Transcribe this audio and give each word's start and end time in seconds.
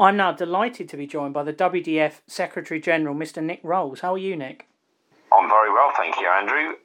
I'm 0.00 0.16
now 0.16 0.30
delighted 0.30 0.88
to 0.90 0.96
be 0.96 1.08
joined 1.08 1.34
by 1.34 1.42
the 1.42 1.52
WDF 1.52 2.20
Secretary 2.28 2.80
General, 2.80 3.16
Mr. 3.16 3.42
Nick 3.42 3.58
Rolls. 3.64 4.00
How 4.00 4.14
are 4.14 4.18
you, 4.18 4.36
Nick? 4.36 4.68
I'm 5.32 5.48
very 5.48 5.72
well, 5.72 5.90
thank 5.96 6.16
you, 6.20 6.28
Andrew. 6.28 6.76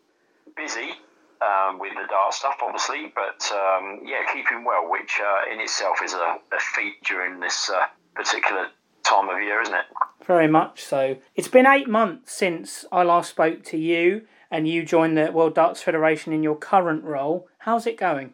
Busy 0.58 0.94
um, 1.42 1.78
with 1.78 1.94
the 1.94 2.08
dart 2.10 2.34
stuff, 2.34 2.56
obviously, 2.64 3.14
but 3.14 3.52
um, 3.52 4.02
yeah, 4.04 4.24
keeping 4.34 4.64
well, 4.66 4.90
which 4.90 5.22
uh, 5.22 5.54
in 5.54 5.62
itself 5.62 6.00
is 6.04 6.14
a, 6.14 6.40
a 6.52 6.60
feat 6.76 6.96
during 7.06 7.40
this 7.40 7.70
uh, 7.70 7.86
particular 8.16 8.70
time 9.04 9.30
of 9.30 9.40
year, 9.40 9.62
isn't 9.62 9.76
it? 9.76 9.86
Very 10.26 10.48
much 10.48 10.84
so. 10.84 11.18
It's 11.36 11.48
been 11.48 11.68
eight 11.68 11.88
months 11.88 12.34
since 12.34 12.84
I 12.92 13.04
last 13.04 13.30
spoke 13.30 13.64
to 13.66 13.78
you, 13.78 14.24
and 14.50 14.68
you 14.68 14.84
joined 14.84 15.18
the 15.18 15.32
World 15.32 15.54
Darts 15.54 15.84
Federation 15.84 16.34
in 16.34 16.42
your 16.42 16.56
current 16.56 17.04
role. 17.04 17.48
How's 17.60 17.86
it 17.86 17.98
going? 17.98 18.34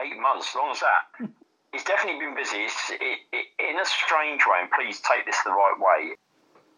Eight 0.00 0.20
months, 0.20 0.54
long 0.54 0.70
as 0.70 0.80
that. 0.80 1.28
it's 1.72 1.84
definitely 1.84 2.20
been 2.20 2.34
busy. 2.34 2.64
It, 2.64 3.18
it, 3.32 3.46
in 3.58 3.80
a 3.80 3.84
strange 3.84 4.42
way, 4.46 4.60
and 4.62 4.70
please 4.70 5.00
take 5.00 5.24
this 5.26 5.36
the 5.44 5.50
right 5.50 5.78
way 5.78 6.16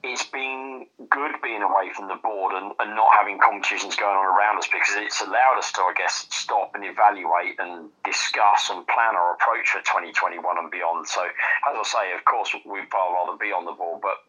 it's 0.04 0.28
been 0.28 0.84
good 1.08 1.32
being 1.42 1.62
away 1.64 1.88
from 1.96 2.08
the 2.08 2.20
board 2.20 2.52
and, 2.52 2.76
and 2.78 2.94
not 2.94 3.08
having 3.16 3.40
competitions 3.40 3.96
going 3.96 4.12
on 4.12 4.28
around 4.28 4.60
us 4.60 4.68
because 4.68 5.00
it's 5.00 5.24
allowed 5.24 5.56
us 5.56 5.72
to, 5.72 5.80
I 5.80 5.94
guess, 5.96 6.28
stop 6.28 6.76
and 6.76 6.84
evaluate 6.84 7.56
and 7.58 7.88
discuss 8.04 8.68
and 8.68 8.84
plan 8.86 9.16
our 9.16 9.32
approach 9.32 9.72
for 9.72 9.80
2021 9.80 10.44
and 10.44 10.70
beyond. 10.70 11.08
So, 11.08 11.24
as 11.24 11.72
I 11.72 11.82
say, 11.88 12.04
of 12.12 12.24
course, 12.28 12.52
we'd 12.68 12.92
far 12.92 13.16
rather 13.16 13.38
be 13.40 13.48
on 13.48 13.64
the 13.64 13.72
board, 13.72 14.04
but 14.04 14.20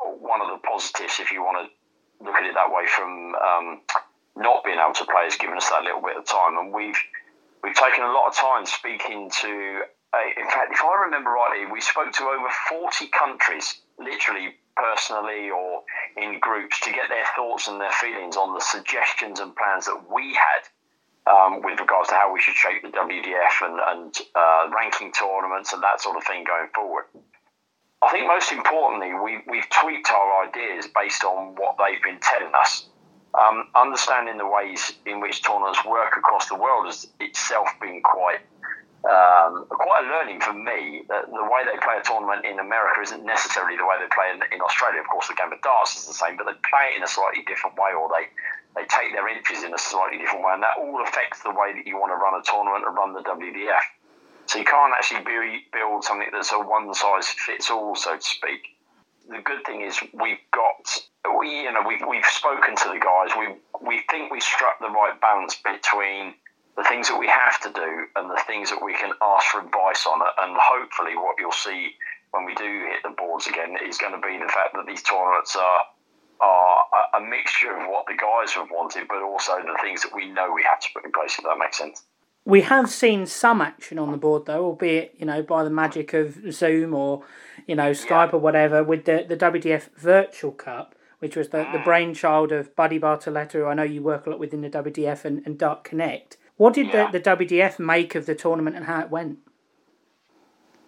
one 0.00 0.40
of 0.40 0.48
the 0.48 0.64
positives, 0.64 1.20
if 1.20 1.30
you 1.30 1.44
want 1.44 1.68
to 1.68 2.24
look 2.24 2.34
at 2.34 2.48
it 2.48 2.56
that 2.56 2.72
way, 2.72 2.88
from 2.88 3.36
um, 3.36 3.84
not 4.32 4.64
being 4.64 4.80
able 4.80 4.96
to 4.96 5.04
play 5.04 5.28
has 5.28 5.36
given 5.36 5.60
us 5.60 5.68
that 5.68 5.84
little 5.84 6.00
bit 6.00 6.16
of 6.16 6.24
time, 6.24 6.56
and 6.56 6.72
we've 6.72 6.98
we've 7.62 7.76
taken 7.76 8.00
a 8.00 8.12
lot 8.16 8.32
of 8.32 8.34
time 8.34 8.64
speaking 8.64 9.28
to. 9.44 9.84
Uh, 10.14 10.40
in 10.40 10.46
fact, 10.46 10.72
if 10.72 10.80
I 10.82 11.04
remember 11.04 11.30
rightly, 11.30 11.70
we 11.70 11.80
spoke 11.80 12.12
to 12.12 12.24
over 12.24 12.48
40 12.68 13.08
countries, 13.08 13.82
literally 13.98 14.56
personally 14.78 15.50
or 15.50 15.82
in 16.16 16.38
groups 16.40 16.80
to 16.80 16.90
get 16.90 17.08
their 17.08 17.24
thoughts 17.36 17.68
and 17.68 17.80
their 17.80 17.92
feelings 17.92 18.36
on 18.36 18.54
the 18.54 18.60
suggestions 18.60 19.40
and 19.40 19.54
plans 19.56 19.86
that 19.86 20.00
we 20.14 20.34
had 20.34 20.62
um, 21.30 21.62
with 21.62 21.78
regards 21.80 22.08
to 22.08 22.14
how 22.14 22.32
we 22.32 22.40
should 22.40 22.54
shape 22.54 22.82
the 22.82 22.88
WDF 22.88 23.60
and, 23.62 23.78
and 23.86 24.18
uh, 24.34 24.70
ranking 24.74 25.12
tournaments 25.12 25.72
and 25.72 25.82
that 25.82 26.00
sort 26.00 26.16
of 26.16 26.24
thing 26.24 26.44
going 26.44 26.68
forward. 26.74 27.04
I 28.00 28.10
think 28.12 28.28
most 28.28 28.52
importantly, 28.52 29.12
we, 29.12 29.42
we've 29.50 29.68
tweaked 29.68 30.10
our 30.12 30.46
ideas 30.46 30.86
based 30.94 31.24
on 31.24 31.56
what 31.56 31.76
they've 31.76 32.02
been 32.02 32.20
telling 32.20 32.54
us. 32.54 32.86
Um, 33.34 33.68
understanding 33.74 34.38
the 34.38 34.46
ways 34.46 34.94
in 35.04 35.20
which 35.20 35.42
tournaments 35.42 35.84
work 35.84 36.16
across 36.16 36.48
the 36.48 36.54
world 36.54 36.86
has 36.86 37.08
itself 37.20 37.68
been 37.80 38.00
quite 38.02 38.40
um, 39.06 39.64
quite 39.70 40.02
a 40.02 40.10
learning 40.10 40.42
for 40.42 40.52
me 40.52 41.06
that 41.06 41.30
the 41.30 41.46
way 41.46 41.62
they 41.62 41.78
play 41.78 42.02
a 42.02 42.02
tournament 42.02 42.42
in 42.44 42.58
America 42.58 42.98
isn't 43.00 43.22
necessarily 43.22 43.78
the 43.78 43.86
way 43.86 43.94
they 44.02 44.10
play 44.10 44.34
in, 44.34 44.42
in 44.50 44.58
Australia. 44.58 44.98
Of 45.00 45.06
course, 45.06 45.30
the 45.30 45.38
game 45.38 45.54
of 45.54 45.62
darts 45.62 45.94
is 45.94 46.06
the 46.10 46.18
same, 46.18 46.36
but 46.36 46.50
they 46.50 46.58
play 46.66 46.92
it 46.92 46.98
in 46.98 47.02
a 47.06 47.10
slightly 47.10 47.46
different 47.46 47.78
way, 47.78 47.94
or 47.94 48.10
they 48.10 48.26
they 48.74 48.84
take 48.90 49.14
their 49.14 49.26
entries 49.26 49.62
in 49.62 49.72
a 49.72 49.78
slightly 49.78 50.18
different 50.18 50.44
way, 50.44 50.52
and 50.52 50.62
that 50.62 50.78
all 50.78 50.98
affects 51.02 51.42
the 51.46 51.54
way 51.54 51.72
that 51.78 51.86
you 51.86 51.94
want 51.94 52.10
to 52.10 52.18
run 52.18 52.34
a 52.34 52.42
tournament 52.42 52.82
and 52.86 52.94
run 52.94 53.14
the 53.14 53.22
WDF. 53.22 53.86
So 54.46 54.58
you 54.58 54.64
can't 54.64 54.92
actually 54.94 55.22
build 55.72 56.04
something 56.04 56.28
that's 56.32 56.52
a 56.52 56.58
one 56.58 56.92
size 56.94 57.28
fits 57.28 57.70
all, 57.70 57.94
so 57.94 58.16
to 58.16 58.22
speak. 58.22 58.74
The 59.30 59.42
good 59.44 59.62
thing 59.64 59.82
is 59.82 60.00
we've 60.12 60.42
got 60.50 61.06
we 61.38 61.62
you 61.62 61.72
know 61.72 61.86
we've 61.86 62.02
we've 62.02 62.26
spoken 62.26 62.74
to 62.74 62.88
the 62.88 62.98
guys. 62.98 63.30
We 63.38 63.54
we 63.78 64.02
think 64.10 64.32
we 64.32 64.40
struck 64.40 64.80
the 64.80 64.90
right 64.90 65.14
balance 65.20 65.54
between 65.62 66.34
the 66.78 66.84
things 66.84 67.08
that 67.08 67.18
we 67.18 67.26
have 67.26 67.60
to 67.60 67.70
do 67.74 68.06
and 68.14 68.30
the 68.30 68.40
things 68.46 68.70
that 68.70 68.80
we 68.82 68.94
can 68.94 69.10
ask 69.20 69.46
for 69.48 69.60
advice 69.60 70.06
on 70.06 70.22
it. 70.22 70.32
And 70.38 70.56
hopefully, 70.56 71.16
what 71.16 71.34
you'll 71.38 71.50
see 71.50 71.90
when 72.30 72.46
we 72.46 72.54
do 72.54 72.86
hit 72.86 73.02
the 73.02 73.14
boards 73.18 73.48
again 73.48 73.74
is 73.84 73.98
going 73.98 74.12
to 74.14 74.24
be 74.24 74.38
the 74.38 74.48
fact 74.48 74.74
that 74.74 74.86
these 74.86 75.02
tournaments 75.02 75.56
are 75.56 75.80
are 76.40 76.84
a 77.14 77.20
mixture 77.20 77.76
of 77.76 77.88
what 77.88 78.06
the 78.06 78.14
guys 78.14 78.52
have 78.52 78.70
wanted, 78.70 79.08
but 79.08 79.20
also 79.22 79.56
the 79.56 79.76
things 79.82 80.02
that 80.02 80.14
we 80.14 80.30
know 80.30 80.52
we 80.54 80.62
have 80.62 80.78
to 80.78 80.88
put 80.94 81.04
in 81.04 81.10
place. 81.10 81.36
If 81.36 81.44
that 81.44 81.58
makes 81.58 81.78
sense. 81.78 82.04
We 82.44 82.60
have 82.60 82.88
seen 82.88 83.26
some 83.26 83.60
action 83.60 83.98
on 83.98 84.12
the 84.12 84.16
board 84.16 84.46
though, 84.46 84.64
albeit 84.64 85.16
you 85.18 85.26
know 85.26 85.42
by 85.42 85.64
the 85.64 85.70
magic 85.70 86.14
of 86.14 86.52
Zoom 86.52 86.94
or 86.94 87.24
you 87.66 87.74
know 87.74 87.90
Skype 87.90 88.30
yeah. 88.30 88.34
or 88.34 88.38
whatever, 88.38 88.84
with 88.84 89.04
the 89.04 89.26
the 89.28 89.36
WDF 89.36 89.88
Virtual 89.96 90.52
Cup 90.52 90.94
which 91.18 91.34
was 91.34 91.48
the, 91.48 91.58
the 91.72 91.78
mm. 91.78 91.84
brainchild 91.84 92.52
of 92.52 92.74
Buddy 92.76 92.98
Bartoletta, 92.98 93.54
who 93.54 93.66
I 93.66 93.74
know 93.74 93.82
you 93.82 94.02
work 94.02 94.26
a 94.26 94.30
lot 94.30 94.38
with 94.38 94.54
in 94.54 94.60
the 94.60 94.70
WDF 94.70 95.24
and, 95.24 95.42
and 95.44 95.58
Dart 95.58 95.82
Connect. 95.82 96.36
What 96.58 96.74
did 96.74 96.88
yeah. 96.88 97.10
the, 97.10 97.18
the 97.18 97.36
WDF 97.36 97.78
make 97.78 98.14
of 98.14 98.26
the 98.26 98.34
tournament 98.34 98.76
and 98.76 98.84
how 98.84 99.00
it 99.00 99.10
went? 99.10 99.38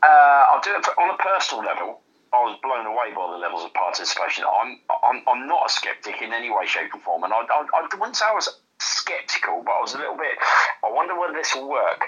Uh, 0.02 0.42
I'll 0.50 0.60
do 0.60 0.74
it 0.74 0.84
on 0.98 1.14
a 1.14 1.16
personal 1.16 1.64
level. 1.64 2.00
I 2.32 2.42
was 2.42 2.58
blown 2.62 2.86
away 2.86 3.14
by 3.14 3.30
the 3.32 3.38
levels 3.38 3.64
of 3.64 3.74
participation. 3.74 4.44
I'm, 4.44 4.78
I'm, 5.02 5.22
I'm 5.26 5.48
not 5.48 5.66
a 5.66 5.72
skeptic 5.72 6.22
in 6.22 6.32
any 6.32 6.50
way, 6.50 6.66
shape, 6.66 6.94
or 6.94 7.00
form, 7.00 7.24
and 7.24 7.32
I, 7.32 7.38
I, 7.38 7.66
I 7.74 7.96
wouldn't 7.96 8.16
say 8.16 8.26
I 8.26 8.34
was 8.34 8.60
skeptical, 8.78 9.62
but 9.64 9.72
I 9.72 9.80
was 9.80 9.94
a 9.94 9.98
little 9.98 10.16
bit. 10.16 10.38
I 10.84 10.90
wonder 10.90 11.18
whether 11.18 11.34
this 11.34 11.54
will 11.54 11.68
work. 11.68 12.02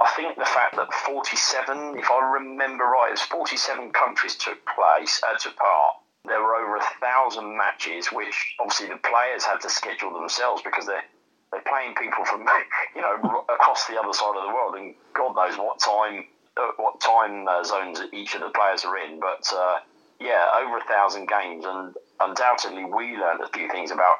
I 0.00 0.08
think 0.16 0.36
the 0.36 0.48
fact 0.48 0.76
that 0.76 0.92
47, 0.92 1.98
if 1.98 2.10
I 2.10 2.32
remember 2.40 2.84
right, 2.84 3.08
it 3.08 3.20
was 3.20 3.22
47 3.22 3.92
countries 3.92 4.36
took 4.36 4.58
place, 4.64 5.20
uh, 5.28 5.36
took 5.36 5.56
part. 5.56 5.96
There 6.24 6.40
were 6.40 6.56
over 6.56 6.76
a 6.76 6.84
thousand 7.00 7.56
matches, 7.56 8.08
which 8.12 8.56
obviously 8.60 8.88
the 8.88 8.96
players 8.96 9.44
had 9.44 9.60
to 9.60 9.70
schedule 9.70 10.12
themselves 10.12 10.62
because 10.62 10.86
they're 10.86 11.04
they're 11.52 11.62
playing 11.66 11.94
people 11.94 12.24
from 12.24 12.46
you 12.94 13.00
know 13.02 13.44
across 13.48 13.86
the 13.86 13.98
other 13.98 14.12
side 14.12 14.36
of 14.36 14.46
the 14.46 14.54
world, 14.54 14.74
and 14.76 14.94
God 15.14 15.34
knows 15.34 15.58
what 15.58 15.78
time 15.80 16.24
uh, 16.56 16.70
what 16.76 17.00
time 17.00 17.46
uh, 17.48 17.64
zones 17.64 18.00
each 18.12 18.34
of 18.34 18.40
the 18.40 18.50
players 18.50 18.84
are 18.84 18.96
in. 18.98 19.20
But 19.20 19.46
uh, 19.52 19.78
yeah, 20.20 20.46
over 20.60 20.78
a 20.78 20.84
thousand 20.84 21.28
games, 21.28 21.64
and 21.66 21.94
undoubtedly 22.20 22.84
we 22.84 23.16
learned 23.16 23.40
a 23.40 23.48
few 23.48 23.68
things 23.68 23.90
about 23.90 24.16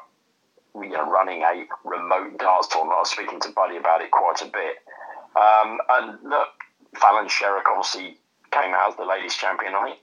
you 0.75 0.89
know 0.89 1.09
running 1.09 1.43
a 1.43 1.65
remote 1.83 2.37
darts 2.37 2.67
tournament. 2.67 2.95
I 2.97 2.99
was 3.01 3.11
speaking 3.11 3.39
to 3.41 3.49
Buddy 3.49 3.77
about 3.77 4.01
it 4.01 4.11
quite 4.11 4.41
a 4.41 4.45
bit, 4.45 4.77
um, 5.35 5.77
and 5.89 6.17
look, 6.23 6.49
Fallon 6.95 7.27
Sherrock 7.27 7.67
obviously 7.67 8.17
came 8.51 8.73
out 8.73 8.91
as 8.91 8.95
the 8.97 9.05
ladies' 9.05 9.35
champion. 9.35 9.73
I 9.75 9.85
think 9.85 9.99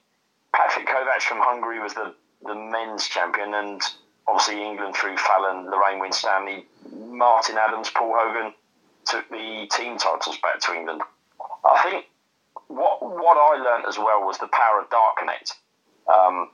Patrick 0.54 0.86
Kovac 0.86 1.20
from 1.22 1.38
Hungary 1.40 1.80
was 1.80 1.94
the 1.94 2.14
the 2.44 2.54
men's 2.54 3.06
champion, 3.08 3.52
and 3.54 3.82
obviously 4.28 4.62
England 4.62 4.94
through 4.94 5.16
Fallon, 5.16 5.70
Lorraine 5.70 5.98
Winstanley, 5.98 6.66
Martin 6.92 7.56
Adams, 7.56 7.90
Paul 7.90 8.14
Hogan 8.16 8.52
took 9.06 9.28
the 9.30 9.66
team 9.72 9.96
titles 9.96 10.38
back 10.42 10.60
to 10.60 10.74
England. 10.74 11.00
I 11.64 11.82
think 11.82 12.06
what 12.68 13.00
what 13.02 13.36
I 13.36 13.62
learned 13.62 13.86
as 13.88 13.98
well 13.98 14.24
was 14.24 14.38
the 14.38 14.48
power 14.48 14.80
of 14.80 14.90
Dart 14.90 15.16
Connect. 15.18 15.54
Um, 16.12 16.50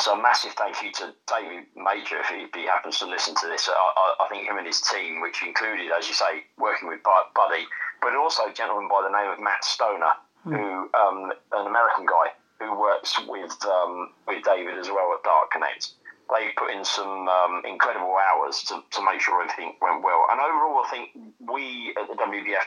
so 0.00 0.14
a 0.14 0.22
massive 0.22 0.52
thank 0.52 0.82
you 0.82 0.90
to 0.92 1.14
David 1.26 1.66
Major 1.76 2.18
if 2.18 2.26
he, 2.26 2.42
if 2.42 2.54
he 2.54 2.66
happens 2.66 2.98
to 2.98 3.06
listen 3.06 3.34
to 3.36 3.46
this. 3.46 3.68
I, 3.68 3.72
I, 3.72 4.24
I, 4.24 4.28
think 4.28 4.48
him 4.48 4.58
and 4.58 4.66
his 4.66 4.80
team, 4.80 5.20
which 5.20 5.44
included, 5.46 5.92
as 5.96 6.08
you 6.08 6.14
say, 6.14 6.42
working 6.58 6.88
with 6.88 7.00
Buddy, 7.04 7.66
but 8.00 8.16
also 8.16 8.46
a 8.46 8.52
gentleman 8.52 8.88
by 8.88 9.06
the 9.06 9.14
name 9.14 9.30
of 9.30 9.38
Matt 9.38 9.64
Stoner, 9.64 10.14
mm. 10.46 10.56
who 10.56 10.90
um, 10.98 11.32
an 11.52 11.66
American 11.66 12.06
guy 12.06 12.34
who 12.58 12.78
works 12.80 13.14
with 13.28 13.54
um, 13.66 14.10
with 14.26 14.42
David 14.44 14.78
as 14.78 14.88
well 14.88 15.14
at 15.16 15.22
Dart 15.22 15.50
Connect 15.52 15.90
they 16.34 16.48
put 16.56 16.70
in 16.70 16.84
some 16.84 17.28
um, 17.28 17.62
incredible 17.64 18.14
hours 18.16 18.62
to, 18.64 18.82
to 18.90 19.04
make 19.04 19.20
sure 19.20 19.42
everything 19.42 19.74
went 19.80 20.02
well. 20.02 20.26
And 20.30 20.40
overall, 20.40 20.84
I 20.84 20.88
think 20.90 21.10
we 21.38 21.94
at 22.00 22.08
the 22.08 22.14
WDF 22.14 22.66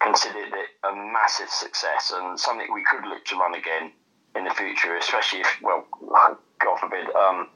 considered 0.00 0.52
it 0.52 0.68
a 0.84 0.94
massive 0.94 1.48
success 1.48 2.12
and 2.14 2.38
something 2.38 2.66
we 2.72 2.84
could 2.84 3.04
look 3.08 3.24
to 3.26 3.36
run 3.36 3.54
again 3.54 3.92
in 4.36 4.44
the 4.44 4.50
future, 4.50 4.96
especially 4.96 5.40
if, 5.40 5.48
well, 5.62 5.86
God 6.60 6.78
forbid, 6.80 7.06
um, 7.14 7.48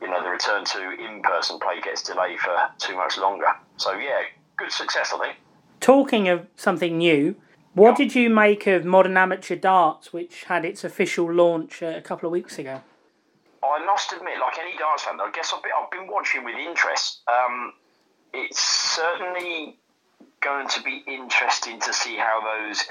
you 0.00 0.08
know, 0.08 0.22
the 0.22 0.30
return 0.30 0.64
to 0.64 0.90
in-person 0.92 1.58
play 1.60 1.80
gets 1.82 2.02
delayed 2.02 2.38
for 2.38 2.54
too 2.78 2.96
much 2.96 3.18
longer. 3.18 3.46
So 3.76 3.92
yeah, 3.92 4.20
good 4.56 4.70
success, 4.70 5.12
I 5.14 5.18
think. 5.18 5.36
Talking 5.80 6.28
of 6.28 6.46
something 6.56 6.98
new, 6.98 7.36
what 7.74 7.96
did 7.96 8.14
you 8.14 8.30
make 8.30 8.66
of 8.68 8.84
Modern 8.84 9.16
Amateur 9.16 9.56
Darts, 9.56 10.12
which 10.12 10.44
had 10.44 10.64
its 10.64 10.84
official 10.84 11.30
launch 11.32 11.82
uh, 11.82 11.86
a 11.86 12.00
couple 12.00 12.26
of 12.26 12.32
weeks 12.32 12.58
ago? 12.58 12.82
I 13.70 13.84
must 13.84 14.12
admit, 14.12 14.38
like 14.40 14.58
any 14.58 14.76
darts 14.76 15.04
fan, 15.04 15.20
I 15.20 15.30
guess 15.32 15.52
I've 15.54 15.62
been, 15.62 15.72
I've 15.80 15.90
been 15.90 16.06
watching 16.06 16.44
with 16.44 16.56
interest. 16.56 17.20
Um, 17.28 17.72
it's 18.32 18.60
certainly 18.60 19.78
going 20.40 20.68
to 20.68 20.82
be 20.82 21.02
interesting 21.06 21.80
to 21.80 21.92
see 21.92 22.16
how 22.16 22.40
those 22.42 22.84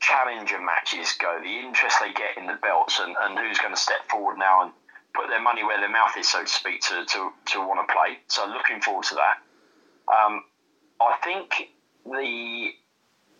challenger 0.00 0.60
matches 0.60 1.14
go, 1.20 1.38
the 1.42 1.58
interest 1.66 1.96
they 2.00 2.12
get 2.12 2.36
in 2.38 2.46
the 2.46 2.58
belts, 2.62 3.00
and, 3.00 3.14
and 3.20 3.38
who's 3.38 3.58
going 3.58 3.74
to 3.74 3.80
step 3.80 4.08
forward 4.08 4.38
now 4.38 4.62
and 4.62 4.72
put 5.14 5.28
their 5.28 5.42
money 5.42 5.64
where 5.64 5.78
their 5.78 5.90
mouth 5.90 6.16
is, 6.16 6.28
so 6.28 6.42
to 6.42 6.48
speak, 6.48 6.80
to, 6.82 7.04
to, 7.06 7.30
to 7.46 7.60
want 7.60 7.86
to 7.86 7.92
play. 7.92 8.18
So 8.28 8.46
looking 8.46 8.80
forward 8.80 9.04
to 9.04 9.16
that. 9.16 9.38
Um, 10.08 10.44
I 11.00 11.16
think 11.22 11.70
the 12.04 12.70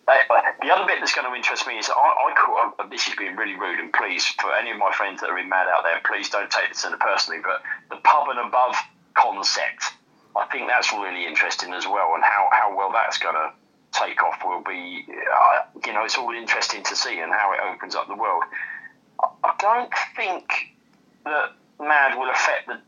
the 0.07 0.69
other 0.73 0.85
bit 0.85 0.99
that's 0.99 1.13
going 1.13 1.29
to 1.29 1.35
interest 1.35 1.67
me 1.67 1.77
is 1.77 1.89
I, 1.89 1.93
I 1.93 2.87
this 2.91 3.07
is 3.07 3.15
being 3.15 3.35
really 3.35 3.55
rude, 3.55 3.79
and 3.79 3.93
please, 3.93 4.25
for 4.25 4.53
any 4.53 4.71
of 4.71 4.77
my 4.77 4.91
friends 4.91 5.21
that 5.21 5.29
are 5.29 5.37
in 5.37 5.47
MAD 5.47 5.67
out 5.67 5.83
there, 5.83 6.01
please 6.05 6.29
don't 6.29 6.51
take 6.51 6.69
this 6.69 6.83
in 6.85 6.91
personally, 6.99 7.41
but 7.41 7.63
the 7.89 8.01
pub 8.03 8.27
and 8.29 8.39
above 8.39 8.75
concept, 9.13 9.93
I 10.35 10.45
think 10.51 10.67
that's 10.67 10.91
really 10.91 11.25
interesting 11.25 11.73
as 11.73 11.85
well, 11.85 12.13
and 12.15 12.23
how, 12.23 12.49
how 12.51 12.75
well 12.75 12.91
that's 12.91 13.17
going 13.17 13.35
to 13.35 13.51
take 13.91 14.21
off 14.23 14.39
will 14.43 14.63
be, 14.63 15.05
uh, 15.09 15.59
you 15.85 15.93
know, 15.93 16.03
it's 16.03 16.17
all 16.17 16.31
interesting 16.31 16.83
to 16.83 16.95
see 16.95 17.19
and 17.19 17.31
how 17.31 17.53
it 17.53 17.59
opens 17.73 17.95
up 17.95 18.07
the 18.07 18.15
world. 18.15 18.43
I 19.43 19.53
don't 19.59 19.91
think 20.15 20.51
that 21.25 21.53
MAD 21.79 22.17
will 22.17 22.29
affect 22.29 22.67
the 22.67 22.79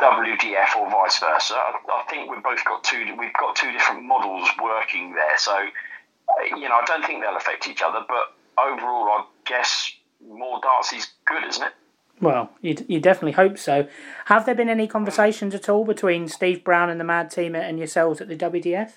WDF 0.00 0.76
or 0.76 0.90
vice 0.90 1.18
versa. 1.18 1.54
I, 1.54 1.78
I 1.92 2.04
think 2.10 2.30
we've 2.30 2.42
both 2.42 2.64
got 2.64 2.84
two. 2.84 3.14
We've 3.18 3.32
got 3.34 3.56
two 3.56 3.72
different 3.72 4.04
models 4.04 4.48
working 4.62 5.14
there, 5.14 5.38
so 5.38 5.56
you 6.50 6.68
know, 6.68 6.76
I 6.76 6.84
don't 6.86 7.04
think 7.04 7.22
they'll 7.22 7.36
affect 7.36 7.68
each 7.68 7.82
other. 7.82 8.00
But 8.06 8.34
overall, 8.58 9.08
I 9.08 9.24
guess 9.44 9.92
more 10.26 10.60
darts 10.62 10.92
is 10.92 11.08
good, 11.24 11.44
isn't 11.44 11.62
it? 11.62 11.72
Well, 12.20 12.50
you, 12.62 12.76
you 12.88 12.98
definitely 12.98 13.32
hope 13.32 13.58
so. 13.58 13.88
Have 14.26 14.46
there 14.46 14.54
been 14.54 14.70
any 14.70 14.86
conversations 14.86 15.54
at 15.54 15.68
all 15.68 15.84
between 15.84 16.28
Steve 16.28 16.64
Brown 16.64 16.88
and 16.88 16.98
the 16.98 17.04
MAD 17.04 17.30
team 17.30 17.54
and 17.54 17.78
yourselves 17.78 18.20
at 18.20 18.28
the 18.28 18.36
WDF? 18.36 18.92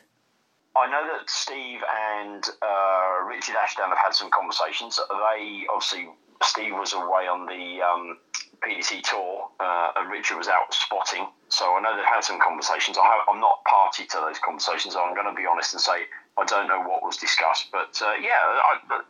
I 0.75 0.89
know 0.89 1.05
that 1.11 1.29
Steve 1.29 1.79
and 2.15 2.43
uh, 2.61 3.25
Richard 3.27 3.55
Ashdown 3.61 3.89
have 3.89 3.97
had 3.97 4.13
some 4.13 4.29
conversations. 4.31 4.97
They 4.97 5.65
obviously 5.73 6.07
Steve 6.43 6.73
was 6.73 6.93
away 6.93 7.27
on 7.27 7.45
the 7.45 7.81
um, 7.83 8.17
PDC 8.63 9.01
tour, 9.03 9.49
uh, 9.59 9.91
and 9.97 10.09
Richard 10.09 10.37
was 10.37 10.47
out 10.47 10.73
spotting. 10.73 11.27
So 11.49 11.75
I 11.75 11.81
know 11.81 11.95
they've 11.97 12.05
had 12.05 12.23
some 12.23 12.39
conversations. 12.39 12.97
I 12.97 13.23
am 13.29 13.41
not 13.41 13.63
party 13.65 14.05
to 14.05 14.17
those 14.17 14.39
conversations. 14.39 14.95
I'm 14.95 15.13
going 15.15 15.27
to 15.27 15.35
be 15.35 15.45
honest 15.45 15.73
and 15.73 15.81
say 15.81 16.05
I 16.41 16.45
don't 16.45 16.67
know 16.67 16.81
what 16.81 17.03
was 17.03 17.17
discussed. 17.17 17.67
But 17.71 18.01
uh, 18.01 18.13
yeah, 18.21 18.39
I, 18.41 19.01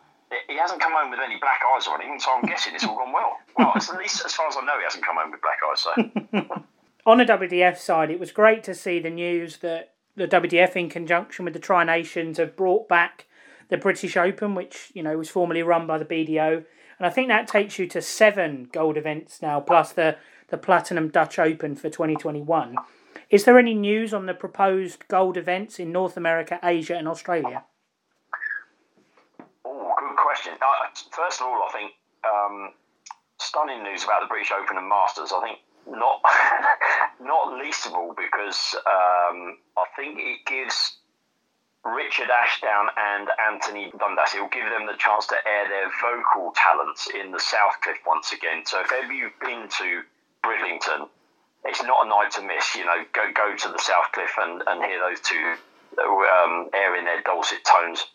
he 0.47 0.57
hasn't 0.57 0.81
come 0.81 0.93
home 0.93 1.11
with 1.11 1.19
any 1.19 1.37
black 1.39 1.61
eyes 1.75 1.87
or 1.87 1.95
anything, 1.95 2.19
so 2.19 2.31
I'm 2.33 2.43
guessing 2.43 2.75
it's 2.75 2.83
all 2.83 2.95
gone 2.95 3.13
well. 3.13 3.37
Well, 3.57 3.73
at 3.75 3.97
least 3.97 4.25
as 4.25 4.33
far 4.33 4.47
as 4.47 4.57
I 4.57 4.65
know, 4.65 4.77
he 4.77 4.83
hasn't 4.83 5.05
come 5.05 5.17
home 5.17 5.31
with 5.31 5.41
black 5.41 5.59
eyes. 5.69 5.79
So. 5.79 6.63
On 7.05 7.17
the 7.17 7.25
WDF 7.25 7.77
side, 7.77 8.11
it 8.11 8.19
was 8.19 8.31
great 8.31 8.63
to 8.63 8.75
see 8.75 8.99
the 8.99 9.09
news 9.09 9.57
that 9.57 9.93
the 10.15 10.27
WDF, 10.27 10.75
in 10.75 10.89
conjunction 10.89 11.45
with 11.45 11.53
the 11.53 11.59
Tri 11.59 11.83
Nations, 11.83 12.37
have 12.37 12.55
brought 12.55 12.87
back 12.89 13.25
the 13.69 13.77
British 13.77 14.17
Open, 14.17 14.53
which 14.53 14.91
you 14.93 15.01
know 15.01 15.17
was 15.17 15.29
formerly 15.29 15.63
run 15.63 15.87
by 15.87 15.97
the 15.97 16.05
BDO 16.05 16.65
and 16.99 17.07
I 17.07 17.09
think 17.09 17.29
that 17.29 17.47
takes 17.47 17.79
you 17.79 17.87
to 17.87 18.01
seven 18.01 18.67
gold 18.71 18.97
events 18.97 19.41
now, 19.41 19.61
plus 19.61 19.93
the, 19.93 20.17
the 20.49 20.57
Platinum 20.57 21.07
Dutch 21.07 21.39
Open 21.39 21.75
for 21.75 21.89
2021. 21.89 22.75
Is 23.29 23.43
there 23.43 23.59
any 23.59 23.75
news 23.75 24.13
on 24.13 24.25
the 24.25 24.33
proposed 24.33 25.07
gold 25.07 25.37
events 25.37 25.79
in 25.79 25.91
North 25.91 26.17
America, 26.17 26.59
Asia, 26.63 26.95
and 26.95 27.07
Australia? 27.07 27.63
Oh, 29.63 29.93
good 29.99 30.17
question. 30.17 30.53
Uh, 30.53 30.89
first 31.11 31.39
of 31.39 31.47
all, 31.47 31.61
I 31.61 31.71
think 31.71 31.91
um, 32.25 32.73
stunning 33.39 33.83
news 33.83 34.03
about 34.03 34.21
the 34.21 34.27
British 34.27 34.51
Open 34.51 34.77
and 34.77 34.89
Masters. 34.89 35.31
I 35.31 35.41
think 35.45 35.59
not 35.87 36.21
not 37.21 37.59
least 37.59 37.85
of 37.85 37.93
all 37.93 38.15
because 38.17 38.75
um, 38.85 39.57
I 39.77 39.85
think 39.95 40.17
it 40.17 40.39
gives 40.47 40.97
Richard 41.85 42.29
Ashdown 42.29 42.87
and 42.97 43.29
Anthony 43.51 43.91
Dundas. 43.97 44.33
It 44.33 44.41
will 44.41 44.49
give 44.49 44.69
them 44.69 44.87
the 44.87 44.97
chance 44.97 45.27
to 45.27 45.35
air 45.45 45.69
their 45.69 45.89
vocal 46.01 46.51
talents 46.55 47.07
in 47.13 47.31
the 47.31 47.39
South 47.39 47.79
Cliff 47.81 47.97
once 48.07 48.31
again. 48.31 48.63
So 48.65 48.81
if 48.81 48.91
ever 48.91 49.13
you've 49.13 49.39
been 49.39 49.67
to 49.77 50.01
Bridlington, 50.43 51.07
it's 51.65 51.83
not 51.83 52.05
a 52.05 52.09
night 52.09 52.31
to 52.31 52.41
miss. 52.41 52.75
You 52.75 52.85
know, 52.85 53.03
go 53.13 53.31
go 53.33 53.55
to 53.55 53.67
the 53.69 53.79
South 53.79 54.11
Cliff 54.13 54.31
and, 54.39 54.63
and 54.67 54.83
hear 54.83 54.99
those 54.99 55.19
two 55.21 55.55
um, 55.99 56.69
airing 56.73 57.05
their 57.05 57.21
dulcet 57.21 57.63
tones. 57.65 58.05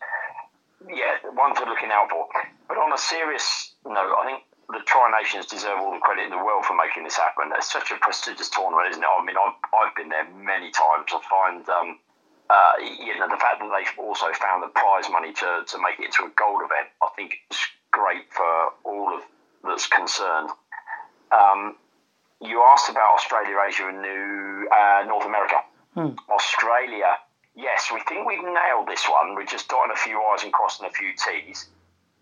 Yeah, 0.89 1.17
one 1.35 1.55
for 1.55 1.65
looking 1.65 1.91
out 1.91 2.11
for. 2.11 2.29
But 2.69 2.77
on 2.77 2.93
a 2.93 2.99
serious 2.99 3.73
note, 3.85 4.15
I 4.21 4.25
think 4.27 4.43
the 4.69 4.81
Tri 4.85 5.11
Nations 5.21 5.47
deserve 5.47 5.81
all 5.81 5.93
the 5.93 6.01
credit 6.01 6.25
in 6.25 6.31
the 6.31 6.45
world 6.45 6.65
for 6.65 6.77
making 6.77 7.05
this 7.05 7.17
happen. 7.17 7.53
It's 7.57 7.73
such 7.73 7.91
a 7.91 7.97
prestigious 8.01 8.49
tournament, 8.49 8.91
isn't 8.91 9.03
it? 9.03 9.09
I 9.09 9.25
mean, 9.25 9.37
I've, 9.37 9.57
I've 9.73 9.95
been 9.95 10.09
there 10.09 10.29
many 10.33 10.71
times. 10.73 11.09
I 11.13 11.21
find 11.29 11.69
um, 11.69 11.99
uh, 12.51 12.73
you 12.81 13.19
know, 13.19 13.29
the 13.29 13.41
fact 13.41 13.61
that 13.61 13.71
they've 13.73 13.99
also 13.99 14.27
found 14.35 14.63
the 14.63 14.69
prize 14.69 15.09
money 15.11 15.33
to, 15.33 15.65
to 15.67 15.79
make 15.81 15.99
it 15.99 16.07
into 16.07 16.25
a 16.25 16.33
gold 16.37 16.61
event, 16.65 16.89
I 17.03 17.09
think 17.17 17.37
it's 17.51 17.61
great 17.91 18.31
for 18.31 18.73
all 18.85 19.17
of 19.17 19.23
that's 19.65 19.87
concerned. 19.87 20.51
Um, 21.33 21.77
you 22.45 22.63
asked 22.63 22.91
about 22.91 23.15
Australia, 23.15 23.57
Asia, 23.67 23.89
and 23.89 24.03
New 24.03 24.69
uh, 24.69 25.05
North 25.09 25.27
America. 25.27 25.57
Hmm. 25.95 26.19
Australia, 26.31 27.17
yes, 27.55 27.91
we 27.93 28.01
think 28.09 28.27
we've 28.27 28.43
nailed 28.43 28.89
this 28.89 29.09
one. 29.09 29.35
We're 29.35 29.47
just 29.47 29.69
dotting 29.69 29.93
a 29.93 29.99
few 29.99 30.21
I's 30.21 30.43
and 30.43 30.53
crossing 30.53 30.87
a 30.87 30.91
few 30.91 31.13
T's. 31.17 31.69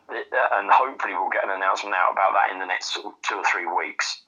And 0.08 0.70
hopefully 0.70 1.14
we'll 1.14 1.32
get 1.32 1.44
an 1.44 1.50
announcement 1.50 1.96
out 1.96 2.12
about 2.12 2.36
that 2.36 2.52
in 2.52 2.58
the 2.60 2.66
next 2.66 2.94
two 2.94 3.36
or 3.36 3.44
three 3.44 3.66
weeks. 3.66 4.22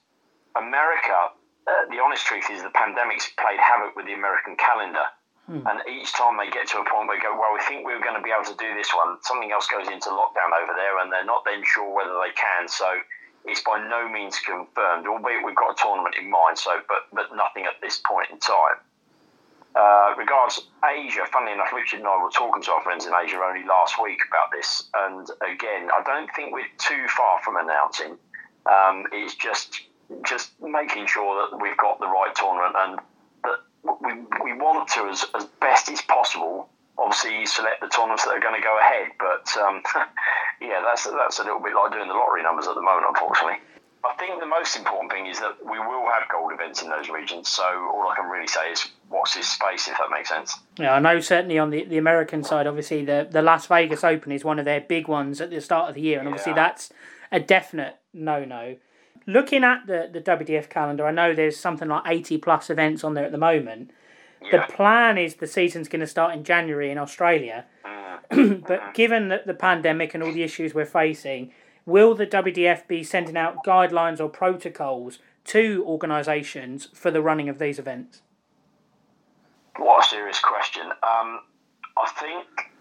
America, 0.57 1.29
uh, 1.67 1.71
the 1.91 2.01
honest 2.01 2.25
truth 2.25 2.49
is 2.49 2.63
the 2.63 2.73
pandemic's 2.73 3.29
played 3.37 3.59
havoc 3.59 3.95
with 3.95 4.05
the 4.05 4.13
American 4.13 4.55
calendar. 4.55 5.05
Hmm. 5.45 5.61
And 5.67 5.77
each 5.85 6.09
time 6.17 6.41
they 6.41 6.49
get 6.49 6.65
to 6.73 6.81
a 6.81 6.85
point 6.89 7.05
where 7.05 7.17
they 7.17 7.21
go, 7.21 7.37
well, 7.37 7.53
we 7.53 7.61
think 7.69 7.85
we 7.85 7.93
are 7.93 8.01
going 8.01 8.17
to 8.17 8.25
be 8.25 8.33
able 8.33 8.49
to 8.49 8.57
do 8.57 8.73
this 8.73 8.89
one, 8.89 9.21
something 9.21 9.51
else 9.53 9.69
goes 9.69 9.85
into 9.85 10.09
lockdown 10.09 10.49
over 10.57 10.73
there, 10.73 10.97
and 11.05 11.13
they're 11.13 11.27
not 11.27 11.45
then 11.45 11.61
sure 11.61 11.85
whether 11.93 12.17
they 12.17 12.33
can. 12.33 12.65
So 12.65 12.89
it's 13.45 13.61
by 13.61 13.79
no 13.87 14.07
means 14.09 14.39
confirmed, 14.39 15.07
albeit 15.07 15.45
we've 15.45 15.55
got 15.55 15.71
a 15.71 15.81
tournament 15.81 16.15
in 16.19 16.29
mind. 16.29 16.57
So, 16.57 16.71
but 16.87 17.07
but 17.13 17.35
nothing 17.35 17.65
at 17.65 17.79
this 17.81 18.01
point 18.05 18.29
in 18.31 18.39
time. 18.39 18.77
Uh, 19.75 20.15
regards 20.17 20.67
Asia, 20.85 21.25
funnily 21.33 21.51
enough, 21.51 21.73
Richard 21.73 21.99
and 21.99 22.07
I 22.07 22.23
were 22.23 22.29
talking 22.29 22.63
to 22.63 22.71
our 22.71 22.81
friends 22.81 23.05
in 23.05 23.13
Asia 23.13 23.37
only 23.43 23.65
last 23.67 24.01
week 24.01 24.19
about 24.29 24.51
this, 24.51 24.89
and 24.93 25.29
again, 25.43 25.89
I 25.91 26.01
don't 26.03 26.29
think 26.33 26.53
we're 26.53 26.71
too 26.77 27.05
far 27.09 27.41
from 27.43 27.57
announcing. 27.57 28.17
Um, 28.65 29.03
it's 29.11 29.35
just 29.35 29.81
just 30.23 30.51
making 30.61 31.07
sure 31.07 31.49
that 31.49 31.59
we've 31.61 31.77
got 31.77 31.99
the 31.99 32.07
right 32.07 32.33
tournament 32.35 32.75
and 32.77 32.99
that 33.43 33.59
we, 33.83 34.13
we 34.43 34.57
want 34.57 34.87
to, 34.89 35.07
as, 35.09 35.25
as 35.35 35.45
best 35.59 35.89
as 35.89 36.01
possible, 36.01 36.69
obviously 36.97 37.39
you 37.39 37.45
select 37.45 37.81
the 37.81 37.87
tournaments 37.87 38.25
that 38.25 38.31
are 38.31 38.39
going 38.39 38.55
to 38.55 38.65
go 38.65 38.77
ahead. 38.79 39.11
But 39.19 39.45
um, 39.57 39.81
yeah, 40.61 40.81
that's 40.83 41.05
that's 41.05 41.39
a 41.39 41.43
little 41.43 41.59
bit 41.59 41.73
like 41.75 41.91
doing 41.91 42.07
the 42.07 42.13
lottery 42.13 42.43
numbers 42.43 42.67
at 42.67 42.75
the 42.75 42.81
moment, 42.81 43.05
unfortunately. 43.09 43.59
I 44.05 44.13
think 44.17 44.39
the 44.39 44.45
most 44.45 44.77
important 44.77 45.11
thing 45.11 45.25
is 45.25 45.39
that 45.39 45.57
we 45.65 45.79
will 45.79 46.05
have 46.13 46.29
gold 46.31 46.51
events 46.53 46.83
in 46.83 46.89
those 46.89 47.09
regions. 47.09 47.49
So 47.49 47.63
all 47.63 48.07
I 48.07 48.15
can 48.15 48.29
really 48.29 48.47
say 48.47 48.71
is 48.71 48.87
watch 49.09 49.33
this 49.33 49.49
space, 49.49 49.87
if 49.87 49.97
that 49.97 50.11
makes 50.11 50.29
sense. 50.29 50.55
Yeah, 50.77 50.93
I 50.93 50.99
know 50.99 51.19
certainly 51.19 51.57
on 51.57 51.71
the, 51.71 51.85
the 51.85 51.97
American 51.97 52.43
side, 52.43 52.67
obviously 52.67 53.03
the, 53.03 53.27
the 53.29 53.41
Las 53.41 53.65
Vegas 53.65 54.03
Open 54.03 54.31
is 54.31 54.45
one 54.45 54.59
of 54.59 54.65
their 54.65 54.79
big 54.79 55.07
ones 55.07 55.41
at 55.41 55.49
the 55.49 55.59
start 55.59 55.89
of 55.89 55.95
the 55.95 56.01
year, 56.01 56.19
and 56.19 56.27
obviously 56.27 56.51
yeah. 56.51 56.67
that's 56.67 56.93
a 57.31 57.39
definite 57.39 57.95
no 58.13 58.45
no 58.45 58.75
looking 59.27 59.63
at 59.63 59.87
the, 59.87 60.09
the 60.11 60.21
WDF 60.21 60.69
calendar, 60.69 61.07
I 61.07 61.11
know 61.11 61.33
there's 61.33 61.57
something 61.57 61.87
like 61.87 62.03
80 62.05 62.37
plus 62.39 62.69
events 62.69 63.03
on 63.03 63.13
there 63.13 63.25
at 63.25 63.31
the 63.31 63.37
moment. 63.37 63.91
Yeah. 64.51 64.65
The 64.65 64.73
plan 64.73 65.17
is 65.17 65.35
the 65.35 65.47
season's 65.47 65.87
going 65.87 66.01
to 66.01 66.07
start 66.07 66.33
in 66.33 66.43
January 66.43 66.91
in 66.91 66.97
Australia. 66.97 67.65
Mm. 68.31 68.65
but 68.67 68.93
given 68.93 69.29
that 69.29 69.47
the 69.47 69.53
pandemic 69.53 70.13
and 70.13 70.23
all 70.23 70.31
the 70.31 70.43
issues 70.43 70.73
we're 70.73 70.85
facing, 70.85 71.51
will 71.85 72.15
the 72.15 72.27
WDF 72.27 72.87
be 72.87 73.03
sending 73.03 73.37
out 73.37 73.63
guidelines 73.65 74.19
or 74.19 74.29
protocols 74.29 75.19
to 75.45 75.83
organisations 75.85 76.89
for 76.93 77.11
the 77.11 77.21
running 77.21 77.49
of 77.49 77.59
these 77.59 77.79
events? 77.79 78.21
What 79.77 80.05
a 80.05 80.09
serious 80.09 80.39
question. 80.39 80.85
Um, 80.85 81.41
I 81.97 82.09
think 82.19 82.71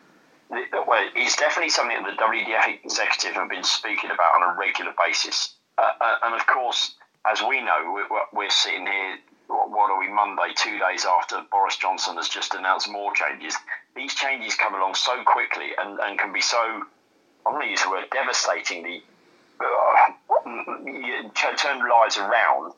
well, 0.50 1.08
it's 1.16 1.36
definitely 1.36 1.70
something 1.70 1.96
that 2.02 2.16
the 2.16 2.22
WDF 2.22 2.84
executive 2.84 3.34
have 3.34 3.50
been 3.50 3.64
speaking 3.64 4.10
about 4.10 4.34
on 4.40 4.54
a 4.54 4.58
regular 4.58 4.92
basis. 5.04 5.54
Uh, 5.78 5.90
uh, 6.00 6.14
and 6.24 6.34
of 6.34 6.46
course, 6.46 6.94
as 7.26 7.42
we 7.42 7.60
know, 7.60 8.06
we're, 8.10 8.20
we're 8.32 8.50
sitting 8.50 8.86
here. 8.86 9.18
What 9.54 9.90
are 9.90 9.98
we? 9.98 10.08
Monday, 10.08 10.52
two 10.56 10.78
days 10.78 11.04
after 11.04 11.40
Boris 11.50 11.76
Johnson 11.76 12.16
has 12.16 12.28
just 12.28 12.54
announced 12.54 12.90
more 12.90 13.12
changes. 13.14 13.54
These 13.94 14.14
changes 14.14 14.54
come 14.54 14.74
along 14.74 14.94
so 14.94 15.22
quickly 15.24 15.70
and, 15.78 15.98
and 16.00 16.18
can 16.18 16.32
be 16.32 16.40
so. 16.40 16.82
I'm 17.46 17.52
going 17.52 17.64
to 17.64 17.70
use 17.70 17.82
the 17.82 17.90
word 17.90 18.04
devastatingly 18.10 19.02
uh, 19.60 20.12
turn 21.56 21.78
lives 21.88 22.16
around 22.16 22.72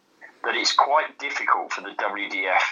that 0.44 0.54
it's 0.54 0.72
quite 0.72 1.18
difficult 1.18 1.72
for 1.72 1.80
the 1.80 1.90
WDF 1.90 2.62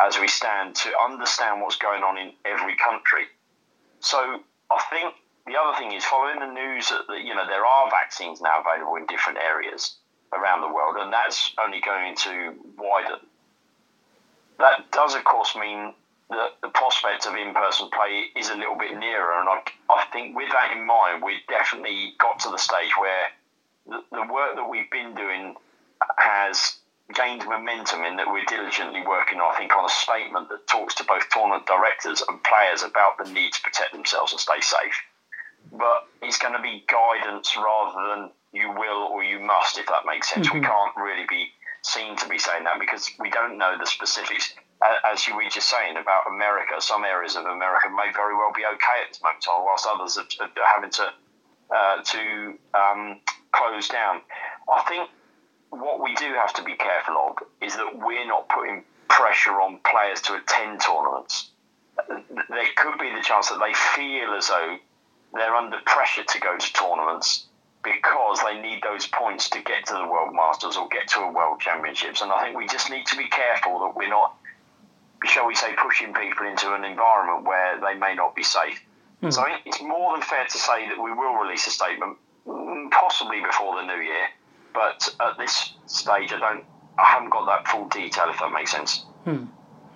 as 0.00 0.18
we 0.18 0.28
stand 0.28 0.74
to 0.74 0.90
understand 0.98 1.60
what's 1.60 1.76
going 1.76 2.02
on 2.02 2.18
in 2.18 2.32
every 2.44 2.76
country. 2.76 3.26
So 4.00 4.40
I 4.70 4.82
think 4.90 5.14
the 5.46 5.54
other 5.56 5.78
thing 5.78 5.92
is 5.92 6.04
following 6.04 6.40
the 6.40 6.52
news 6.52 6.88
that 6.88 7.20
you 7.22 7.34
know 7.34 7.46
there 7.46 7.66
are 7.66 7.90
vaccines 7.90 8.40
now 8.40 8.60
available 8.60 8.96
in 8.96 9.06
different 9.06 9.38
areas 9.38 9.96
around 10.32 10.60
the 10.62 10.72
world, 10.72 10.96
and 10.98 11.12
that's 11.12 11.52
only 11.62 11.80
going 11.80 12.16
to 12.16 12.54
widen. 12.78 13.20
That 14.60 14.90
does, 14.92 15.14
of 15.14 15.24
course, 15.24 15.56
mean 15.56 15.94
that 16.30 16.50
the 16.62 16.68
prospect 16.68 17.26
of 17.26 17.34
in-person 17.34 17.90
play 17.90 18.26
is 18.36 18.50
a 18.50 18.54
little 18.54 18.78
bit 18.78 18.96
nearer, 18.96 19.40
and 19.40 19.48
I, 19.48 19.60
I 19.90 20.04
think 20.12 20.36
with 20.36 20.50
that 20.52 20.76
in 20.76 20.86
mind, 20.86 21.22
we've 21.24 21.44
definitely 21.48 22.14
got 22.20 22.38
to 22.40 22.50
the 22.50 22.58
stage 22.58 22.92
where 22.98 23.26
the, 23.86 24.04
the 24.12 24.32
work 24.32 24.54
that 24.54 24.68
we've 24.68 24.90
been 24.90 25.14
doing 25.14 25.56
has 26.16 26.76
gained 27.12 27.44
momentum 27.44 28.04
in 28.04 28.16
that 28.16 28.30
we're 28.30 28.44
diligently 28.44 29.02
working, 29.04 29.40
I 29.40 29.56
think, 29.58 29.74
on 29.74 29.84
a 29.84 29.88
statement 29.88 30.48
that 30.50 30.68
talks 30.68 30.94
to 30.96 31.04
both 31.04 31.28
tournament 31.30 31.66
directors 31.66 32.22
and 32.28 32.38
players 32.44 32.84
about 32.84 33.18
the 33.18 33.28
need 33.32 33.52
to 33.52 33.60
protect 33.62 33.92
themselves 33.92 34.30
and 34.30 34.40
stay 34.40 34.60
safe 34.60 34.94
but 35.72 36.08
it's 36.22 36.38
going 36.38 36.54
to 36.54 36.62
be 36.62 36.84
guidance 36.88 37.56
rather 37.56 38.08
than 38.08 38.30
you 38.52 38.70
will 38.70 39.08
or 39.12 39.22
you 39.22 39.38
must, 39.38 39.78
if 39.78 39.86
that 39.86 40.02
makes 40.06 40.30
sense. 40.30 40.48
Mm-hmm. 40.48 40.58
We 40.58 40.64
can't 40.64 40.96
really 40.96 41.26
be 41.28 41.50
seen 41.82 42.16
to 42.16 42.28
be 42.28 42.38
saying 42.38 42.64
that 42.64 42.78
because 42.78 43.10
we 43.18 43.30
don't 43.30 43.58
know 43.58 43.76
the 43.78 43.86
specifics. 43.86 44.54
as 45.04 45.26
you 45.26 45.36
were 45.36 45.44
just 45.50 45.68
saying 45.68 45.96
about 45.96 46.24
America, 46.28 46.80
some 46.80 47.04
areas 47.04 47.36
of 47.36 47.44
America 47.44 47.88
may 47.90 48.12
very 48.14 48.34
well 48.34 48.52
be 48.54 48.64
okay 48.64 48.98
at 49.04 49.08
this 49.08 49.22
moment 49.22 49.44
whilst 49.46 49.86
others 49.86 50.18
are, 50.18 50.26
are 50.40 50.70
having 50.74 50.90
to 50.90 51.12
uh, 51.74 52.02
to 52.02 52.58
um, 52.74 53.20
close 53.52 53.88
down. 53.88 54.20
I 54.68 54.82
think 54.88 55.08
what 55.70 56.02
we 56.02 56.14
do 56.16 56.32
have 56.34 56.52
to 56.54 56.64
be 56.64 56.74
careful 56.74 57.16
of 57.16 57.36
is 57.60 57.76
that 57.76 57.96
we're 57.96 58.26
not 58.26 58.48
putting 58.48 58.84
pressure 59.08 59.60
on 59.60 59.78
players 59.84 60.20
to 60.22 60.34
attend 60.34 60.80
tournaments. 60.80 61.50
There 62.08 62.66
could 62.76 62.98
be 62.98 63.14
the 63.14 63.22
chance 63.22 63.50
that 63.50 63.60
they 63.60 63.72
feel 63.74 64.34
as 64.34 64.48
though 64.48 64.78
they're 65.32 65.54
under 65.54 65.78
pressure 65.84 66.24
to 66.24 66.40
go 66.40 66.56
to 66.56 66.72
tournaments 66.72 67.46
because 67.82 68.40
they 68.44 68.60
need 68.60 68.82
those 68.82 69.06
points 69.06 69.48
to 69.50 69.62
get 69.62 69.86
to 69.86 69.94
the 69.94 70.06
World 70.06 70.34
Masters 70.34 70.76
or 70.76 70.88
get 70.88 71.08
to 71.08 71.20
a 71.20 71.32
World 71.32 71.60
Championships. 71.60 72.20
And 72.20 72.30
I 72.30 72.44
think 72.44 72.56
we 72.56 72.66
just 72.66 72.90
need 72.90 73.06
to 73.06 73.16
be 73.16 73.28
careful 73.28 73.80
that 73.80 73.96
we're 73.96 74.08
not, 74.08 74.36
shall 75.24 75.46
we 75.46 75.54
say, 75.54 75.74
pushing 75.76 76.12
people 76.12 76.46
into 76.46 76.74
an 76.74 76.84
environment 76.84 77.46
where 77.46 77.80
they 77.80 77.94
may 77.98 78.14
not 78.14 78.36
be 78.36 78.42
safe. 78.42 78.80
Mm. 79.22 79.32
So 79.32 79.44
it's 79.64 79.80
more 79.80 80.12
than 80.12 80.22
fair 80.22 80.44
to 80.44 80.58
say 80.58 80.88
that 80.88 81.02
we 81.02 81.12
will 81.12 81.34
release 81.34 81.66
a 81.66 81.70
statement, 81.70 82.18
possibly 82.90 83.40
before 83.40 83.76
the 83.76 83.86
new 83.86 84.02
year. 84.02 84.26
But 84.74 85.14
at 85.20 85.38
this 85.38 85.74
stage, 85.86 86.32
I 86.32 86.38
don't, 86.38 86.64
I 86.98 87.04
haven't 87.04 87.30
got 87.30 87.46
that 87.46 87.66
full 87.66 87.88
detail. 87.88 88.26
If 88.28 88.38
that 88.40 88.52
makes 88.52 88.72
sense. 88.72 89.04
Hmm. 89.24 89.46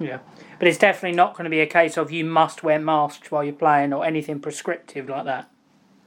Yeah, 0.00 0.18
but 0.58 0.66
it's 0.66 0.78
definitely 0.78 1.16
not 1.16 1.34
going 1.34 1.44
to 1.44 1.50
be 1.50 1.60
a 1.60 1.66
case 1.66 1.96
of 1.96 2.10
you 2.10 2.24
must 2.24 2.64
wear 2.64 2.80
masks 2.80 3.30
while 3.30 3.44
you're 3.44 3.52
playing 3.52 3.92
or 3.92 4.04
anything 4.04 4.40
prescriptive 4.40 5.08
like 5.08 5.24
that. 5.26 5.48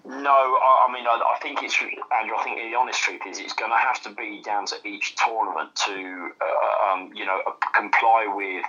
No, 0.08 0.32
I, 0.32 0.88
I 0.88 0.94
mean, 0.94 1.06
I, 1.06 1.20
I, 1.36 1.38
think 1.40 1.62
it's 1.62 1.78
Andrew. 1.82 2.36
I 2.38 2.44
think 2.44 2.58
the 2.58 2.78
honest 2.78 3.02
truth 3.02 3.22
is 3.28 3.40
it's 3.40 3.54
going 3.54 3.72
to 3.72 3.78
have 3.78 4.02
to 4.04 4.10
be 4.10 4.42
down 4.42 4.66
to 4.68 4.76
each 4.88 5.16
tournament 5.16 5.76
to, 5.86 6.32
uh, 6.40 6.94
um, 6.94 7.12
you 7.14 7.26
know, 7.26 7.42
comply 7.76 8.32
with 8.34 8.64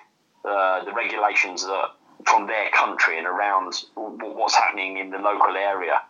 uh, 0.45 0.85
the 0.85 0.93
regulations 0.93 1.65
that 1.65 1.91
from 2.27 2.49
their 2.49 2.71
country 2.71 3.19
and 3.19 3.27
around 3.27 3.73
what's 3.95 4.57
happening 4.57 4.99
in 4.99 5.11
the 5.11 5.19
local 5.19 5.57
area. 5.57 6.01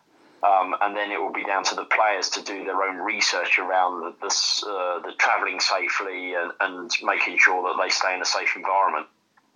Um, 0.43 0.75
and 0.81 0.97
then 0.97 1.11
it 1.11 1.21
will 1.21 1.33
be 1.33 1.45
down 1.45 1.65
to 1.65 1.75
the 1.75 1.85
players 1.85 2.31
to 2.31 2.43
do 2.43 2.65
their 2.65 2.83
own 2.85 2.97
research 2.97 3.59
around 3.59 4.01
the, 4.01 4.15
the, 4.21 4.71
uh, 4.71 5.01
the 5.01 5.13
travelling 5.19 5.61
safely 5.61 6.35
and, 6.35 6.53
and, 6.61 6.91
making 7.03 7.39
sure 7.39 7.61
that 7.65 7.83
they 7.83 7.91
stay 7.91 8.15
in 8.15 8.23
a 8.23 8.25
safe 8.25 8.55
environment. 8.55 9.07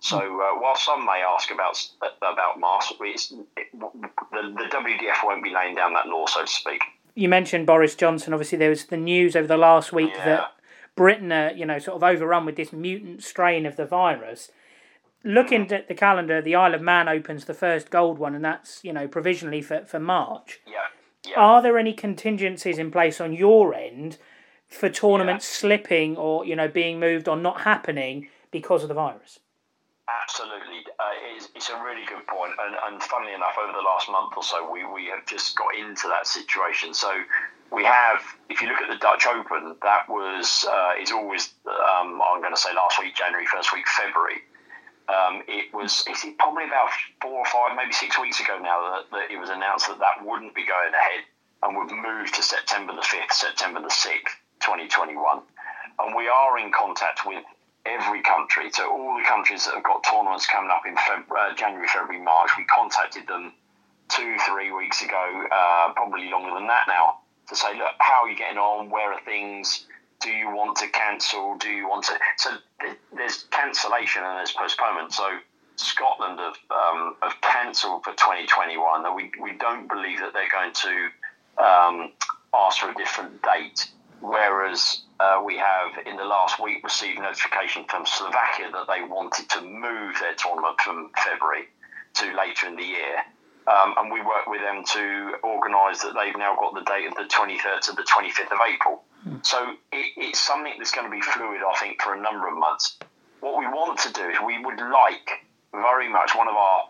So 0.03 0.17
uh, 0.17 0.59
while 0.59 0.75
some 0.75 1.05
may 1.05 1.23
ask 1.25 1.49
about 1.49 1.79
about 2.21 2.59
masks, 2.59 2.93
it, 2.99 3.69
the, 3.73 3.89
the 4.31 4.69
WDF 4.69 5.23
won't 5.23 5.43
be 5.43 5.49
laying 5.53 5.75
down 5.75 5.93
that 5.93 6.07
law, 6.07 6.25
so 6.25 6.41
to 6.41 6.47
speak. 6.47 6.81
You 7.15 7.29
mentioned 7.29 7.65
Boris 7.65 7.95
Johnson. 7.95 8.33
Obviously, 8.33 8.57
there 8.57 8.69
was 8.69 8.85
the 8.85 8.97
news 8.97 9.35
over 9.35 9.47
the 9.47 9.57
last 9.57 9.93
week 9.93 10.11
yeah. 10.15 10.25
that 10.25 10.51
Britain, 10.95 11.31
are, 11.31 11.51
you 11.51 11.65
know, 11.65 11.79
sort 11.79 11.95
of 11.95 12.03
overrun 12.03 12.45
with 12.45 12.55
this 12.55 12.73
mutant 12.73 13.23
strain 13.23 13.65
of 13.65 13.77
the 13.77 13.85
virus 13.85 14.51
looking 15.23 15.71
at 15.71 15.87
the 15.87 15.93
calendar, 15.93 16.41
the 16.41 16.55
Isle 16.55 16.75
of 16.75 16.81
Man 16.81 17.07
opens 17.07 17.45
the 17.45 17.53
first 17.53 17.89
gold 17.89 18.19
one, 18.19 18.35
and 18.35 18.43
that's 18.43 18.83
you 18.83 18.93
know 18.93 19.07
provisionally 19.07 19.61
for, 19.61 19.85
for 19.85 19.99
March. 19.99 20.61
Yeah. 20.67 20.73
yeah. 21.27 21.39
Are 21.39 21.61
there 21.61 21.77
any 21.77 21.93
contingencies 21.93 22.77
in 22.77 22.91
place 22.91 23.21
on 23.21 23.33
your 23.33 23.73
end 23.73 24.17
for 24.67 24.89
tournaments 24.89 25.45
yeah. 25.49 25.59
slipping 25.59 26.17
or 26.17 26.45
you 26.45 26.55
know 26.55 26.67
being 26.67 26.99
moved 26.99 27.27
or 27.27 27.37
not 27.37 27.61
happening 27.61 28.27
because 28.51 28.83
of 28.83 28.89
the 28.89 28.95
virus? 28.95 29.39
Absolutely, 30.03 30.83
uh, 30.99 31.35
it's, 31.35 31.49
it's 31.55 31.69
a 31.69 31.81
really 31.83 32.05
good 32.05 32.27
point, 32.27 32.51
and, 32.59 32.75
and 32.87 33.01
funnily 33.03 33.33
enough, 33.33 33.55
over 33.61 33.71
the 33.71 33.81
last 33.81 34.09
month 34.09 34.33
or 34.35 34.43
so, 34.43 34.69
we, 34.69 34.83
we 34.83 35.05
have 35.07 35.25
just 35.25 35.55
got 35.55 35.73
into 35.75 36.07
that 36.09 36.27
situation. 36.27 36.93
So 36.93 37.09
we 37.71 37.85
have, 37.85 38.19
if 38.49 38.61
you 38.61 38.67
look 38.67 38.81
at 38.81 38.89
the 38.89 38.97
Dutch 38.99 39.25
Open, 39.25 39.75
that 39.81 40.09
was 40.09 40.65
uh, 40.69 40.93
is 40.99 41.11
always 41.11 41.53
um, 41.65 42.21
I'm 42.21 42.41
going 42.41 42.53
to 42.53 42.59
say 42.59 42.73
last 42.75 42.99
week, 42.99 43.15
January, 43.15 43.45
first 43.47 43.71
week, 43.73 43.87
February 43.87 44.43
um, 45.09 45.43
it 45.47 45.73
was 45.73 46.05
is 46.07 46.23
it 46.23 46.37
probably 46.37 46.65
about 46.65 46.89
four 47.21 47.43
or 47.43 47.45
five, 47.45 47.75
maybe 47.75 47.91
six 47.91 48.19
weeks 48.19 48.39
ago 48.39 48.57
now 48.61 48.79
that, 48.91 49.11
that 49.11 49.31
it 49.31 49.37
was 49.37 49.49
announced 49.49 49.87
that 49.87 49.99
that 49.99 50.23
wouldn't 50.23 50.55
be 50.55 50.65
going 50.65 50.93
ahead 50.93 51.27
and 51.63 51.75
would 51.75 51.91
move 51.91 52.31
to 52.31 52.41
September 52.41 52.93
the 52.95 53.01
5th, 53.01 53.31
September 53.31 53.81
the 53.81 53.91
6th, 53.91 54.35
2021. 54.59 55.41
And 55.99 56.15
we 56.15 56.27
are 56.27 56.57
in 56.59 56.71
contact 56.71 57.25
with 57.25 57.43
every 57.85 58.21
country. 58.21 58.69
So 58.71 58.89
all 58.89 59.17
the 59.17 59.25
countries 59.25 59.65
that 59.65 59.75
have 59.75 59.83
got 59.83 60.03
tournaments 60.03 60.47
coming 60.47 60.71
up 60.71 60.83
in 60.85 60.95
February, 60.95 61.51
uh, 61.51 61.55
January, 61.55 61.87
February, 61.87 62.23
March, 62.23 62.51
we 62.57 62.65
contacted 62.65 63.27
them 63.27 63.53
two, 64.09 64.35
three 64.47 64.71
weeks 64.71 65.01
ago, 65.01 65.45
uh, 65.51 65.93
probably 65.93 66.29
longer 66.29 66.53
than 66.53 66.67
that 66.67 66.85
now, 66.87 67.19
to 67.49 67.55
say, 67.55 67.73
look, 67.77 67.95
how 67.99 68.23
are 68.23 68.29
you 68.29 68.37
getting 68.37 68.57
on? 68.57 68.89
Where 68.89 69.11
are 69.13 69.21
things? 69.25 69.85
do 70.23 70.31
you 70.31 70.47
want 70.47 70.77
to 70.77 70.87
cancel? 70.87 71.57
Do 71.57 71.69
you 71.69 71.87
want 71.87 72.05
to? 72.05 72.13
So 72.37 72.51
there's 73.15 73.43
cancellation 73.51 74.23
and 74.23 74.37
there's 74.37 74.53
postponement. 74.53 75.13
So 75.13 75.29
Scotland 75.75 76.39
have, 76.39 76.55
um, 76.71 77.15
have 77.21 77.39
cancelled 77.41 78.03
for 78.03 78.11
2021. 78.13 79.15
We, 79.15 79.31
we 79.41 79.57
don't 79.57 79.87
believe 79.87 80.19
that 80.19 80.31
they're 80.33 80.49
going 80.49 80.73
to 80.73 81.63
um, 81.63 82.11
ask 82.53 82.79
for 82.79 82.89
a 82.89 82.95
different 82.95 83.41
date. 83.43 83.89
Whereas 84.23 85.01
uh, 85.19 85.43
we 85.45 85.57
have 85.57 86.07
in 86.07 86.15
the 86.15 86.23
last 86.23 86.57
week 86.57 86.81
received 86.81 87.19
notification 87.19 87.83
from 87.89 88.05
Slovakia 88.05 88.71
that 88.71 88.87
they 88.87 89.03
wanted 89.03 89.49
to 89.49 89.61
move 89.61 90.15
their 90.21 90.33
tournament 90.35 90.79
from 90.79 91.11
February 91.21 91.67
to 92.15 92.33
later 92.33 92.67
in 92.67 92.77
the 92.77 92.83
year. 92.87 93.19
Um, 93.67 93.93
and 93.97 94.11
we 94.11 94.21
work 94.21 94.47
with 94.47 94.61
them 94.61 94.83
to 94.95 95.35
organise 95.43 96.01
that 96.03 96.15
they've 96.15 96.37
now 96.37 96.55
got 96.55 96.73
the 96.73 96.87
date 96.87 97.07
of 97.07 97.15
the 97.15 97.27
23rd 97.27 97.81
to 97.81 97.91
the 97.91 98.03
25th 98.03 98.51
of 98.51 98.59
April. 98.73 99.03
So 99.41 99.75
it, 99.91 100.11
it's 100.15 100.39
something 100.39 100.73
that's 100.77 100.91
going 100.91 101.07
to 101.07 101.11
be 101.11 101.21
fluid, 101.21 101.59
I 101.59 101.75
think, 101.79 102.01
for 102.01 102.13
a 102.13 102.19
number 102.19 102.47
of 102.47 102.57
months. 102.57 102.97
What 103.41 103.59
we 103.59 103.67
want 103.67 103.99
to 103.99 104.11
do 104.13 104.23
is 104.29 104.37
we 104.45 104.63
would 104.63 104.79
like 104.79 105.43
very 105.73 106.07
much 106.07 106.31
one 106.33 106.47
of 106.47 106.55
our 106.55 106.87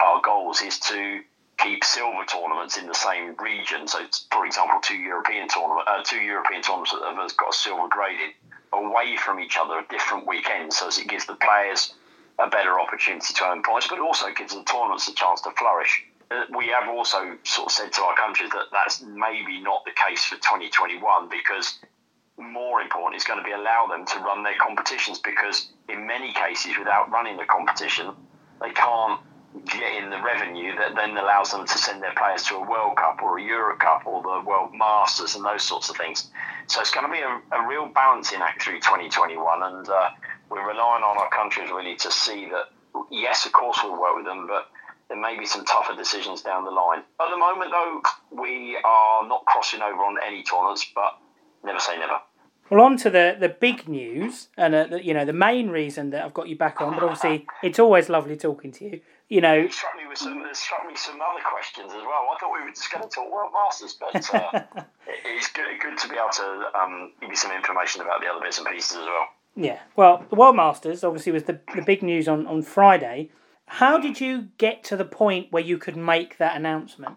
our 0.00 0.20
goals 0.22 0.62
is 0.62 0.78
to 0.78 1.20
keep 1.60 1.84
silver 1.84 2.24
tournaments 2.26 2.76
in 2.76 2.86
the 2.86 2.94
same 2.94 3.34
region. 3.36 3.86
So, 3.86 4.00
for 4.32 4.46
example, 4.46 4.80
two 4.82 4.96
European 4.96 5.48
tournament, 5.48 5.86
uh, 5.86 6.02
two 6.02 6.20
European 6.20 6.62
tournaments 6.62 6.92
that 6.92 7.02
have 7.02 7.36
got 7.36 7.50
a 7.50 7.56
silver 7.56 7.88
graded 7.88 8.30
away 8.72 9.16
from 9.16 9.40
each 9.40 9.56
other 9.56 9.78
at 9.78 9.88
different 9.88 10.26
weekends, 10.26 10.78
so 10.78 10.88
it 10.88 11.08
gives 11.08 11.26
the 11.26 11.34
players 11.36 11.94
a 12.38 12.48
better 12.48 12.80
opportunity 12.80 13.34
to 13.34 13.44
earn 13.44 13.62
points, 13.62 13.86
but 13.88 13.98
also 13.98 14.26
gives 14.36 14.54
the 14.54 14.64
tournaments 14.64 15.08
a 15.08 15.14
chance 15.14 15.40
to 15.42 15.50
flourish. 15.52 16.04
Uh, 16.30 16.44
we 16.56 16.68
have 16.68 16.88
also 16.88 17.36
sort 17.44 17.66
of 17.66 17.72
said 17.72 17.92
to 17.92 18.02
our 18.02 18.16
countries 18.16 18.50
that 18.50 18.66
that's 18.72 19.02
maybe 19.02 19.60
not 19.60 19.84
the 19.84 19.90
case 20.08 20.24
for 20.24 20.36
2021 20.36 21.28
because 21.28 21.80
more 22.38 22.80
important 22.80 23.20
is 23.20 23.24
going 23.24 23.38
to 23.38 23.44
be 23.44 23.52
allow 23.52 23.86
them 23.86 24.06
to 24.06 24.18
run 24.20 24.42
their 24.42 24.56
competitions 24.56 25.18
because 25.18 25.72
in 25.88 26.06
many 26.06 26.32
cases 26.32 26.78
without 26.78 27.10
running 27.10 27.36
the 27.36 27.44
competition 27.44 28.14
they 28.62 28.70
can't 28.70 29.20
get 29.66 30.02
in 30.02 30.10
the 30.10 30.22
revenue 30.22 30.76
that 30.76 30.94
then 30.94 31.16
allows 31.16 31.50
them 31.50 31.66
to 31.66 31.78
send 31.78 32.02
their 32.02 32.14
players 32.16 32.44
to 32.44 32.56
a 32.56 32.68
World 32.68 32.96
Cup 32.96 33.22
or 33.22 33.38
a 33.38 33.42
Euro 33.42 33.76
Cup 33.76 34.06
or 34.06 34.22
the 34.22 34.46
World 34.46 34.70
Masters 34.74 35.34
and 35.34 35.44
those 35.44 35.62
sorts 35.62 35.90
of 35.90 35.96
things. 35.96 36.30
So 36.68 36.80
it's 36.80 36.90
going 36.90 37.06
to 37.06 37.12
be 37.12 37.20
a, 37.20 37.40
a 37.56 37.66
real 37.66 37.86
balancing 37.86 38.40
act 38.40 38.62
through 38.62 38.78
2021 38.80 39.62
and 39.62 39.88
uh, 39.88 40.10
we're 40.48 40.66
relying 40.66 41.02
on 41.02 41.18
our 41.18 41.28
countries 41.30 41.70
really 41.70 41.96
to 41.96 42.10
see 42.10 42.48
that 42.50 42.70
yes 43.10 43.46
of 43.46 43.52
course 43.52 43.78
we'll 43.82 44.00
work 44.00 44.16
with 44.16 44.24
them 44.24 44.46
but 44.46 44.68
there 45.10 45.20
may 45.20 45.36
be 45.36 45.44
some 45.44 45.64
tougher 45.64 45.96
decisions 45.96 46.40
down 46.42 46.64
the 46.64 46.70
line. 46.70 47.00
At 47.20 47.30
the 47.30 47.36
moment, 47.36 47.72
though, 47.72 48.00
we 48.30 48.78
are 48.84 49.26
not 49.26 49.44
crossing 49.44 49.82
over 49.82 49.98
on 50.02 50.16
any 50.24 50.44
tournaments, 50.44 50.86
but 50.94 51.18
never 51.64 51.80
say 51.80 51.98
never. 51.98 52.20
Well, 52.70 52.84
on 52.84 52.96
to 52.98 53.10
the, 53.10 53.36
the 53.38 53.48
big 53.48 53.88
news, 53.88 54.48
and 54.56 54.74
uh, 54.74 54.86
the, 54.86 55.04
you 55.04 55.12
know 55.12 55.24
the 55.24 55.32
main 55.32 55.70
reason 55.70 56.10
that 56.10 56.24
I've 56.24 56.34
got 56.34 56.48
you 56.48 56.56
back 56.56 56.80
on. 56.80 56.94
But 56.94 57.02
obviously, 57.02 57.46
it's 57.64 57.80
always 57.80 58.08
lovely 58.08 58.36
talking 58.36 58.70
to 58.72 58.84
you. 58.84 59.00
You 59.28 59.40
know, 59.40 59.54
it 59.54 59.72
struck 59.72 59.96
me 59.96 60.06
with 60.08 60.18
some 60.18 60.44
it 60.48 60.56
struck 60.56 60.86
me 60.86 60.94
some 60.94 61.16
other 61.20 61.42
questions 61.44 61.88
as 61.88 62.02
well. 62.02 62.28
I 62.32 62.38
thought 62.38 62.52
we 62.52 62.64
were 62.64 62.70
just 62.70 62.92
going 62.92 63.02
to 63.02 63.10
talk 63.10 63.30
World 63.32 63.50
Masters, 63.52 63.98
but 63.98 64.34
uh, 64.34 64.62
it's 65.24 65.50
good, 65.50 65.66
good 65.80 65.98
to 65.98 66.08
be 66.08 66.14
able 66.14 66.30
to 66.30 66.78
um, 66.80 67.12
give 67.20 67.30
you 67.30 67.36
some 67.36 67.50
information 67.52 68.02
about 68.02 68.20
the 68.20 68.28
other 68.28 68.40
bits 68.40 68.58
and 68.58 68.66
pieces 68.68 68.98
as 68.98 69.04
well. 69.04 69.28
Yeah, 69.56 69.80
well, 69.96 70.24
the 70.30 70.36
World 70.36 70.54
Masters 70.54 71.02
obviously 71.02 71.32
was 71.32 71.44
the, 71.44 71.58
the 71.74 71.82
big 71.82 72.02
news 72.02 72.28
on, 72.28 72.46
on 72.46 72.62
Friday. 72.62 73.30
How 73.66 73.98
did 73.98 74.20
you 74.20 74.48
get 74.58 74.84
to 74.84 74.96
the 74.96 75.04
point 75.04 75.50
where 75.50 75.62
you 75.62 75.76
could 75.76 75.96
make 75.96 76.38
that 76.38 76.56
announcement? 76.56 77.16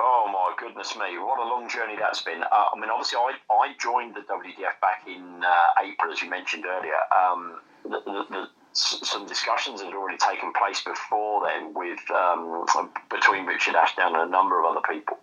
Oh 0.00 0.30
my 0.32 0.54
goodness 0.56 0.96
me! 0.96 1.18
What 1.18 1.40
a 1.40 1.48
long 1.48 1.68
journey 1.68 1.96
that's 1.98 2.22
been. 2.22 2.42
Uh, 2.42 2.66
I 2.72 2.78
mean, 2.78 2.88
obviously, 2.88 3.18
I, 3.18 3.34
I 3.52 3.74
joined 3.80 4.14
the 4.14 4.20
WDF 4.20 4.78
back 4.80 5.02
in 5.08 5.42
uh, 5.42 5.82
April, 5.84 6.12
as 6.12 6.22
you 6.22 6.30
mentioned 6.30 6.64
earlier. 6.66 6.94
Um, 7.10 7.58
the, 7.82 8.00
the, 8.06 8.24
the, 8.30 8.46
some 8.72 9.26
discussions 9.26 9.82
had 9.82 9.92
already 9.94 10.18
taken 10.18 10.52
place 10.52 10.82
before 10.84 11.42
then 11.48 11.74
with 11.74 11.98
um, 12.12 12.64
between 13.10 13.44
Richard 13.46 13.74
Ashdown 13.74 14.14
and 14.14 14.28
a 14.28 14.30
number 14.30 14.60
of 14.60 14.66
other 14.66 14.86
people, 14.88 15.18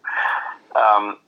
um, 0.75 1.19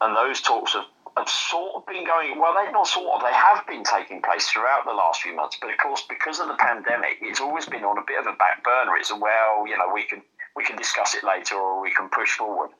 and 0.00 0.16
those 0.16 0.40
talks 0.40 0.72
have 0.72 0.86
have 1.18 1.28
sort 1.28 1.76
of 1.76 1.86
been 1.86 2.04
going, 2.04 2.40
well, 2.40 2.54
they've 2.56 2.72
not 2.72 2.88
sort 2.88 3.06
of, 3.14 3.20
they 3.22 3.32
have 3.32 3.64
been 3.68 3.84
taking 3.84 4.20
place 4.20 4.48
throughout 4.48 4.84
the 4.84 4.92
last 4.92 5.22
few 5.22 5.36
months. 5.36 5.56
But 5.60 5.70
of 5.70 5.76
course, 5.78 6.02
because 6.08 6.40
of 6.40 6.48
the 6.48 6.56
pandemic, 6.58 7.18
it's 7.22 7.40
always 7.40 7.66
been 7.66 7.84
on 7.84 7.98
a 7.98 8.02
bit 8.04 8.18
of 8.18 8.26
a 8.26 8.36
back 8.36 8.64
burner. 8.64 8.96
It's 8.96 9.12
well, 9.12 9.66
you 9.68 9.78
know, 9.78 9.92
we 9.94 10.02
can, 10.04 10.22
we 10.56 10.64
can 10.64 10.76
discuss 10.76 11.14
it 11.14 11.22
later 11.22 11.54
or 11.54 11.80
we 11.80 11.92
can 11.92 12.08
push 12.08 12.32
forward. 12.32 12.70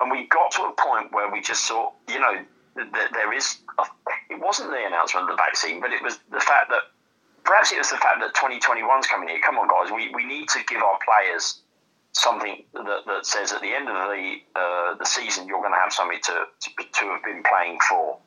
And 0.00 0.10
we 0.10 0.26
got 0.28 0.50
to 0.52 0.62
a 0.64 0.72
point 0.72 1.12
where 1.12 1.30
we 1.30 1.40
just 1.40 1.64
saw, 1.64 1.92
you 2.08 2.20
know, 2.20 2.44
that 2.76 2.92
there 3.12 3.32
is, 3.32 3.58
a, 3.78 3.84
it 4.28 4.38
wasn't 4.40 4.70
the 4.70 4.86
announcement 4.86 5.30
of 5.30 5.36
the 5.36 5.42
vaccine, 5.42 5.80
but 5.80 5.92
it 5.92 6.02
was 6.02 6.18
the 6.30 6.40
fact 6.40 6.68
that 6.68 6.82
perhaps 7.44 7.72
it 7.72 7.78
was 7.78 7.90
the 7.90 7.96
fact 7.96 8.20
that 8.20 8.34
2021's 8.34 9.06
coming 9.06 9.28
here. 9.28 9.40
Come 9.42 9.56
on, 9.56 9.68
guys, 9.68 9.90
we, 9.90 10.12
we 10.14 10.26
need 10.26 10.48
to 10.50 10.60
give 10.68 10.82
our 10.82 10.98
players 11.04 11.60
something 12.12 12.64
that, 12.74 13.00
that 13.06 13.26
says 13.26 13.52
at 13.52 13.60
the 13.60 13.68
end 13.68 13.88
of 13.88 13.94
the 13.94 14.36
uh, 14.56 14.94
the 14.96 15.04
season 15.04 15.46
you're 15.46 15.60
going 15.60 15.72
to 15.72 15.78
have 15.78 15.92
something 15.92 16.18
to, 16.24 16.44
to, 16.60 16.70
to 16.92 17.04
have 17.12 17.22
been 17.22 17.42
playing 17.42 17.78
for. 17.88 18.18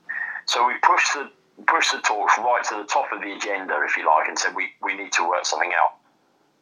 So 0.45 0.67
we 0.67 0.73
pushed 0.81 1.13
the 1.13 1.29
pushed 1.67 1.91
the 1.91 1.99
torch 1.99 2.31
right 2.38 2.63
to 2.69 2.75
the 2.75 2.85
top 2.85 3.11
of 3.11 3.21
the 3.21 3.33
agenda, 3.33 3.73
if 3.85 3.97
you 3.97 4.05
like, 4.05 4.27
and 4.27 4.38
said 4.38 4.55
we, 4.55 4.69
we 4.81 4.95
need 4.95 5.11
to 5.13 5.27
work 5.27 5.45
something 5.45 5.71
out. 5.73 5.98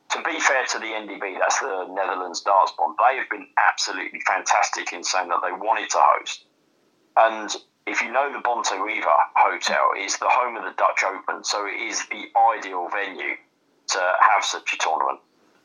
To 0.10 0.22
be 0.24 0.40
fair 0.40 0.66
to 0.66 0.80
the 0.80 0.86
NDB, 0.86 1.38
that's 1.40 1.60
the 1.60 1.86
Netherlands 1.90 2.42
Darts 2.42 2.72
Bond. 2.78 2.96
They 2.98 3.18
have 3.18 3.30
been 3.30 3.48
absolutely 3.58 4.22
fantastic 4.26 4.94
in 4.94 5.04
saying 5.04 5.30
that 5.30 5.42
they 5.44 5.52
wanted 5.52 5.90
to 5.92 5.98
host. 6.00 6.46
And 7.18 7.54
if 7.86 8.02
you 8.02 8.12
know 8.12 8.32
the 8.32 8.40
Bontewever 8.40 9.16
Hotel 9.36 9.92
it's 9.96 10.18
the 10.18 10.30
home 10.30 10.56
of 10.56 10.64
the 10.64 10.74
Dutch 10.78 11.04
Open, 11.04 11.44
so 11.44 11.66
it 11.66 11.82
is 11.82 12.06
the 12.08 12.26
ideal 12.56 12.88
venue 12.90 13.36
to 13.88 14.14
have 14.22 14.44
such 14.44 14.74
a 14.74 14.78
tournament. 14.78 15.20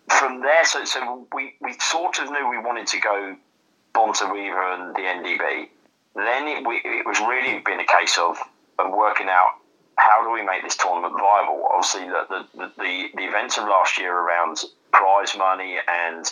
From 0.09 0.41
there, 0.43 0.65
so, 0.65 0.85
so 0.85 1.27
we, 1.33 1.55
we 1.61 1.75
sort 1.75 2.19
of 2.19 2.31
knew 2.31 2.49
we 2.49 2.59
wanted 2.59 2.87
to 2.89 3.01
go 3.01 3.37
Bontewever 3.95 4.75
and 4.75 4.95
the 4.95 5.01
NDB. 5.01 5.69
Then 6.15 6.49
it, 6.49 6.67
we, 6.67 6.81
it 6.85 7.07
was 7.07 7.21
really 7.21 7.61
been 7.61 7.81
a 7.81 7.87
case 7.87 8.19
of, 8.19 8.39
of 8.79 8.93
working 8.93 9.29
out 9.29 9.62
how 9.97 10.23
do 10.25 10.31
we 10.33 10.43
make 10.43 10.63
this 10.63 10.77
tournament 10.77 11.15
viable. 11.19 11.69
Obviously, 11.73 12.09
the, 12.09 12.25
the, 12.29 12.73
the, 12.77 13.09
the 13.15 13.25
events 13.25 13.59
of 13.59 13.65
last 13.65 13.99
year 13.99 14.17
around 14.17 14.63
prize 14.93 15.37
money 15.37 15.79
and 15.89 16.31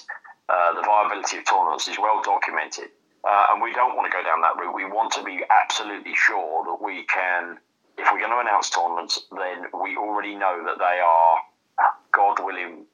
uh, 0.49 0.75
the 0.75 0.83
viability 0.83 1.38
of 1.38 1.45
tournaments 1.45 1.88
is 1.88 1.99
well 1.99 2.23
documented. 2.23 2.88
Uh, 3.23 3.47
and 3.52 3.62
we 3.62 3.73
don't 3.73 3.97
want 3.97 4.11
to 4.11 4.17
go 4.17 4.23
down 4.25 4.40
that 4.40 4.57
route. 4.57 4.75
We 4.75 4.85
want 4.85 5.12
to 5.12 5.23
be 5.23 5.43
absolutely 5.50 6.14
sure 6.14 6.64
that 6.64 6.83
we 6.83 7.05
can, 7.05 7.59
if 7.99 8.09
we're 8.11 8.19
going 8.21 8.33
to 8.33 8.40
announce 8.40 8.71
tournaments, 8.71 9.21
then 9.31 9.67
we 9.83 9.97
already 9.97 10.35
know 10.35 10.62
that 10.64 10.79
they 10.79 11.00
are, 11.05 11.37
God 12.12 12.45
willing, 12.45 12.87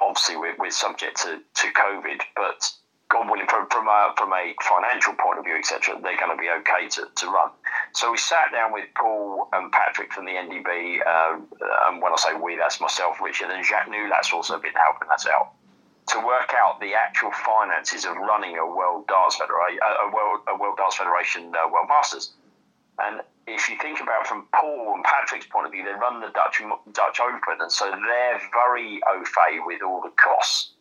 obviously 0.00 0.36
we're, 0.36 0.56
we're 0.58 0.70
subject 0.70 1.20
to, 1.22 1.40
to 1.54 1.66
COVID, 1.68 2.20
but 2.34 2.70
God 3.14 3.30
willing, 3.30 3.46
from, 3.46 3.70
from, 3.70 3.86
a, 3.86 4.10
from 4.18 4.34
a 4.34 4.54
financial 4.58 5.14
point 5.14 5.38
of 5.38 5.44
view, 5.46 5.54
etc., 5.54 5.94
they're 6.02 6.18
going 6.18 6.34
to 6.34 6.40
be 6.40 6.50
okay 6.50 6.90
to, 6.98 7.06
to 7.06 7.26
run. 7.30 7.54
So 7.94 8.10
we 8.10 8.18
sat 8.18 8.50
down 8.50 8.74
with 8.74 8.90
Paul 8.98 9.46
and 9.54 9.70
Patrick 9.70 10.12
from 10.12 10.26
the 10.26 10.34
NDB, 10.34 10.98
uh, 11.06 11.38
and 11.86 12.02
when 12.02 12.10
I 12.10 12.18
say 12.18 12.34
we, 12.34 12.56
that's 12.58 12.80
myself, 12.80 13.22
Richard, 13.22 13.54
and 13.54 13.64
Jacques 13.64 13.88
New, 13.88 14.10
that's 14.10 14.32
also 14.32 14.58
been 14.58 14.74
helping 14.74 15.08
us 15.14 15.26
out 15.30 15.54
to 16.08 16.18
work 16.18 16.52
out 16.58 16.80
the 16.80 16.92
actual 16.92 17.30
finances 17.30 18.04
of 18.04 18.16
running 18.16 18.58
a 18.58 18.66
World 18.66 19.06
Darts 19.06 19.36
Federation, 19.36 19.78
a 19.80 20.12
World, 20.12 20.40
a 20.52 20.58
World 20.58 20.76
Darts 20.76 20.96
Federation 20.96 21.54
uh, 21.54 21.70
World 21.70 21.88
Masters. 21.88 22.32
And 22.98 23.22
if 23.46 23.68
you 23.68 23.78
think 23.78 24.00
about 24.00 24.26
from 24.26 24.46
Paul 24.52 24.92
and 24.94 25.04
Patrick's 25.04 25.46
point 25.46 25.66
of 25.66 25.72
view, 25.72 25.84
they 25.84 25.92
run 25.92 26.20
the 26.20 26.28
Dutch 26.34 26.60
Dutch 26.92 27.20
Open, 27.20 27.60
and 27.60 27.72
so 27.72 27.90
they're 27.90 28.40
very 28.52 29.00
au 29.08 29.24
fait 29.24 29.60
with 29.64 29.82
all 29.82 30.02
the 30.02 30.12
costs. 30.18 30.72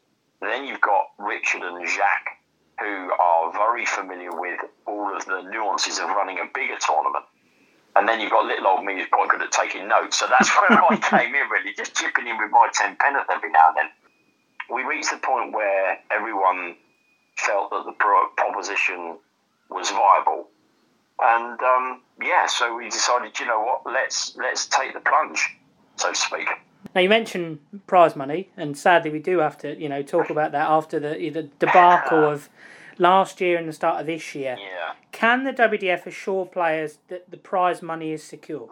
Then 0.44 0.66
you've 0.66 0.82
got 0.82 1.12
Richard 1.18 1.64
and 1.64 1.88
Jacques, 1.88 2.38
who 2.80 3.12
are 3.12 3.52
very 3.54 3.86
familiar 3.86 4.32
with 4.32 4.60
all 4.86 5.16
of 5.16 5.26
the 5.26 5.42
nuances 5.44 6.00
of 6.00 6.10
running 6.10 6.40
a 6.40 6.46
bigger 6.54 6.78
tournament. 6.80 7.26
And 7.96 8.08
then 8.08 8.20
you've 8.20 8.32
got 8.32 8.46
little 8.46 8.68
old 8.68 8.84
me 8.84 8.96
who's 8.96 9.08
quite 9.12 9.30
good 9.30 9.42
at 9.42 9.52
taking 9.52 9.88
notes. 9.88 10.20
So 10.20 10.28
that's 10.28 10.50
where 10.70 10.84
I 10.84 10.98
came 10.98 11.34
in, 11.34 11.50
really, 11.50 11.74
just 11.78 11.96
chipping 11.96 12.28
in 12.28 12.38
with 12.38 12.52
my 12.52 12.68
10 12.74 12.98
penneth 13.00 13.28
every 13.30 13.52
now 13.52 13.70
and 13.70 13.78
then 13.78 13.90
we 14.70 14.84
reached 14.84 15.12
the 15.12 15.18
point 15.18 15.54
where 15.54 16.00
everyone 16.12 16.76
felt 17.38 17.70
that 17.72 17.84
the 17.86 17.94
pro- 17.94 18.30
proposition 18.38 19.18
was 19.70 19.90
viable, 19.90 20.48
and 21.20 21.60
um, 21.62 22.02
yeah, 22.22 22.46
so 22.48 22.76
we 22.76 22.90
decided, 22.90 23.40
you 23.40 23.46
know 23.46 23.62
what, 23.62 23.82
let's 23.86 24.36
let's 24.38 24.66
take 24.68 24.94
the 24.94 25.00
plunge, 25.00 25.58
so 25.96 26.10
to 26.10 26.16
speak. 26.16 26.48
Now 26.94 27.02
you 27.02 27.10
mentioned 27.10 27.60
prize 27.88 28.16
money, 28.16 28.50
and 28.58 28.78
sadly 28.78 29.10
we 29.10 29.20
do 29.20 29.40
have 29.40 29.58
to, 29.60 29.80
you 29.80 29.90
know, 29.90 30.02
talk 30.02 30.30
about 30.30 30.52
that 30.52 30.70
after 30.70 31.00
the, 31.00 31.30
the 31.30 31.44
debacle 31.60 32.24
of 32.24 32.50
last 32.98 33.42
year 33.42 33.58
and 33.58 33.68
the 33.68 33.74
start 33.74 34.00
of 34.00 34.06
this 34.06 34.36
year. 34.36 34.58
Yeah. 34.60 34.94
Can 35.12 35.44
the 35.44 35.54
WDF 35.54 36.06
assure 36.06 36.46
players 36.46 37.00
that 37.08 37.30
the 37.32 37.38
prize 37.38 37.82
money 37.82 38.12
is 38.12 38.24
secure? 38.24 38.70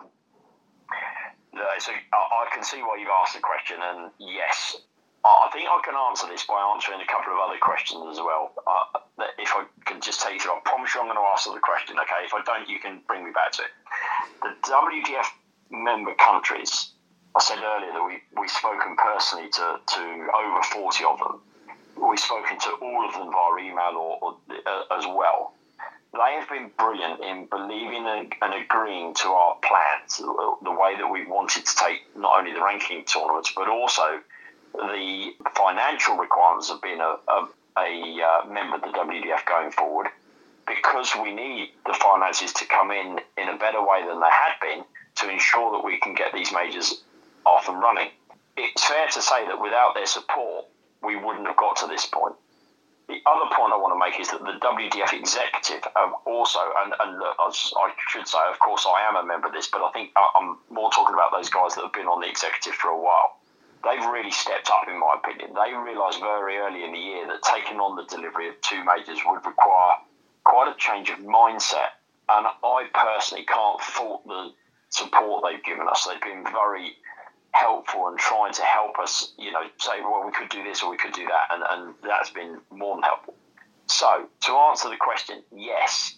so 1.82 1.92
I 1.92 2.48
can 2.54 2.64
see 2.64 2.82
why 2.82 2.98
you've 3.00 3.10
asked 3.10 3.34
the 3.34 3.42
question, 3.42 3.78
and 3.82 4.12
yes, 4.20 4.78
I 5.26 5.50
think 5.52 5.70
I 5.70 5.82
can 5.84 5.96
answer 5.96 6.28
this 6.28 6.46
by 6.46 6.62
answering 6.74 7.02
a 7.02 7.06
couple 7.06 7.34
of 7.34 7.40
other 7.40 7.58
questions 7.60 8.06
as 8.12 8.18
well. 8.18 8.54
Uh, 8.66 9.00
if 9.38 9.50
I 9.56 9.66
can 9.86 10.02
just 10.02 10.22
take 10.22 10.34
you 10.36 10.40
through, 10.40 10.54
I 10.54 10.62
promise 10.66 10.94
you 10.94 11.02
I'm 11.02 11.08
going 11.08 11.18
to 11.18 11.30
answer 11.34 11.52
the 11.54 11.60
question, 11.60 11.98
okay? 11.98 12.26
If 12.26 12.34
I 12.34 12.42
don't, 12.46 12.70
you 12.70 12.80
can 12.80 13.02
bring 13.08 13.26
me 13.26 13.32
back 13.32 13.52
to 13.54 13.64
it. 13.64 13.74
The 14.42 14.54
WDF 14.70 15.26
member 15.70 16.14
countries, 16.16 16.94
I 17.36 17.40
said 17.40 17.60
earlier 17.64 17.94
that 17.94 18.06
we, 18.06 18.22
we've 18.40 18.52
spoken 18.52 18.96
personally 18.98 19.50
to, 19.50 19.80
to 19.86 20.28
over 20.36 20.64
40 20.64 21.04
of 21.06 21.20
them. 21.20 21.42
We've 22.10 22.20
spoken 22.20 22.60
to 22.60 22.70
all 22.82 23.08
of 23.08 23.14
them 23.14 23.32
via 23.32 23.64
email 23.64 23.96
or, 23.96 24.18
or 24.22 24.38
uh, 24.50 24.98
as 24.98 25.06
well. 25.06 25.54
They 26.14 26.36
have 26.38 26.50
been 26.50 26.72
brilliant 26.78 27.22
in 27.22 27.46
believing 27.46 28.06
and, 28.06 28.54
agreeing 28.54 29.14
to 29.16 29.30
our 29.30 29.56
plans, 29.64 30.18
the 30.18 30.72
way 30.72 30.98
that 30.98 31.08
we 31.08 31.26
wanted 31.26 31.66
to 31.66 31.76
take 31.76 32.02
not 32.18 32.38
only 32.38 32.54
the 32.54 32.62
ranking 32.62 33.06
tournaments, 33.06 33.54
but 33.56 33.70
also 33.70 34.20
the 34.74 35.32
financial 35.56 36.18
requirements 36.18 36.70
of 36.70 36.82
being 36.82 37.00
a, 37.00 37.16
a, 37.32 37.48
a 37.78 38.22
uh, 38.22 38.46
member 38.52 38.76
of 38.76 38.82
the 38.82 38.90
WDF 38.90 39.46
going 39.48 39.72
forward 39.72 40.08
because 40.68 41.12
we 41.22 41.34
need 41.34 41.72
the 41.86 41.94
finances 41.94 42.52
to 42.54 42.66
come 42.66 42.92
in 42.92 43.20
in 43.38 43.48
a 43.48 43.58
better 43.58 43.82
way 43.82 44.06
than 44.06 44.20
they 44.20 44.30
had 44.30 44.54
been 44.62 44.84
to 45.16 45.30
ensure 45.30 45.72
that 45.72 45.84
we 45.84 45.98
can 46.00 46.14
get 46.14 46.34
these 46.34 46.52
majors 46.54 47.04
off 47.46 47.68
and 47.70 47.80
running. 47.80 48.10
It's 48.58 48.86
fair 48.86 49.08
to 49.08 49.22
say 49.22 49.46
that 49.48 49.62
without 49.62 49.96
their 49.96 50.06
support, 50.06 50.66
we 51.02 51.16
wouldn't 51.16 51.48
have 51.48 51.58
got 51.58 51.78
to 51.78 51.88
this 51.88 52.06
point. 52.06 52.36
The 53.08 53.20
other 53.26 53.50
point 53.52 53.74
I 53.74 53.78
want 53.78 53.92
to 53.92 54.00
make 54.00 54.20
is 54.20 54.30
that 54.32 54.40
the 54.40 54.56
WDF 54.64 55.12
executive 55.12 55.84
have 55.96 56.14
also, 56.26 56.60
and, 56.84 56.94
and 57.00 57.20
I 57.20 57.92
should 58.08 58.28
say, 58.28 58.40
of 58.50 58.60
course, 58.60 58.86
I 58.88 59.08
am 59.10 59.16
a 59.18 59.26
member 59.26 59.48
of 59.48 59.54
this, 59.54 59.68
but 59.68 59.82
I 59.82 59.92
think 59.92 60.12
uh, 60.16 60.40
I'm 60.40 60.58
more 60.70 60.90
talking 60.92 61.14
about 61.14 61.32
those 61.36 61.50
guys 61.50 61.76
that 61.76 61.84
have 61.84 61.94
been 61.94 62.08
on 62.08 62.22
the 62.22 62.30
executive 62.30 62.74
for 62.74 62.90
a 62.90 62.98
while 62.98 63.42
they've 63.84 64.06
really 64.06 64.32
stepped 64.32 64.70
up, 64.70 64.88
in 64.88 65.00
my 65.00 65.18
opinion. 65.18 65.54
They 65.54 65.74
realised 65.74 66.20
very 66.20 66.58
early 66.58 66.84
in 66.84 66.94
the 66.94 67.00
year 67.00 67.28
that 67.28 67.44
taking 67.44 67.80
on 67.80 67.96
the 67.96 68.06
delivery 68.06 68.50
of 68.50 68.60
two 68.62 68.84
majors 68.84 69.20
would 69.26 69.46
require 69.46 69.98
quite 70.44 70.72
a 70.74 70.78
change 70.78 71.10
of 71.10 71.20
mindset. 71.20 71.98
And 72.30 72.48
I 72.48 72.88
personally 72.94 73.46
can't 73.46 73.82
fault 73.82 74.26
the 74.28 74.54
support 74.90 75.44
they've 75.44 75.64
given 75.64 75.88
us. 75.90 76.06
They've 76.06 76.22
been 76.22 76.46
very 76.46 76.96
helpful 77.52 78.08
and 78.08 78.18
trying 78.18 78.54
to 78.54 78.62
help 78.64 78.98
us, 79.00 79.34
you 79.38 79.52
know, 79.52 79.64
say, 79.78 80.02
well, 80.02 80.24
we 80.26 80.32
could 80.32 80.50
do 80.50 80.64
this 80.64 80.84
or 80.84 80.92
we 80.92 80.98
could 80.98 81.14
do 81.14 81.26
that. 81.26 81.48
And, 81.52 81.64
and 81.70 81.94
that's 82.04 82.30
been 82.30 82.60
more 82.72 82.96
than 82.96 83.04
helpful. 83.04 83.36
So, 83.88 84.28
to 84.42 84.52
answer 84.54 84.90
the 84.90 84.98
question, 84.98 85.44
yes, 85.56 86.16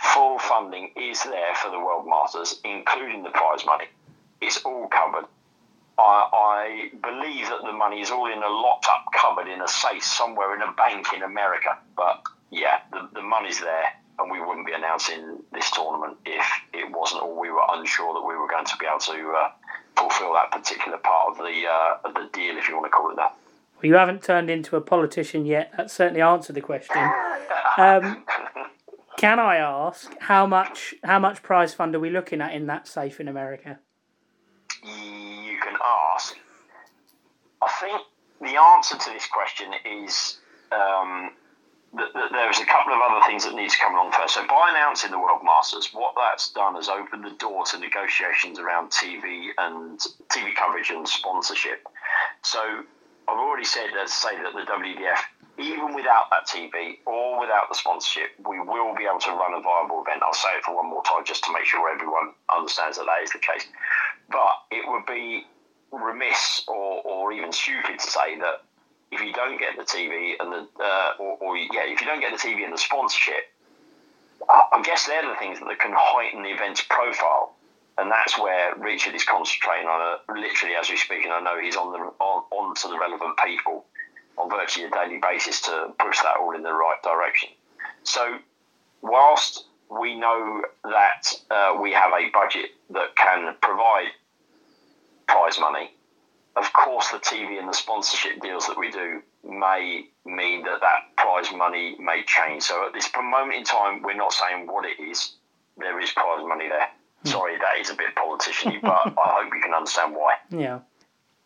full 0.00 0.38
funding 0.38 0.92
is 0.96 1.22
there 1.24 1.54
for 1.56 1.70
the 1.70 1.78
World 1.78 2.06
Masters, 2.06 2.60
including 2.64 3.22
the 3.22 3.30
prize 3.30 3.64
money. 3.66 3.86
It's 4.40 4.58
all 4.64 4.86
covered. 4.88 5.26
I, 5.98 6.28
I 6.32 6.90
believe 7.02 7.48
that 7.48 7.62
the 7.62 7.72
money 7.72 8.00
is 8.00 8.10
all 8.10 8.30
in 8.30 8.42
a 8.42 8.48
locked 8.48 8.86
up 8.88 9.06
cupboard 9.14 9.48
in 9.48 9.62
a 9.62 9.68
safe 9.68 10.04
somewhere 10.04 10.54
in 10.54 10.62
a 10.62 10.72
bank 10.72 11.06
in 11.14 11.22
America. 11.22 11.78
But 11.96 12.22
yeah, 12.50 12.80
the, 12.92 13.08
the 13.14 13.22
money's 13.22 13.60
there, 13.60 13.92
and 14.18 14.30
we 14.30 14.40
wouldn't 14.40 14.66
be 14.66 14.72
announcing 14.72 15.42
this 15.52 15.70
tournament 15.70 16.18
if 16.26 16.46
it 16.72 16.90
wasn't, 16.90 17.22
or 17.22 17.40
we 17.40 17.50
were 17.50 17.64
unsure 17.70 18.14
that 18.14 18.26
we 18.26 18.36
were 18.36 18.48
going 18.48 18.66
to 18.66 18.76
be 18.78 18.86
able 18.86 18.98
to 19.00 19.34
uh, 19.36 19.50
fulfil 19.96 20.34
that 20.34 20.50
particular 20.50 20.98
part 20.98 21.30
of 21.30 21.38
the 21.38 21.64
uh, 21.66 22.08
of 22.08 22.14
the 22.14 22.28
deal, 22.32 22.56
if 22.56 22.68
you 22.68 22.74
want 22.74 22.86
to 22.86 22.90
call 22.90 23.10
it 23.10 23.16
that. 23.16 23.34
Well, 23.76 23.84
you 23.84 23.94
haven't 23.94 24.22
turned 24.22 24.48
into 24.48 24.76
a 24.76 24.80
politician 24.80 25.44
yet. 25.44 25.72
That 25.76 25.90
certainly 25.90 26.22
answered 26.22 26.56
the 26.56 26.62
question. 26.62 27.10
Um, 27.78 28.24
can 29.18 29.38
I 29.38 29.56
ask 29.56 30.10
how 30.18 30.46
much 30.46 30.94
how 31.04 31.18
much 31.18 31.42
prize 31.42 31.74
fund 31.74 31.94
are 31.94 32.00
we 32.00 32.08
looking 32.08 32.40
at 32.40 32.54
in 32.54 32.66
that 32.68 32.88
safe 32.88 33.20
in 33.20 33.28
America? 33.28 33.80
you 34.82 35.58
can 35.60 35.76
ask. 36.14 36.36
I 37.62 37.68
think 37.80 38.00
the 38.40 38.58
answer 38.60 38.96
to 38.96 39.10
this 39.10 39.26
question 39.26 39.72
is 39.84 40.38
um, 40.72 41.32
that 41.96 42.28
there's 42.32 42.60
a 42.60 42.66
couple 42.66 42.92
of 42.92 43.00
other 43.00 43.24
things 43.26 43.44
that 43.44 43.54
need 43.54 43.70
to 43.70 43.78
come 43.78 43.94
along 43.94 44.12
first. 44.12 44.34
So, 44.34 44.46
by 44.46 44.70
announcing 44.70 45.10
the 45.10 45.18
World 45.18 45.40
Masters, 45.44 45.90
what 45.92 46.14
that's 46.16 46.52
done 46.52 46.76
is 46.76 46.88
opened 46.88 47.24
the 47.24 47.36
door 47.38 47.64
to 47.66 47.78
negotiations 47.78 48.58
around 48.58 48.90
TV 48.90 49.50
and 49.58 49.98
TV 50.28 50.54
coverage 50.54 50.90
and 50.90 51.08
sponsorship. 51.08 51.86
So, 52.42 52.60
I've 53.28 53.38
already 53.38 53.64
said, 53.64 53.90
let's 53.96 54.14
say 54.14 54.36
that 54.36 54.52
the 54.52 54.70
WDF, 54.70 55.18
even 55.58 55.94
without 55.94 56.28
that 56.30 56.46
TV 56.46 56.98
or 57.06 57.40
without 57.40 57.68
the 57.68 57.74
sponsorship, 57.74 58.30
we 58.46 58.60
will 58.60 58.94
be 58.94 59.04
able 59.04 59.20
to 59.20 59.30
run 59.30 59.54
a 59.54 59.62
viable 59.62 60.04
event. 60.06 60.22
I'll 60.22 60.34
say 60.34 60.50
it 60.56 60.64
for 60.64 60.76
one 60.76 60.90
more 60.90 61.02
time 61.02 61.24
just 61.24 61.44
to 61.44 61.52
make 61.52 61.64
sure 61.64 61.88
everyone 61.88 62.34
understands 62.54 62.98
that 62.98 63.06
that 63.06 63.24
is 63.24 63.32
the 63.32 63.38
case. 63.38 63.66
But 64.30 64.68
it 64.70 64.84
would 64.86 65.06
be 65.06 65.46
remiss 65.90 66.62
or, 66.68 67.00
or 67.02 67.32
even 67.32 67.52
stupid 67.52 67.98
to 67.98 68.10
say 68.10 68.38
that 68.38 68.62
if 69.12 69.20
you 69.20 69.32
don't 69.32 69.58
get 69.58 69.76
the 69.76 69.84
TV 69.84 70.34
and 70.40 70.52
the 70.52 70.66
uh, 70.82 71.12
or, 71.18 71.36
or, 71.40 71.56
yeah, 71.56 71.84
if 71.84 72.00
you 72.00 72.06
don't 72.06 72.20
get 72.20 72.32
the 72.32 72.38
TV 72.38 72.64
and 72.64 72.72
the 72.72 72.78
sponsorship, 72.78 73.48
I 74.48 74.82
guess 74.84 75.06
they're 75.06 75.26
the 75.26 75.36
things 75.38 75.58
that 75.60 75.78
can 75.78 75.92
heighten 75.94 76.42
the 76.42 76.50
event's 76.50 76.82
profile. 76.82 77.54
and 77.98 78.10
that's 78.10 78.38
where 78.38 78.74
Richard 78.76 79.14
is 79.14 79.24
concentrating 79.24 79.88
on 79.88 80.18
it, 80.18 80.40
literally 80.40 80.74
as 80.74 80.90
we 80.90 80.96
speak. 80.96 81.24
And 81.24 81.32
I 81.32 81.40
know 81.40 81.58
he's 81.60 81.76
on 81.76 81.92
the 81.92 81.98
on, 81.98 82.44
on 82.50 82.74
to 82.74 82.88
the 82.88 82.98
relevant 82.98 83.38
people 83.44 83.84
on 84.38 84.50
virtually 84.50 84.86
a 84.86 84.90
daily 84.90 85.18
basis 85.18 85.62
to 85.62 85.92
push 85.98 86.20
that 86.22 86.36
all 86.40 86.54
in 86.54 86.62
the 86.62 86.72
right 86.72 87.02
direction. 87.02 87.48
So, 88.02 88.38
whilst 89.02 89.64
we 89.90 90.18
know 90.18 90.62
that 90.84 91.32
uh, 91.50 91.78
we 91.80 91.92
have 91.92 92.12
a 92.12 92.28
budget 92.30 92.70
that 92.90 93.16
can 93.16 93.54
provide 93.62 94.10
prize 95.26 95.58
money, 95.58 95.90
of 96.56 96.72
course, 96.72 97.10
the 97.10 97.18
TV 97.18 97.58
and 97.58 97.68
the 97.68 97.74
sponsorship 97.74 98.40
deals 98.40 98.66
that 98.66 98.78
we 98.78 98.90
do 98.90 99.22
may 99.44 100.06
mean 100.24 100.64
that 100.64 100.80
that 100.80 101.16
prize 101.16 101.52
money 101.54 101.96
may 102.00 102.24
change. 102.26 102.62
So, 102.62 102.86
at 102.86 102.94
this 102.94 103.10
moment 103.14 103.54
in 103.54 103.64
time, 103.64 104.02
we're 104.02 104.16
not 104.16 104.32
saying 104.32 104.66
what 104.66 104.84
it 104.84 105.00
is. 105.00 105.32
There 105.76 106.00
is 106.00 106.10
prize 106.12 106.44
money 106.46 106.68
there. 106.68 106.88
Hmm. 107.22 107.28
Sorry, 107.28 107.58
that 107.58 107.80
is 107.80 107.90
a 107.90 107.94
bit 107.94 108.14
politician 108.14 108.78
but 108.80 108.88
I 109.06 109.12
hope 109.16 109.52
you 109.54 109.60
can 109.60 109.74
understand 109.74 110.14
why. 110.14 110.36
Yeah. 110.50 110.80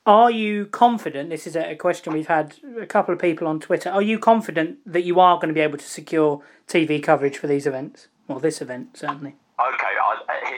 Are 0.07 0.31
you 0.31 0.67
confident? 0.67 1.29
This 1.29 1.47
is 1.47 1.57
a 1.57 1.75
question 1.75 2.13
we've 2.13 2.27
had 2.27 2.55
a 2.81 2.87
couple 2.87 3.13
of 3.13 3.21
people 3.21 3.47
on 3.47 3.61
Twitter. 3.61 3.91
Are 3.91 4.03
you 4.03 4.19
confident 4.19 4.79
that 4.87 5.03
you 5.03 5.21
are 5.21 5.37
going 5.37 5.49
to 5.49 5.55
be 5.55 5.61
able 5.61 5.79
to 5.79 5.85
secure 5.85 6.43
TV 6.67 7.03
coverage 7.03 7.37
for 7.37 7.47
these 7.47 7.67
events? 7.67 8.09
Well, 8.27 8.39
this 8.39 8.63
event, 8.63 8.97
certainly. 8.97 9.35
Okay, 9.61 9.95
I, 10.03 10.17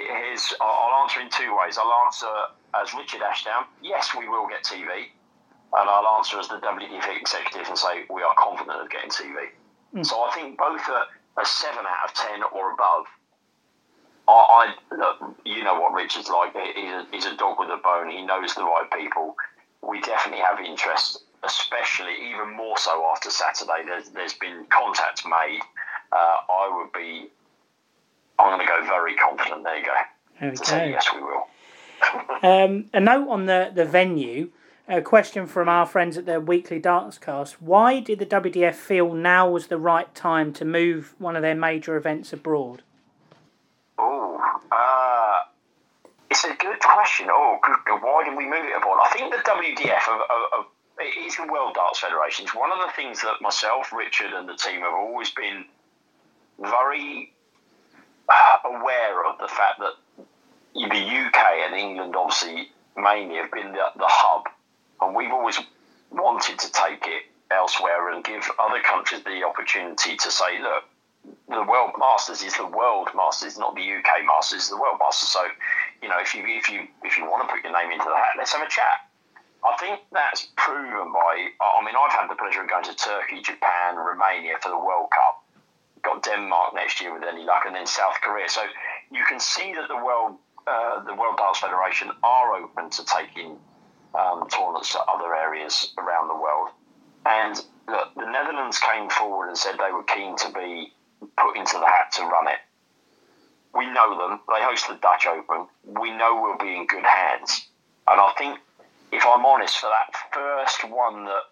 here's, 0.09 0.55
I'll 0.61 1.03
answer 1.03 1.21
in 1.21 1.29
two 1.29 1.57
ways. 1.59 1.77
I'll 1.77 1.93
answer 2.07 2.29
as 2.75 2.95
Richard 2.95 3.23
Ashdown, 3.23 3.65
yes, 3.83 4.11
we 4.17 4.29
will 4.29 4.49
get 4.49 4.65
TV. 4.65 5.11
And 5.75 5.89
I'll 5.89 6.19
answer 6.19 6.39
as 6.39 6.49
the 6.49 6.61
WDF 6.61 7.21
executive 7.21 7.69
and 7.69 7.79
say 7.79 8.05
we 8.11 8.23
are 8.23 8.35
confident 8.37 8.81
of 8.81 8.91
getting 8.91 9.11
TV. 9.11 9.49
Mm. 9.95 10.05
So 10.05 10.23
I 10.23 10.35
think 10.35 10.59
both 10.59 10.83
a, 10.89 11.41
a 11.41 11.45
7 11.45 11.79
out 11.79 12.11
of 12.11 12.15
10 12.15 12.43
or 12.53 12.73
above 12.73 13.07
I, 14.29 14.75
I 14.91 14.97
look, 14.97 15.37
you 15.45 15.65
know 15.65 15.81
what 15.81 15.93
Richard's 15.93 16.29
like. 16.29 16.55
He's 16.55 16.93
a, 16.93 17.07
he's 17.11 17.27
a 17.27 17.37
dog 17.37 17.59
with 17.59 17.71
a 17.71 17.81
bone. 17.83 18.11
He 18.11 18.25
knows 18.25 18.55
the 18.55 18.63
right 18.63 18.89
people. 18.97 19.37
We 19.83 20.01
definitely 20.01 20.45
have 20.45 20.61
interest, 20.61 21.25
especially 21.43 22.15
even 22.31 22.57
more 22.57 22.79
so 22.79 23.05
after 23.11 23.31
Saturday. 23.31 23.83
There's 23.85 24.11
there's 24.11 24.35
been 24.35 24.65
contact 24.71 25.25
made. 25.27 25.61
Uh, 26.13 26.37
I 26.49 26.71
would 26.77 26.93
be. 26.93 27.29
I'm 28.39 28.57
going 28.57 28.67
to 28.67 28.73
go 28.73 28.87
very 28.87 29.17
confident. 29.17 29.65
There 29.65 29.77
you 29.77 29.85
go. 29.85 29.93
We 30.41 30.51
to. 30.51 30.65
Say, 30.65 30.91
yes, 30.91 31.07
we 31.15 31.21
will. 31.21 31.47
Um, 32.43 32.87
a 32.93 33.01
note 33.01 33.29
on 33.29 33.47
the 33.47 33.71
the 33.75 33.85
venue. 33.85 34.51
A 34.89 35.01
question 35.01 35.47
from 35.47 35.69
our 35.69 35.87
friends 35.87 36.19
at 36.19 36.27
the 36.27 36.41
weekly 36.41 36.81
darts 36.81 37.17
cast. 37.17 37.63
Why 37.63 38.01
did 38.01 38.19
the 38.19 38.27
WDF 38.27 38.75
feel 38.75 39.15
now 39.15 39.49
was 39.49 39.69
the 39.69 39.79
right 39.79 40.13
time 40.13 40.53
to 40.55 40.65
move 40.65 41.15
one 41.19 41.37
of 41.37 41.43
their 41.43 41.55
major 41.55 41.97
events 41.97 42.33
abroad? 42.33 42.83
Oh, 43.97 44.41
uh, 44.73 45.39
it's 46.31 46.45
a 46.45 46.53
good 46.59 46.81
question. 46.81 47.29
Oh, 47.31 47.59
good, 47.63 48.03
why 48.03 48.25
did 48.25 48.37
we 48.37 48.45
move 48.45 48.65
it 48.65 48.77
abroad? 48.77 48.99
I 49.05 49.11
think 49.11 49.33
the 49.33 49.39
WDF 49.39 50.09
of, 50.09 50.21
of, 50.21 50.59
of 50.59 50.65
it 50.99 51.27
is 51.27 51.37
the 51.37 51.47
World 51.51 51.75
Darts 51.75 52.01
Federation. 52.01 52.45
It's 52.45 52.55
one 52.55 52.73
of 52.73 52.79
the 52.79 52.93
things 52.95 53.23
that 53.23 53.41
myself, 53.41 53.93
Richard, 53.93 54.33
and 54.33 54.49
the 54.49 54.57
team 54.57 54.81
have 54.81 54.95
always 54.95 55.31
been 55.31 55.65
very 56.59 57.33
aware 58.65 59.25
of 59.27 59.39
the 59.39 59.49
fact 59.49 59.79
that 59.79 59.95
the 60.75 60.81
UK 60.81 61.37
and 61.67 61.75
England, 61.75 62.15
obviously, 62.17 62.71
mainly 62.97 63.37
have 63.37 63.51
been 63.51 63.73
the, 63.73 63.85
the 63.97 64.09
hub, 64.09 64.45
and 65.01 65.15
we've 65.15 65.33
always 65.33 65.59
wanted 66.11 66.59
to 66.59 66.73
take 66.73 67.07
it 67.07 67.25
elsewhere 67.51 68.11
and 68.11 68.25
give 68.25 68.51
other 68.59 68.81
countries 68.81 69.23
the 69.25 69.45
opportunity 69.45 70.17
to 70.17 70.31
say, 70.31 70.61
look, 70.63 70.85
the 71.49 71.63
World 71.63 71.93
Masters 71.99 72.43
is 72.43 72.57
the 72.57 72.67
World 72.67 73.09
Masters, 73.15 73.59
not 73.59 73.75
the 73.75 73.83
UK 73.83 74.25
Masters, 74.27 74.69
the 74.69 74.77
World 74.77 74.99
Masters. 74.99 75.29
So, 75.29 75.45
you 76.03 76.09
know, 76.09 76.19
if 76.19 76.35
you 76.35 76.43
if 76.47 76.69
you 76.69 76.89
if 77.05 77.17
you 77.17 77.25
want 77.25 77.47
to 77.47 77.55
put 77.55 77.63
your 77.63 77.73
name 77.73 77.93
into 77.93 78.05
the 78.05 78.17
hat, 78.17 78.35
let's 78.37 78.53
have 78.53 78.67
a 78.67 78.71
chat. 78.71 79.07
I 79.63 79.77
think 79.79 80.01
that's 80.11 80.49
proven 80.57 81.13
by. 81.13 81.47
I 81.61 81.85
mean, 81.85 81.95
I've 81.95 82.13
had 82.13 82.29
the 82.29 82.35
pleasure 82.35 82.63
of 82.63 82.69
going 82.69 82.85
to 82.85 82.97
Turkey, 82.97 83.43
Japan, 83.43 83.97
Romania 83.97 84.55
for 84.61 84.71
the 84.71 84.79
World 84.79 85.11
Cup. 85.13 85.45
Got 86.03 86.25
Denmark 86.25 86.75
next 86.75 87.01
year 87.01 87.15
with 87.15 87.23
any 87.23 87.45
luck, 87.45 87.63
and 87.67 87.77
then 87.77 87.87
South 87.87 88.19
Korea. 88.23 88.49
So 88.49 88.63
you 89.13 89.23
can 89.29 89.39
see 89.39 89.73
that 89.75 89.87
the 89.87 90.03
world, 90.03 90.39
uh, 90.67 91.05
the 91.05 91.15
World 91.15 91.37
Darts 91.37 91.61
Federation, 91.61 92.11
are 92.23 92.55
open 92.55 92.91
to 92.91 93.05
taking 93.05 93.59
um, 94.15 94.49
tournaments 94.49 94.93
to 94.93 95.01
other 95.01 95.35
areas 95.35 95.93
around 95.99 96.29
the 96.29 96.35
world. 96.35 96.69
And 97.27 97.57
look, 97.89 98.15
the 98.15 98.31
Netherlands 98.31 98.79
came 98.79 99.09
forward 99.11 99.49
and 99.49 99.57
said 99.57 99.75
they 99.79 99.93
were 99.93 100.03
keen 100.05 100.37
to 100.37 100.53
be 100.53 100.93
put 101.37 101.57
into 101.57 101.79
the 101.79 101.87
hat 101.87 102.13
to 102.17 102.23
run 102.23 102.49
it. 102.49 102.59
We 103.75 103.87
know 103.87 104.19
them. 104.19 104.41
They 104.49 104.63
host 104.63 104.89
the 104.89 104.95
Dutch 104.95 105.27
Open. 105.27 105.67
We 105.85 106.11
know 106.11 106.41
we'll 106.43 106.59
be 106.59 106.77
in 106.77 106.87
good 106.87 107.05
hands. 107.05 107.67
And 108.07 108.21
I 108.21 108.33
think, 108.37 108.59
if 109.13 109.25
I'm 109.27 109.47
honest, 109.47 109.79
for 109.79 109.89
that 109.89 110.15
first 110.33 110.85
one 110.91 111.25
that 111.25 111.43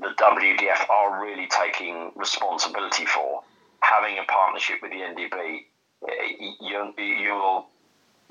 the 0.00 0.14
WDF 0.18 0.88
are 0.88 1.22
really 1.22 1.48
taking 1.48 2.12
responsibility 2.16 3.04
for, 3.04 3.42
having 3.80 4.18
a 4.18 4.24
partnership 4.24 4.76
with 4.80 4.92
the 4.92 4.98
NDB, 4.98 5.64
eh, 6.08 6.52
you're, 6.60 7.64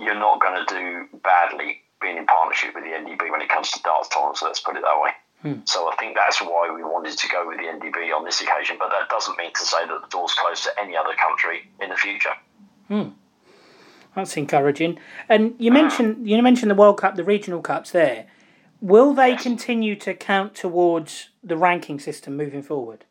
you're, 0.01 0.15
not 0.15 0.41
going 0.41 0.65
to 0.65 0.73
do 0.73 1.19
badly 1.23 1.81
being 2.01 2.17
in 2.17 2.25
partnership 2.25 2.73
with 2.75 2.83
the 2.83 2.89
NDB 2.89 3.31
when 3.31 3.41
it 3.41 3.49
comes 3.49 3.71
to 3.71 3.79
darts 3.83 4.09
tournaments, 4.09 4.41
let's 4.41 4.59
put 4.59 4.75
it 4.75 4.81
that 4.81 5.01
way. 5.01 5.11
Hmm. 5.41 5.61
So 5.65 5.91
I 5.91 5.95
think 5.95 6.15
that's 6.15 6.41
why 6.41 6.71
we 6.73 6.83
wanted 6.83 7.17
to 7.17 7.27
go 7.29 7.47
with 7.47 7.57
the 7.57 7.63
NDB 7.63 8.15
on 8.15 8.23
this 8.25 8.41
occasion, 8.41 8.77
but 8.79 8.89
that 8.89 9.09
doesn't 9.09 9.37
mean 9.37 9.51
to 9.53 9.65
say 9.65 9.85
that 9.87 10.01
the 10.01 10.07
door's 10.09 10.33
closed 10.33 10.63
to 10.65 10.71
any 10.79 10.95
other 10.95 11.13
country 11.15 11.69
in 11.81 11.89
the 11.89 11.95
future. 11.95 12.33
Hmm. 12.87 13.09
That's 14.15 14.35
encouraging. 14.37 14.99
And 15.29 15.55
you 15.57 15.71
mentioned 15.71 16.27
you 16.27 16.41
mentioned 16.41 16.69
the 16.69 16.75
World 16.75 16.99
Cup, 16.99 17.15
the 17.15 17.23
regional 17.23 17.61
cups 17.61 17.91
there. 17.91 18.27
Will 18.81 19.13
they 19.13 19.29
yes. 19.29 19.43
continue 19.43 19.95
to 19.97 20.13
count 20.13 20.55
towards 20.55 21.29
the 21.43 21.55
ranking 21.55 21.99
system 21.99 22.35
moving 22.35 22.63
forward? 22.63 23.05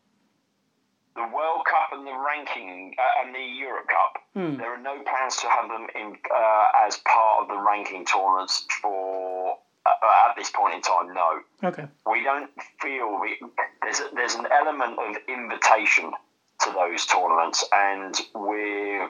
The 1.21 1.37
World 1.37 1.65
Cup 1.69 1.93
and 1.93 2.07
the 2.07 2.17
ranking 2.17 2.95
uh, 2.99 3.25
and 3.25 3.35
the 3.35 3.41
Europe 3.41 3.89
Cup. 3.89 4.23
Hmm. 4.33 4.57
There 4.57 4.73
are 4.73 4.81
no 4.81 5.03
plans 5.03 5.37
to 5.39 5.49
have 5.49 5.69
them 5.69 5.87
in 5.95 6.17
uh, 6.35 6.87
as 6.87 6.97
part 6.99 7.43
of 7.43 7.49
the 7.49 7.59
ranking 7.59 8.07
tournaments 8.07 8.65
for 8.81 9.59
uh, 9.85 10.29
at 10.31 10.37
this 10.37 10.51
point 10.51 10.75
in 10.75 10.81
time, 10.81 11.13
no. 11.13 11.41
Okay. 11.65 11.87
We 12.11 12.23
don't 12.25 12.51
feel 12.81 13.21
we, 13.21 13.39
there's 13.83 14.01
a, 14.01 14.09
there's 14.15 14.35
an 14.35 14.47
element 14.51 14.99
of 14.99 15.17
invitation 15.29 16.13
to 16.61 16.73
those 16.73 17.05
tournaments, 17.07 17.65
and 17.73 18.15
we're 18.35 19.09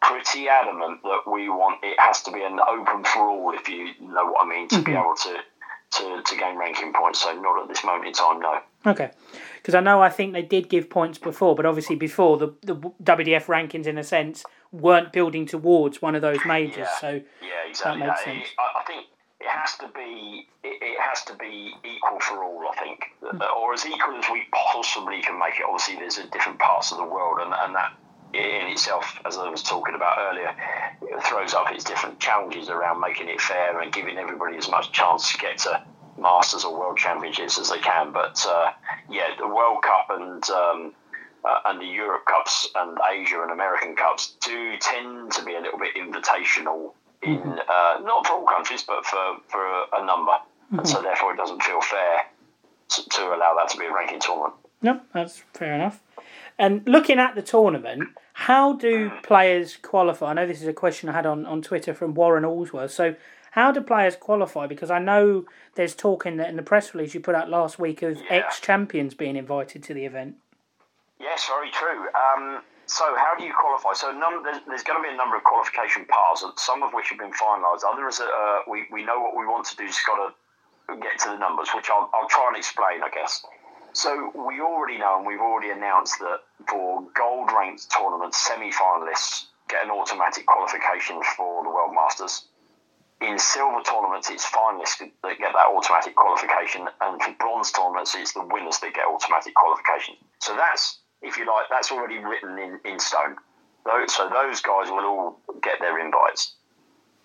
pretty 0.00 0.48
adamant 0.48 1.02
that 1.02 1.22
we 1.30 1.48
want 1.48 1.78
it 1.82 1.98
has 2.00 2.22
to 2.22 2.32
be 2.32 2.42
an 2.42 2.58
open 2.68 3.04
for 3.04 3.28
all, 3.28 3.52
if 3.54 3.68
you 3.68 3.92
know 4.00 4.26
what 4.26 4.46
I 4.46 4.48
mean, 4.48 4.68
to 4.68 4.76
mm-hmm. 4.76 4.84
be 4.84 4.92
able 4.92 5.14
to, 5.14 5.36
to 5.98 6.22
to 6.22 6.36
gain 6.36 6.56
ranking 6.56 6.92
points. 6.92 7.22
So 7.22 7.32
not 7.32 7.62
at 7.62 7.68
this 7.68 7.84
moment 7.84 8.08
in 8.08 8.12
time, 8.14 8.40
no. 8.40 8.60
Okay. 8.86 9.10
Because 9.58 9.74
I 9.74 9.80
know 9.80 10.02
I 10.02 10.08
think 10.08 10.32
they 10.32 10.42
did 10.42 10.68
give 10.68 10.88
points 10.88 11.18
before, 11.18 11.54
but 11.54 11.66
obviously 11.66 11.96
before 11.96 12.36
the 12.38 12.54
the 12.62 12.74
WDF 13.02 13.46
rankings, 13.46 13.86
in 13.86 13.98
a 13.98 14.04
sense, 14.04 14.44
weren't 14.72 15.12
building 15.12 15.46
towards 15.46 16.00
one 16.00 16.14
of 16.14 16.22
those 16.22 16.38
majors. 16.46 16.76
Yeah. 16.78 17.00
So 17.00 17.10
yeah, 17.42 17.68
exactly. 17.68 18.00
That 18.00 18.08
makes 18.08 18.24
sense. 18.24 18.48
I, 18.58 18.80
I 18.80 18.84
think 18.84 19.06
it 19.40 19.48
has 19.48 19.76
to 19.78 19.88
be 19.94 20.48
it, 20.64 20.82
it, 20.82 21.00
has 21.00 21.24
to 21.24 21.34
be 21.36 21.72
equal 21.84 22.20
for 22.20 22.42
all. 22.42 22.68
I 22.68 22.82
think, 22.82 23.04
mm. 23.22 23.56
or 23.56 23.74
as 23.74 23.86
equal 23.86 24.16
as 24.16 24.24
we 24.30 24.42
possibly 24.52 25.22
can 25.22 25.38
make 25.38 25.54
it. 25.54 25.64
Obviously, 25.68 25.96
there's 25.96 26.16
different 26.30 26.58
parts 26.58 26.92
of 26.92 26.98
the 26.98 27.04
world, 27.04 27.38
and, 27.40 27.52
and 27.52 27.74
that 27.74 27.92
in 28.34 28.68
itself, 28.68 29.18
as 29.24 29.38
I 29.38 29.48
was 29.48 29.62
talking 29.62 29.94
about 29.94 30.18
earlier, 30.18 30.54
throws 31.22 31.54
up 31.54 31.70
its 31.72 31.84
different 31.84 32.20
challenges 32.20 32.68
around 32.68 33.00
making 33.00 33.28
it 33.28 33.40
fair 33.40 33.80
and 33.80 33.92
giving 33.92 34.18
everybody 34.18 34.56
as 34.56 34.68
much 34.68 34.92
chance 34.92 35.32
to 35.32 35.38
get 35.38 35.58
to 35.58 35.82
Masters 36.20 36.64
or 36.64 36.78
World 36.78 36.98
Championships 36.98 37.58
as 37.58 37.70
they 37.70 37.78
can. 37.78 38.12
But 38.12 38.44
uh, 38.48 38.72
yeah, 39.10 39.28
the 39.38 39.46
World 39.46 39.82
Cup 39.82 40.10
and 40.10 40.48
um, 40.50 40.94
uh, 41.44 41.60
and 41.66 41.80
the 41.80 41.86
Europe 41.86 42.24
Cups 42.26 42.68
and 42.74 42.98
Asia 43.10 43.40
and 43.42 43.52
American 43.52 43.96
Cups 43.96 44.34
do 44.44 44.76
tend 44.80 45.32
to 45.32 45.44
be 45.44 45.54
a 45.54 45.60
little 45.60 45.78
bit 45.78 45.94
invitational 45.94 46.92
in 47.22 47.38
mm-hmm. 47.38 47.50
uh, 47.50 48.04
not 48.04 48.26
for 48.26 48.34
all 48.34 48.46
countries, 48.46 48.82
but 48.86 49.04
for 49.04 49.36
for 49.48 49.64
a, 49.64 49.84
a 49.94 50.06
number, 50.06 50.32
mm-hmm. 50.32 50.80
and 50.80 50.88
so 50.88 51.02
therefore 51.02 51.32
it 51.32 51.36
doesn't 51.36 51.62
feel 51.62 51.80
fair 51.80 52.20
to, 52.88 53.08
to, 53.08 53.22
allow 53.22 53.54
that 53.56 53.68
to 53.70 53.78
be 53.78 53.86
a 53.86 53.92
ranking 53.92 54.20
tournament. 54.20 54.54
No, 54.82 55.00
that's 55.12 55.42
fair 55.54 55.74
enough. 55.74 56.00
And 56.58 56.82
looking 56.86 57.18
at 57.18 57.34
the 57.34 57.42
tournament, 57.42 58.08
how 58.32 58.72
do 58.74 59.10
players 59.22 59.76
qualify? 59.76 60.30
I 60.30 60.34
know 60.34 60.46
this 60.46 60.62
is 60.62 60.68
a 60.68 60.72
question 60.72 61.08
I 61.08 61.12
had 61.12 61.26
on, 61.26 61.44
on 61.46 61.62
Twitter 61.62 61.94
from 61.94 62.14
Warren 62.14 62.44
Allsworth. 62.44 62.90
So, 62.90 63.14
how 63.52 63.72
do 63.72 63.80
players 63.80 64.16
qualify? 64.16 64.66
Because 64.66 64.90
I 64.90 64.98
know 64.98 65.44
there's 65.74 65.94
talk 65.94 66.26
in 66.26 66.36
the, 66.36 66.48
in 66.48 66.56
the 66.56 66.62
press 66.62 66.94
release 66.94 67.14
you 67.14 67.20
put 67.20 67.34
out 67.34 67.48
last 67.48 67.78
week 67.78 68.02
of 68.02 68.16
yeah. 68.16 68.44
ex 68.44 68.60
champions 68.60 69.14
being 69.14 69.36
invited 69.36 69.82
to 69.84 69.94
the 69.94 70.04
event. 70.04 70.36
Yes, 71.20 71.46
very 71.46 71.70
true. 71.70 72.06
Um, 72.14 72.62
so, 72.86 73.04
how 73.16 73.34
do 73.36 73.44
you 73.44 73.52
qualify? 73.52 73.92
So, 73.92 74.12
num- 74.12 74.42
there's, 74.42 74.60
there's, 74.66 74.82
going 74.82 75.02
to 75.02 75.06
be 75.06 75.12
a 75.12 75.16
number 75.16 75.36
of 75.36 75.44
qualification 75.44 76.06
paths, 76.08 76.44
some 76.56 76.82
of 76.82 76.92
which 76.92 77.10
have 77.10 77.18
been 77.18 77.32
finalised. 77.32 77.84
Others, 77.84 78.20
uh, 78.20 78.58
we, 78.68 78.86
we 78.90 79.04
know 79.04 79.20
what 79.20 79.36
we 79.36 79.44
want 79.44 79.66
to 79.66 79.76
do, 79.76 79.86
just 79.86 80.06
got 80.06 80.16
to 80.16 80.96
get 80.96 81.18
to 81.20 81.28
the 81.30 81.38
numbers, 81.38 81.68
which 81.74 81.90
I'll, 81.90 82.08
I'll 82.14 82.28
try 82.28 82.48
and 82.48 82.56
explain, 82.56 83.02
I 83.02 83.10
guess. 83.12 83.44
So, 83.92 84.32
we 84.34 84.60
already 84.60 84.98
know 84.98 85.18
and 85.18 85.26
we've 85.26 85.40
already 85.40 85.70
announced 85.70 86.18
that 86.20 86.40
for 86.66 87.04
gold 87.14 87.50
ranked 87.52 87.90
tournament 87.90 88.34
semi 88.34 88.70
finalists 88.70 89.46
get 89.68 89.84
an 89.84 89.90
automatic 89.90 90.46
qualification 90.46 91.20
for 91.36 91.62
the 91.62 91.68
World 91.68 91.92
Masters. 91.94 92.46
In 93.20 93.38
silver 93.38 93.82
tournaments, 93.82 94.30
it's 94.30 94.46
finalists 94.48 94.98
that 94.98 95.38
get 95.38 95.52
that 95.52 95.66
automatic 95.66 96.14
qualification, 96.14 96.88
and 97.00 97.20
for 97.20 97.32
bronze 97.38 97.72
tournaments, 97.72 98.14
it's 98.14 98.32
the 98.32 98.46
winners 98.46 98.78
that 98.78 98.94
get 98.94 99.06
automatic 99.06 99.54
qualification. 99.54 100.14
So 100.38 100.54
that's, 100.54 101.00
if 101.20 101.36
you 101.36 101.46
like, 101.46 101.66
that's 101.68 101.90
already 101.90 102.18
written 102.18 102.58
in, 102.58 102.78
in 102.84 103.00
stone. 103.00 103.36
So 104.06 104.28
those 104.28 104.60
guys 104.60 104.90
will 104.90 105.04
all 105.04 105.40
get 105.62 105.80
their 105.80 105.98
invites. 105.98 106.54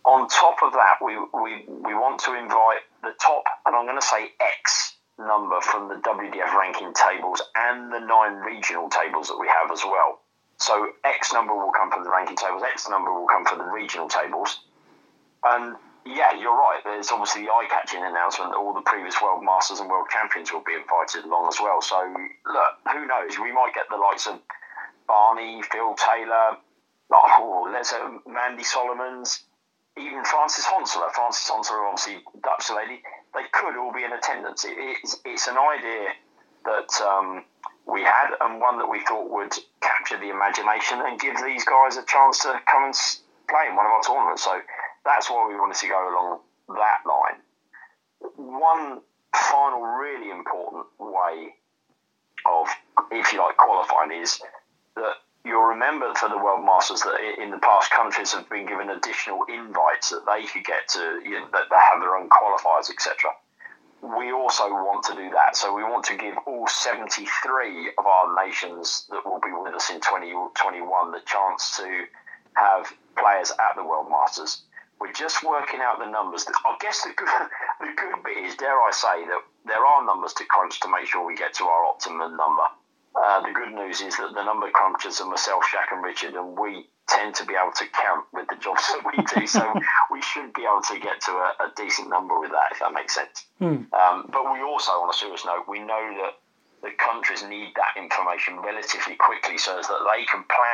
On 0.06 0.28
top 0.28 0.58
of 0.64 0.74
that, 0.74 0.96
we, 1.04 1.18
we, 1.34 1.66
we 1.68 1.94
want 1.94 2.20
to 2.22 2.34
invite 2.34 2.82
the 3.04 3.14
top, 3.22 3.44
and 3.66 3.76
I'm 3.76 3.86
going 3.86 4.00
to 4.00 4.06
say 4.06 4.32
X 4.40 4.96
number 5.20 5.62
from 5.62 5.90
the 5.90 5.96
WDF 5.96 6.54
ranking 6.54 6.94
tables 6.94 7.42
and 7.56 7.94
the 7.94 8.00
nine 8.00 8.38
regional 8.38 8.90
tables 8.90 9.28
that 9.28 9.38
we 9.40 9.48
have 9.48 9.72
as 9.72 9.84
well. 9.86 10.20
So 10.58 10.90
X 11.06 11.34
number 11.34 11.54
will 11.54 11.72
come 11.72 11.92
from 11.92 12.04
the 12.04 12.10
ranking 12.10 12.36
tables, 12.36 12.64
X 12.64 12.90
number 12.90 13.14
will 13.14 13.28
come 13.28 13.46
from 13.46 13.60
the 13.60 13.66
regional 13.66 14.08
tables. 14.08 14.60
And 15.46 15.76
yeah, 16.06 16.34
you're 16.34 16.56
right. 16.56 16.82
There's 16.84 17.12
obviously 17.12 17.44
the 17.44 17.52
eye-catching 17.52 18.04
announcement 18.04 18.52
that 18.52 18.58
all 18.58 18.74
the 18.74 18.82
previous 18.82 19.22
world 19.22 19.44
masters 19.44 19.80
and 19.80 19.90
world 19.90 20.08
champions 20.12 20.52
will 20.52 20.64
be 20.66 20.74
invited 20.76 21.24
along 21.26 21.48
as 21.48 21.60
well. 21.62 21.82
So 21.82 22.00
look, 22.46 22.74
who 22.92 23.08
knows? 23.08 23.40
We 23.40 23.52
might 23.52 23.74
get 23.74 23.86
the 23.90 23.98
likes 23.98 24.28
of 24.28 24.40
Barney, 25.08 25.62
Phil 25.64 25.96
Taylor, 25.96 26.58
oh, 27.12 27.70
let's 27.72 27.94
Mandy 28.28 28.64
Solomons, 28.64 29.44
even 29.98 30.24
Francis 30.26 30.66
Hoenselaar. 30.66 31.12
Francis 31.12 31.50
Hoenselaar, 31.50 31.90
obviously 31.90 32.24
Dutch 32.44 32.70
lady. 32.76 33.02
They 33.34 33.44
could 33.52 33.78
all 33.78 33.94
be 33.94 34.04
in 34.04 34.12
attendance. 34.12 34.66
It, 34.66 34.76
it's, 34.78 35.20
it's 35.26 35.48
an 35.48 35.58
idea 35.58 36.10
that 36.66 37.02
um, 37.02 37.44
we 37.86 38.02
had 38.02 38.32
and 38.42 38.62
one 38.62 38.78
that 38.80 38.88
we 38.88 39.04
thought 39.06 39.30
would 39.30 39.54
capture 39.82 40.18
the 40.18 40.30
imagination 40.30 41.02
and 41.06 41.20
give 41.20 41.36
these 41.44 41.66
guys 41.66 41.98
a 41.98 42.06
chance 42.06 42.40
to 42.40 42.60
come 42.72 42.86
and 42.86 42.94
play 43.50 43.68
in 43.70 43.76
one 43.76 43.86
of 43.86 43.92
our 43.92 44.02
tournaments. 44.02 44.44
So 44.44 44.60
that's 45.06 45.30
why 45.30 45.48
we 45.48 45.56
wanted 45.56 45.78
to 45.78 45.88
go 45.88 46.00
along 46.14 46.40
that 46.70 47.02
line. 47.08 47.40
One 48.36 49.02
final 49.36 49.82
really 49.82 50.30
important 50.32 50.86
way 51.00 51.56
of, 52.46 52.68
if 53.12 53.34
you 53.34 53.40
like, 53.40 53.58
qualifying 53.58 54.22
is 54.22 54.40
that 54.96 55.16
you'll 55.46 55.64
remember 55.64 56.14
for 56.16 56.30
the 56.30 56.38
World 56.38 56.66
Masters 56.66 57.02
that 57.02 57.20
in 57.42 57.52
the 57.52 57.58
past 57.58 57.92
countries 57.92 58.32
have 58.34 58.50
been 58.50 58.66
given 58.66 58.90
additional 58.90 59.44
invites 59.50 60.10
that 60.10 60.26
they 60.26 60.46
could 60.48 60.64
get 60.64 60.88
to, 60.90 61.22
you 61.24 61.40
know, 61.40 61.48
that 61.52 61.68
they 61.70 61.76
have 61.76 62.00
their 62.00 62.16
own 62.16 62.30
qualifiers, 62.30 62.90
etc. 62.90 63.32
We 64.02 64.32
also 64.32 64.70
want 64.70 65.06
to 65.06 65.16
do 65.16 65.30
that. 65.32 65.56
So 65.56 65.74
we 65.74 65.84
want 65.84 66.06
to 66.06 66.16
give 66.16 66.36
all 66.46 66.68
73 66.68 67.92
of 67.98 68.06
our 68.06 68.46
nations 68.46 69.06
that 69.10 69.26
will 69.26 69.40
be 69.40 69.52
with 69.52 69.74
us 69.74 69.90
in 69.90 70.02
2021 70.02 71.12
the 71.12 71.22
chance 71.26 71.78
to 71.78 72.06
have 72.56 72.92
players 73.18 73.52
at 73.52 73.76
the 73.76 73.84
World 73.84 74.10
Masters. 74.10 74.64
Just 75.14 75.44
working 75.44 75.80
out 75.82 76.00
the 76.00 76.10
numbers. 76.10 76.46
I 76.66 76.76
guess 76.80 77.04
the 77.04 77.14
good, 77.16 77.28
the 77.80 77.94
good 77.96 78.24
bit 78.24 78.38
is, 78.38 78.56
dare 78.56 78.80
I 78.82 78.92
say, 78.92 79.26
that 79.26 79.42
there 79.66 79.86
are 79.86 80.06
numbers 80.06 80.34
to 80.34 80.46
crunch 80.46 80.80
to 80.82 80.90
make 80.90 81.08
sure 81.08 81.26
we 81.26 81.36
get 81.36 81.54
to 81.56 81.66
our 81.66 81.86
optimum 81.86 82.36
number. 82.36 82.68
Uh, 83.16 83.42
the 83.42 83.54
good 83.54 83.72
news 83.74 84.02
is 84.02 84.18
that 84.18 84.34
the 84.34 84.44
number 84.44 84.70
crunchers 84.72 85.22
are 85.22 85.30
myself, 85.30 85.64
Jacques, 85.72 85.92
and 85.92 86.04
Richard, 86.04 86.34
and 86.34 86.58
we 86.58 86.90
tend 87.08 87.36
to 87.36 87.46
be 87.46 87.54
able 87.54 87.74
to 87.74 87.86
count 87.94 88.26
with 88.34 88.48
the 88.50 88.56
jobs 88.56 88.82
that 88.94 89.06
we 89.06 89.24
do. 89.24 89.46
so 89.46 89.62
we 90.12 90.22
should 90.22 90.54
be 90.54 90.64
able 90.64 90.82
to 90.82 91.00
get 91.00 91.22
to 91.22 91.32
a, 91.32 91.54
a, 91.60 91.72
decent 91.76 92.10
number 92.10 92.40
with 92.40 92.52
that, 92.52 92.72
if 92.72 92.80
that 92.80 92.94
makes 92.94 93.14
sense. 93.14 93.46
Hmm. 93.60 93.86
Um, 93.94 94.30
but 94.32 94.52
we 94.52 94.62
also, 94.62 94.92
on 94.94 95.10
a 95.10 95.14
serious 95.14 95.46
note, 95.46 95.66
we 95.68 95.80
know 95.80 96.02
that 96.24 96.40
the 96.82 96.92
countries 96.98 97.44
need 97.44 97.74
that 97.76 97.96
information 98.02 98.60
relatively 98.60 99.16
quickly 99.16 99.58
so 99.58 99.76
that 99.76 99.88
they 99.88 100.26
can 100.26 100.44
plan 100.50 100.73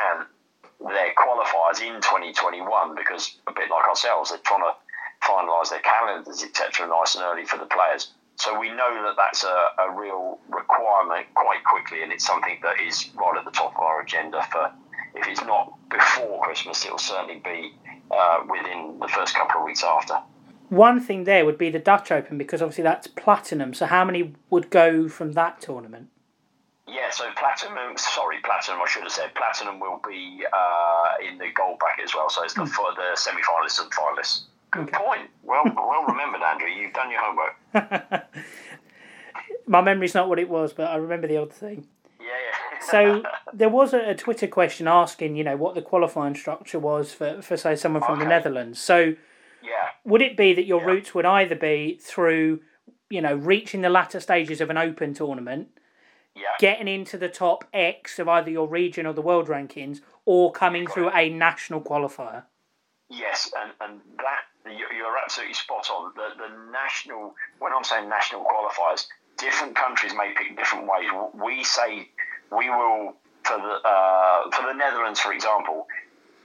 their 0.90 1.14
qualifiers 1.14 1.80
in 1.80 2.00
2021 2.00 2.94
because 2.94 3.38
a 3.46 3.52
bit 3.52 3.70
like 3.70 3.88
ourselves, 3.88 4.30
they're 4.30 4.38
trying 4.44 4.62
to 4.62 4.74
finalise 5.22 5.70
their 5.70 5.80
calendars, 5.80 6.42
etc., 6.42 6.86
nice 6.88 7.14
and 7.14 7.24
early 7.24 7.44
for 7.44 7.58
the 7.58 7.66
players. 7.66 8.12
So 8.36 8.58
we 8.58 8.68
know 8.70 9.02
that 9.04 9.16
that's 9.16 9.44
a, 9.44 9.82
a 9.82 9.94
real 9.94 10.38
requirement 10.48 11.26
quite 11.34 11.62
quickly, 11.64 12.02
and 12.02 12.10
it's 12.10 12.24
something 12.24 12.58
that 12.62 12.80
is 12.80 13.10
right 13.14 13.36
at 13.36 13.44
the 13.44 13.50
top 13.50 13.74
of 13.76 13.82
our 13.82 14.00
agenda 14.00 14.42
for. 14.50 14.72
If 15.12 15.26
it's 15.26 15.42
not 15.42 15.76
before 15.90 16.40
Christmas, 16.40 16.84
it'll 16.84 16.96
certainly 16.96 17.42
be 17.44 17.74
uh, 18.10 18.44
within 18.48 18.96
the 19.00 19.08
first 19.08 19.34
couple 19.34 19.60
of 19.60 19.66
weeks 19.66 19.82
after. 19.82 20.14
One 20.68 21.00
thing 21.00 21.24
there 21.24 21.44
would 21.44 21.58
be 21.58 21.68
the 21.68 21.80
Dutch 21.80 22.12
Open 22.12 22.38
because 22.38 22.62
obviously 22.62 22.84
that's 22.84 23.08
platinum. 23.08 23.74
So 23.74 23.86
how 23.86 24.04
many 24.04 24.34
would 24.50 24.70
go 24.70 25.08
from 25.08 25.32
that 25.32 25.60
tournament? 25.60 26.08
Yeah, 26.90 27.10
so 27.10 27.30
platinum. 27.36 27.96
Sorry, 27.96 28.38
platinum. 28.42 28.80
I 28.82 28.88
should 28.88 29.04
have 29.04 29.12
said 29.12 29.34
platinum 29.34 29.78
will 29.78 30.00
be 30.06 30.44
uh, 30.52 31.28
in 31.28 31.38
the 31.38 31.46
gold 31.54 31.78
bracket 31.78 32.04
as 32.04 32.14
well. 32.14 32.28
So 32.28 32.42
it's 32.42 32.54
the, 32.54 32.62
mm. 32.62 32.96
the 32.96 33.16
semi-finalists 33.16 33.80
and 33.80 33.92
finalists. 33.92 34.42
Good 34.72 34.88
okay. 34.88 34.98
point. 34.98 35.30
Well, 35.42 35.62
well 35.64 36.04
remembered, 36.04 36.42
Andrew. 36.42 36.68
You've 36.68 36.92
done 36.92 37.10
your 37.10 37.20
homework. 37.22 38.24
My 39.66 39.80
memory's 39.80 40.14
not 40.14 40.28
what 40.28 40.38
it 40.38 40.48
was, 40.48 40.72
but 40.72 40.90
I 40.90 40.96
remember 40.96 41.28
the 41.28 41.36
odd 41.36 41.52
thing. 41.52 41.86
Yeah, 42.18 42.26
yeah. 42.26 42.86
so 42.90 43.22
there 43.52 43.68
was 43.68 43.92
a, 43.94 44.10
a, 44.10 44.14
Twitter 44.14 44.46
question 44.46 44.88
asking, 44.88 45.36
you 45.36 45.44
know, 45.44 45.56
what 45.56 45.74
the 45.74 45.82
qualifying 45.82 46.34
structure 46.34 46.78
was 46.78 47.12
for, 47.12 47.40
for 47.40 47.56
say, 47.56 47.76
someone 47.76 48.02
from 48.02 48.14
okay. 48.14 48.24
the 48.24 48.28
Netherlands. 48.28 48.80
So, 48.80 49.14
yeah, 49.62 49.90
would 50.04 50.22
it 50.22 50.36
be 50.36 50.54
that 50.54 50.66
your 50.66 50.80
yeah. 50.80 50.86
routes 50.86 51.14
would 51.14 51.26
either 51.26 51.54
be 51.54 51.98
through, 52.00 52.60
you 53.08 53.20
know, 53.20 53.34
reaching 53.34 53.82
the 53.82 53.90
latter 53.90 54.18
stages 54.18 54.60
of 54.60 54.70
an 54.70 54.76
Open 54.76 55.14
tournament, 55.14 55.68
yeah. 56.34 56.42
getting 56.58 56.88
into 56.88 57.18
the 57.18 57.28
top 57.28 57.64
X 57.72 58.18
of 58.18 58.28
either 58.28 58.50
your 58.50 58.68
region 58.68 59.06
or 59.06 59.12
the 59.12 59.22
world 59.22 59.48
rankings, 59.48 60.00
or 60.24 60.52
coming 60.52 60.86
through 60.86 61.10
a 61.10 61.28
national 61.28 61.80
qualifier? 61.80 62.44
Yes, 63.08 63.50
and, 63.60 63.72
and 63.80 64.00
that 64.18 64.44
you're 64.96 65.18
absolutely 65.18 65.54
spot 65.54 65.88
on. 65.90 66.12
The, 66.14 66.28
the 66.36 66.70
national, 66.70 67.34
when 67.58 67.72
I'm 67.72 67.84
saying 67.84 68.08
national 68.08 68.44
qualifiers, 68.44 69.06
different 69.38 69.74
countries 69.74 70.12
may 70.14 70.32
pick 70.36 70.56
different 70.56 70.86
ways. 70.86 71.08
We 71.34 71.64
say 71.64 72.08
we 72.50 72.68
will 72.70 73.14
for 73.44 73.56
the 73.56 73.88
uh, 73.88 74.50
for 74.50 74.66
the 74.66 74.74
Netherlands, 74.74 75.20
for 75.20 75.32
example, 75.32 75.86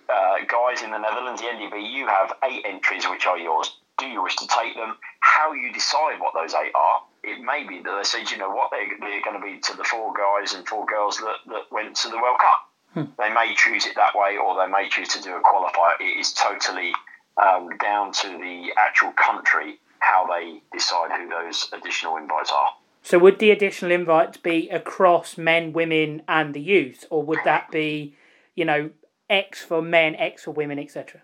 uh, 0.10 0.36
guys 0.48 0.82
in 0.82 0.92
the 0.92 0.98
Netherlands, 0.98 1.42
the 1.42 1.48
NDB, 1.48 1.92
you 1.92 2.08
have 2.08 2.34
eight 2.44 2.64
entries 2.66 3.08
which 3.10 3.26
are 3.26 3.38
yours. 3.38 3.78
Do 3.98 4.08
you 4.08 4.24
wish 4.24 4.36
to 4.38 4.48
take 4.48 4.76
them? 4.76 4.96
How 5.20 5.54
you 5.54 5.72
decide 5.72 6.20
what 6.20 6.34
those 6.34 6.54
eight 6.54 6.72
are? 6.76 7.02
It 7.26 7.42
may 7.42 7.66
be 7.68 7.82
that 7.82 7.96
they 7.96 8.04
say, 8.04 8.24
you 8.30 8.38
know 8.38 8.50
what, 8.50 8.70
they're, 8.72 8.88
they're 9.00 9.22
going 9.22 9.40
to 9.40 9.46
be 9.46 9.60
to 9.60 9.78
the 9.78 9.84
four 9.84 10.14
guys 10.14 10.54
and 10.54 10.68
four 10.68 10.86
girls 10.86 11.18
that, 11.18 11.38
that 11.48 11.72
went 11.72 11.96
to 11.98 12.10
the 12.10 12.18
World 12.18 12.40
Cup. 12.40 12.70
Hmm. 12.94 13.12
They 13.22 13.34
may 13.34 13.54
choose 13.56 13.86
it 13.86 13.96
that 13.96 14.16
way, 14.16 14.38
or 14.38 14.56
they 14.56 14.72
may 14.72 14.88
choose 14.90 15.10
to 15.10 15.22
do 15.22 15.36
a 15.36 15.42
qualifier. 15.42 16.00
It 16.00 16.20
is 16.20 16.34
totally 16.34 16.94
um, 17.42 17.70
down 17.78 18.12
to 18.14 18.28
the 18.28 18.70
actual 18.78 19.12
country 19.12 19.80
how 20.00 20.28
they 20.28 20.62
decide 20.72 21.12
who 21.12 21.28
those 21.30 21.70
additional 21.74 22.18
invites 22.18 22.52
are. 22.52 22.72
So, 23.02 23.20
would 23.20 23.40
the 23.40 23.52
additional 23.52 23.92
invites 23.92 24.38
be 24.38 24.70
across 24.70 25.38
men, 25.38 25.74
women, 25.74 26.24
and 26.28 26.54
the 26.54 26.62
youth, 26.62 27.06
or 27.10 27.22
would 27.24 27.40
that 27.44 27.70
be, 27.70 28.16
you 28.56 28.66
know, 28.66 28.92
X 29.30 29.62
for 29.64 29.82
men, 29.82 30.16
X 30.16 30.44
for 30.44 30.52
women, 30.52 30.80
etc.? 30.80 31.22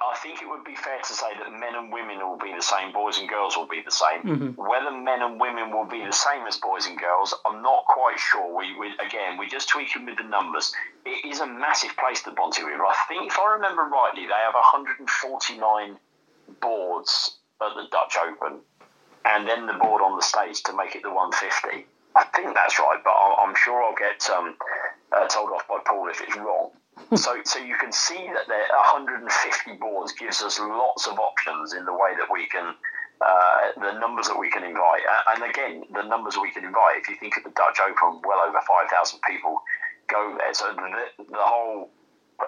I, 0.00 0.12
I 0.12 0.16
think 0.16 0.42
it 0.42 0.48
would 0.48 0.64
be 0.64 0.76
fair 0.76 0.98
to 0.98 1.12
say 1.12 1.28
that 1.38 1.50
men 1.52 1.74
and 1.74 1.92
women 1.92 2.18
will 2.18 2.38
be 2.38 2.52
the 2.54 2.62
same, 2.62 2.92
boys 2.92 3.18
and 3.18 3.28
girls 3.28 3.56
will 3.56 3.66
be 3.66 3.82
the 3.84 3.90
same. 3.90 4.22
Mm-hmm. 4.22 4.60
Whether 4.60 4.90
men 4.90 5.22
and 5.22 5.40
women 5.40 5.70
will 5.70 5.86
be 5.86 6.04
the 6.04 6.12
same 6.12 6.46
as 6.46 6.56
boys 6.56 6.86
and 6.86 6.98
girls, 6.98 7.34
I'm 7.46 7.62
not 7.62 7.84
quite 7.86 8.18
sure. 8.18 8.56
We, 8.56 8.76
we 8.78 8.92
again, 9.04 9.38
we're 9.38 9.48
just 9.48 9.68
tweaking 9.68 10.06
with 10.06 10.18
the 10.18 10.24
numbers. 10.24 10.72
It 11.04 11.26
is 11.26 11.40
a 11.40 11.46
massive 11.46 11.96
place, 11.96 12.22
the 12.22 12.32
Bonte 12.32 12.62
Wever. 12.62 12.84
I 12.84 12.94
think, 13.08 13.30
if 13.30 13.38
I 13.38 13.54
remember 13.54 13.82
rightly, 13.82 14.26
they 14.26 14.40
have 14.44 14.54
149 14.54 15.96
boards 16.60 17.38
at 17.60 17.74
the 17.74 17.88
Dutch 17.90 18.16
Open, 18.16 18.60
and 19.24 19.46
then 19.46 19.66
the 19.66 19.74
board 19.74 20.02
on 20.02 20.16
the 20.16 20.22
stage 20.22 20.62
to 20.64 20.76
make 20.76 20.94
it 20.94 21.02
the 21.02 21.12
150. 21.12 21.86
I 22.14 22.24
think 22.36 22.54
that's 22.54 22.78
right, 22.78 23.00
but 23.02 23.12
I'm 23.12 23.54
sure 23.56 23.82
I'll 23.82 23.96
get 23.96 24.28
um, 24.30 24.56
uh, 25.16 25.26
told 25.28 25.50
off 25.50 25.66
by 25.66 25.78
Paul 25.86 26.08
if 26.10 26.20
it's 26.20 26.36
wrong 26.36 26.70
so, 27.14 27.36
so 27.44 27.58
you 27.58 27.76
can 27.76 27.92
see 27.92 28.28
that 28.32 28.48
there 28.48 28.68
150 28.70 29.72
boards 29.78 30.12
gives 30.12 30.42
us 30.42 30.58
lots 30.58 31.06
of 31.06 31.18
options 31.18 31.72
in 31.72 31.84
the 31.84 31.92
way 31.92 32.12
that 32.18 32.30
we 32.30 32.46
can, 32.46 32.74
uh, 33.20 33.60
the 33.76 33.98
numbers 33.98 34.28
that 34.28 34.38
we 34.38 34.50
can 34.50 34.64
invite. 34.64 35.02
And 35.28 35.42
again, 35.42 35.84
the 35.92 36.02
numbers 36.02 36.36
we 36.40 36.50
can 36.50 36.64
invite. 36.64 37.00
If 37.00 37.08
you 37.08 37.16
think 37.16 37.36
of 37.36 37.44
the 37.44 37.50
Dutch 37.50 37.80
Open, 37.80 38.20
well 38.24 38.40
over 38.46 38.58
5,000 38.66 39.20
people 39.28 39.62
go 40.08 40.36
there. 40.38 40.54
So 40.54 40.72
the, 40.74 41.24
the 41.30 41.38
whole, 41.38 41.90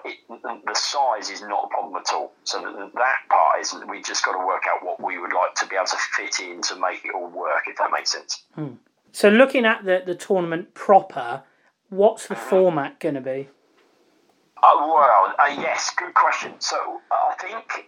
it, 0.03 0.17
the 0.29 0.73
size 0.73 1.29
is 1.29 1.41
not 1.41 1.65
a 1.65 1.67
problem 1.69 1.95
at 1.95 2.13
all. 2.13 2.33
So 2.43 2.61
that 2.61 3.17
part 3.29 3.59
is 3.61 3.75
we 3.87 4.01
just 4.01 4.25
got 4.25 4.33
to 4.33 4.45
work 4.45 4.63
out 4.69 4.85
what 4.85 5.01
we 5.01 5.17
would 5.19 5.33
like 5.33 5.55
to 5.55 5.67
be 5.67 5.75
able 5.75 5.87
to 5.87 5.97
fit 6.15 6.39
in 6.39 6.61
to 6.63 6.75
make 6.75 7.05
it 7.05 7.13
all 7.15 7.29
work. 7.29 7.63
If 7.67 7.77
that 7.77 7.91
makes 7.91 8.11
sense. 8.11 8.43
Hmm. 8.55 8.75
So 9.11 9.29
looking 9.29 9.65
at 9.65 9.85
the 9.85 10.03
the 10.05 10.15
tournament 10.15 10.73
proper, 10.73 11.43
what's 11.89 12.27
the 12.27 12.35
mm-hmm. 12.35 12.49
format 12.49 12.99
going 12.99 13.15
to 13.15 13.21
be? 13.21 13.49
Uh, 14.65 14.77
well, 14.79 15.35
uh, 15.37 15.55
yes, 15.61 15.91
good 15.95 16.15
question. 16.15 16.53
So 16.57 16.99
I 17.11 17.35
think 17.39 17.87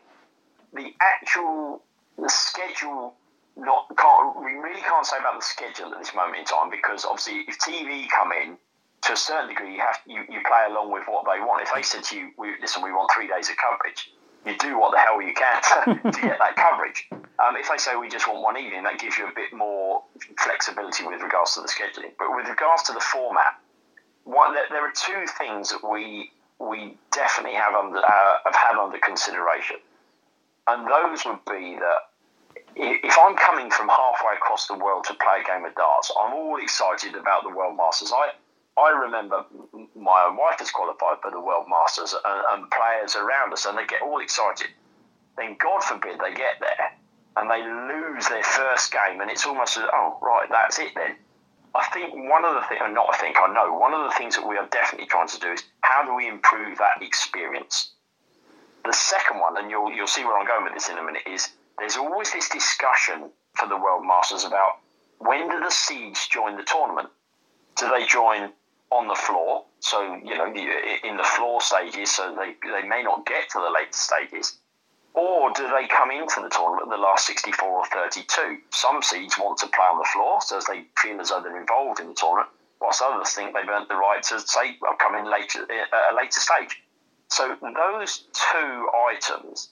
the 0.74 0.94
actual 1.02 1.82
the 2.20 2.30
schedule 2.30 3.16
not 3.56 3.88
can't 3.98 4.38
we 4.38 4.52
really 4.54 4.82
can't 4.82 5.04
say 5.04 5.18
about 5.18 5.40
the 5.40 5.46
schedule 5.46 5.92
at 5.92 5.98
this 5.98 6.14
moment 6.14 6.38
in 6.38 6.46
time 6.46 6.70
because 6.70 7.04
obviously 7.04 7.46
if 7.48 7.58
TV 7.58 8.06
come 8.10 8.32
in, 8.32 8.58
to 9.02 9.14
a 9.14 9.18
certain 9.18 9.50
degree, 9.50 9.74
you 9.74 9.80
have 9.80 9.98
you, 10.06 10.22
you 10.30 10.40
play 10.46 10.70
along 10.70 10.92
with 10.92 11.02
what 11.08 11.26
they 11.26 11.42
want. 11.42 11.64
If 11.64 11.74
they 11.74 11.82
said 11.82 12.04
to 12.04 12.16
you, 12.16 12.30
we, 12.38 12.54
"Listen, 12.62 12.84
we 12.84 12.92
want 12.92 13.10
three 13.10 13.28
days 13.28 13.50
of 13.50 13.56
coverage," 13.58 14.14
you 14.46 14.56
do 14.60 14.78
what 14.78 14.92
the 14.92 15.00
hell 15.00 15.20
you 15.20 15.34
can 15.34 15.58
to, 15.64 16.12
to 16.12 16.22
get 16.22 16.38
that 16.38 16.56
coverage. 16.58 17.10
Um, 17.12 17.58
if 17.58 17.70
they 17.70 17.78
say 17.78 17.96
we 17.96 18.08
just 18.08 18.28
want 18.28 18.44
one 18.44 18.58
evening, 18.58 18.84
that 18.84 19.00
gives 19.00 19.18
you 19.18 19.26
a 19.26 19.34
bit 19.34 19.52
more 19.52 20.04
flexibility 20.38 21.06
with 21.06 21.22
regards 21.24 21.56
to 21.56 21.62
the 21.62 21.68
scheduling. 21.68 22.14
But 22.20 22.36
with 22.36 22.48
regards 22.48 22.84
to 22.84 22.94
the 22.94 23.02
format, 23.02 23.58
what, 24.26 24.54
there, 24.54 24.66
there 24.70 24.86
are 24.86 24.94
two 24.94 25.26
things 25.38 25.70
that 25.70 25.82
we 25.82 26.32
we 26.60 26.98
definitely 27.12 27.58
have 27.58 27.74
under 27.74 28.00
uh, 28.00 28.36
have 28.46 28.56
had 28.56 28.78
under 28.80 28.98
consideration, 29.00 29.78
and 30.68 30.88
those 30.88 31.26
would 31.26 31.44
be 31.46 31.78
that 31.78 32.10
if 32.76 33.18
I'm 33.18 33.36
coming 33.36 33.72
from 33.72 33.90
halfway 33.90 34.34
across 34.36 34.68
the 34.68 34.76
world 34.76 35.06
to 35.06 35.14
play 35.16 35.42
a 35.42 35.48
game 35.48 35.66
of 35.66 35.76
darts, 35.76 36.12
I'm 36.20 36.34
all 36.34 36.58
excited 36.58 37.16
about 37.16 37.44
the 37.44 37.50
World 37.50 37.78
Masters. 37.78 38.12
I 38.14 38.32
I 38.80 38.90
remember 38.90 39.46
my 39.96 40.28
own 40.30 40.38
wife 40.38 40.60
has 40.60 40.70
qualified 40.72 41.18
for 41.22 41.32
the 41.32 41.42
World 41.42 41.66
Masters 41.70 42.14
and, 42.14 42.44
and 42.52 42.72
players 42.72 43.16
around 43.16 43.54
us, 43.54 43.66
and 43.66 43.78
they 43.78 43.86
get 43.86 44.02
all 44.02 44.20
excited. 44.20 44.68
Then, 45.38 45.56
God 45.60 45.84
forbid, 45.84 46.20
they 46.20 46.34
get 46.34 46.60
there 46.60 46.98
and 47.38 47.50
they 47.50 47.62
lose 47.62 48.28
their 48.28 48.44
first 48.44 48.92
game, 48.92 49.22
and 49.22 49.30
it's 49.30 49.46
almost 49.46 49.78
as, 49.78 49.84
oh, 49.94 50.18
right, 50.22 50.48
that's 50.50 50.80
it 50.80 50.92
then. 50.96 51.16
I 51.78 51.86
think 51.94 52.14
one 52.14 52.44
of 52.44 52.56
the 52.56 52.62
things, 52.68 52.82
not 52.92 53.14
I 53.14 53.18
think, 53.18 53.38
I 53.38 53.54
know, 53.54 53.74
one 53.74 53.94
of 53.94 54.04
the 54.10 54.16
things 54.18 54.36
that 54.36 54.48
we 54.48 54.58
are 54.58 54.68
definitely 54.68 55.08
trying 55.08 55.28
to 55.28 55.40
do 55.40 55.52
is 55.52 55.64
how 55.82 56.04
do 56.04 56.16
we 56.16 56.28
improve 56.28 56.78
that 56.80 57.02
experience? 57.02 57.92
The 58.84 58.94
second 58.94 59.40
one, 59.40 59.58
and 59.58 59.70
you'll, 59.70 59.92
you'll 59.92 60.08
see 60.08 60.24
where 60.24 60.38
I'm 60.38 60.48
going 60.48 60.64
with 60.64 60.74
this 60.74 60.90
in 60.90 60.98
a 60.98 61.04
minute, 61.04 61.24
is 61.28 61.50
there's 61.78 61.98
always 61.98 62.32
this 62.32 62.50
discussion 62.50 63.30
for 63.54 63.68
the 63.68 63.78
World 63.78 64.06
Masters 64.06 64.44
about 64.44 64.80
when 65.20 65.50
do 65.50 65.60
the 65.60 65.70
seeds 65.70 66.28
join 66.28 66.58
the 66.58 66.64
tournament? 66.64 67.10
Do 67.76 67.90
they 67.90 68.06
join 68.06 68.52
on 68.92 69.08
the 69.08 69.16
floor. 69.16 69.66
So, 69.80 70.02
you 70.24 70.38
know, 70.38 70.48
in 70.48 71.18
the 71.18 71.24
floor 71.24 71.62
stages, 71.62 72.16
so 72.16 72.36
they, 72.36 72.56
they 72.70 72.88
may 72.88 73.04
not 73.04 73.26
get 73.26 73.50
to 73.52 73.60
the 73.60 73.70
later 73.70 73.92
stages. 73.92 74.58
Or 75.18 75.52
do 75.52 75.68
they 75.68 75.88
come 75.88 76.12
into 76.12 76.42
the 76.42 76.50
tournament 76.50 76.92
the 76.92 76.98
last 76.98 77.26
64 77.26 77.68
or 77.68 77.86
32? 77.88 78.60
Some 78.70 79.02
seeds 79.02 79.36
want 79.40 79.58
to 79.58 79.66
play 79.66 79.86
on 79.86 79.98
the 79.98 80.06
floor, 80.14 80.40
so 80.42 80.58
as 80.58 80.66
they 80.66 80.86
feel 80.96 81.20
as 81.20 81.30
though 81.30 81.42
they're 81.42 81.60
involved 81.60 82.00
in 82.00 82.10
the 82.10 82.14
tournament, 82.14 82.52
whilst 82.80 83.02
others 83.02 83.32
think 83.32 83.56
they've 83.56 83.68
earned 83.68 83.88
the 83.90 83.96
right 83.96 84.22
to 84.22 84.40
say, 84.40 84.78
well, 84.80 84.94
come 85.00 85.16
in 85.16 85.26
later 85.26 85.64
at 85.64 86.14
a 86.14 86.16
later 86.16 86.40
stage. 86.40 86.84
So 87.30 87.58
those 87.60 88.28
two 88.32 88.90
items, 89.10 89.70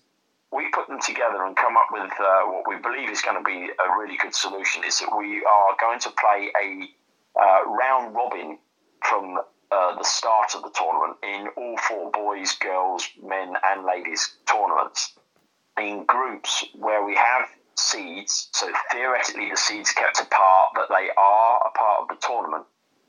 we 0.52 0.68
put 0.74 0.88
them 0.88 1.00
together 1.00 1.46
and 1.46 1.56
come 1.56 1.78
up 1.78 1.90
with 1.92 2.12
uh, 2.20 2.46
what 2.50 2.68
we 2.68 2.78
believe 2.78 3.12
is 3.12 3.22
going 3.22 3.38
to 3.38 3.44
be 3.44 3.70
a 3.70 4.00
really 4.00 4.18
good 4.18 4.34
solution. 4.34 4.84
Is 4.84 4.98
that 5.02 5.16
we 5.16 5.46
are 5.46 5.78
going 5.80 6.00
to 6.00 6.10
play 6.10 6.50
a 6.60 6.90
uh, 7.40 7.70
round 7.70 8.16
robin 8.16 8.58
from 9.04 9.38
uh, 9.72 9.96
the 9.96 10.04
start 10.04 10.56
of 10.56 10.64
the 10.64 10.72
tournament 10.74 11.18
in 11.22 11.50
all 11.56 11.78
four 11.78 12.10
boys, 12.10 12.56
girls, 12.56 13.08
men, 13.22 13.54
and 13.64 13.86
ladies 13.86 14.38
tournaments 14.48 15.14
in 15.80 16.06
groups 16.06 16.66
where 16.74 17.04
we 17.04 17.16
have 17.16 17.48
seeds. 17.76 18.50
So 18.54 18.72
theoretically, 18.92 19.50
the 19.50 19.58
seeds 19.58 19.92
kept 19.92 20.22
apart, 20.22 20.72
but 20.76 20.88
they 20.90 21.10
are 21.18 21.62
a 21.66 21.78
part 21.78 22.02
of 22.02 22.08
the 22.10 22.16
tournament. 22.26 22.66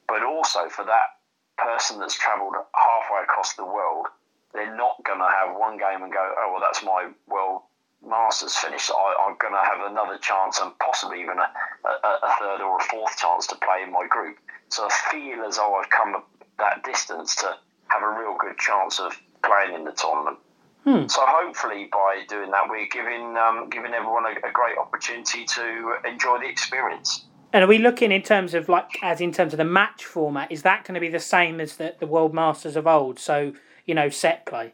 But 0.08 0.22
also 0.22 0.68
for 0.68 0.84
that 0.84 1.18
person 1.58 1.98
that's 1.98 2.18
travelled 2.18 2.54
halfway 2.74 3.22
across 3.22 3.54
the 3.54 3.64
world, 3.64 4.06
they're 4.52 4.76
not 4.76 5.02
going 5.04 5.18
to 5.18 5.26
have 5.26 5.56
one 5.56 5.78
game 5.78 6.02
and 6.02 6.12
go, 6.12 6.34
oh 6.38 6.52
well, 6.52 6.60
that's 6.60 6.84
my 6.84 7.10
world 7.26 7.62
masters 8.04 8.54
finished. 8.56 8.90
I, 8.90 9.28
am 9.28 9.36
going 9.38 9.54
to 9.54 9.60
have 9.60 9.90
another 9.90 10.18
chance 10.18 10.60
and 10.60 10.72
possibly 10.78 11.20
even 11.20 11.38
a, 11.38 11.48
a, 11.88 12.08
a 12.22 12.36
third 12.38 12.60
or 12.60 12.78
a 12.78 12.82
fourth 12.84 13.16
chance 13.16 13.46
to 13.48 13.56
play 13.56 13.82
in 13.82 13.92
my 13.92 14.06
group. 14.08 14.38
So 14.68 14.88
I 14.88 15.10
feel 15.10 15.44
as 15.44 15.56
though 15.56 15.74
I've 15.74 15.90
come 15.90 16.22
that 16.58 16.84
distance 16.84 17.34
to 17.36 17.56
have 17.88 18.02
a 18.02 18.18
real 18.18 18.36
good 18.38 18.58
chance 18.58 18.98
of 19.00 19.12
playing 19.44 19.74
in 19.74 19.84
the 19.84 19.92
tournament. 19.92 20.38
Hmm. 20.86 21.08
So 21.08 21.20
hopefully, 21.24 21.88
by 21.90 22.22
doing 22.28 22.52
that, 22.52 22.68
we're 22.68 22.86
giving 22.86 23.36
um, 23.36 23.68
giving 23.70 23.92
everyone 23.92 24.24
a, 24.24 24.48
a, 24.48 24.52
great 24.52 24.78
opportunity 24.78 25.44
to 25.44 25.96
enjoy 26.08 26.38
the 26.38 26.46
experience. 26.46 27.24
And 27.52 27.64
are 27.64 27.66
we 27.66 27.78
looking 27.78 28.12
in 28.12 28.22
terms 28.22 28.54
of 28.54 28.68
like, 28.68 28.90
as 29.02 29.20
in 29.20 29.32
terms 29.32 29.52
of 29.52 29.56
the 29.56 29.64
match 29.64 30.04
format? 30.04 30.52
Is 30.52 30.62
that 30.62 30.84
going 30.84 30.94
to 30.94 31.00
be 31.00 31.08
the 31.08 31.18
same 31.18 31.60
as 31.60 31.76
the, 31.76 31.96
the 31.98 32.06
World 32.06 32.32
Masters 32.32 32.76
of 32.76 32.86
old? 32.86 33.18
So 33.18 33.52
you 33.84 33.94
know, 33.94 34.08
set 34.10 34.46
play. 34.46 34.72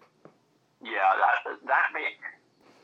Yeah, 0.83 0.91
that 0.91 1.59
that 1.67 1.89
bit. 1.95 2.13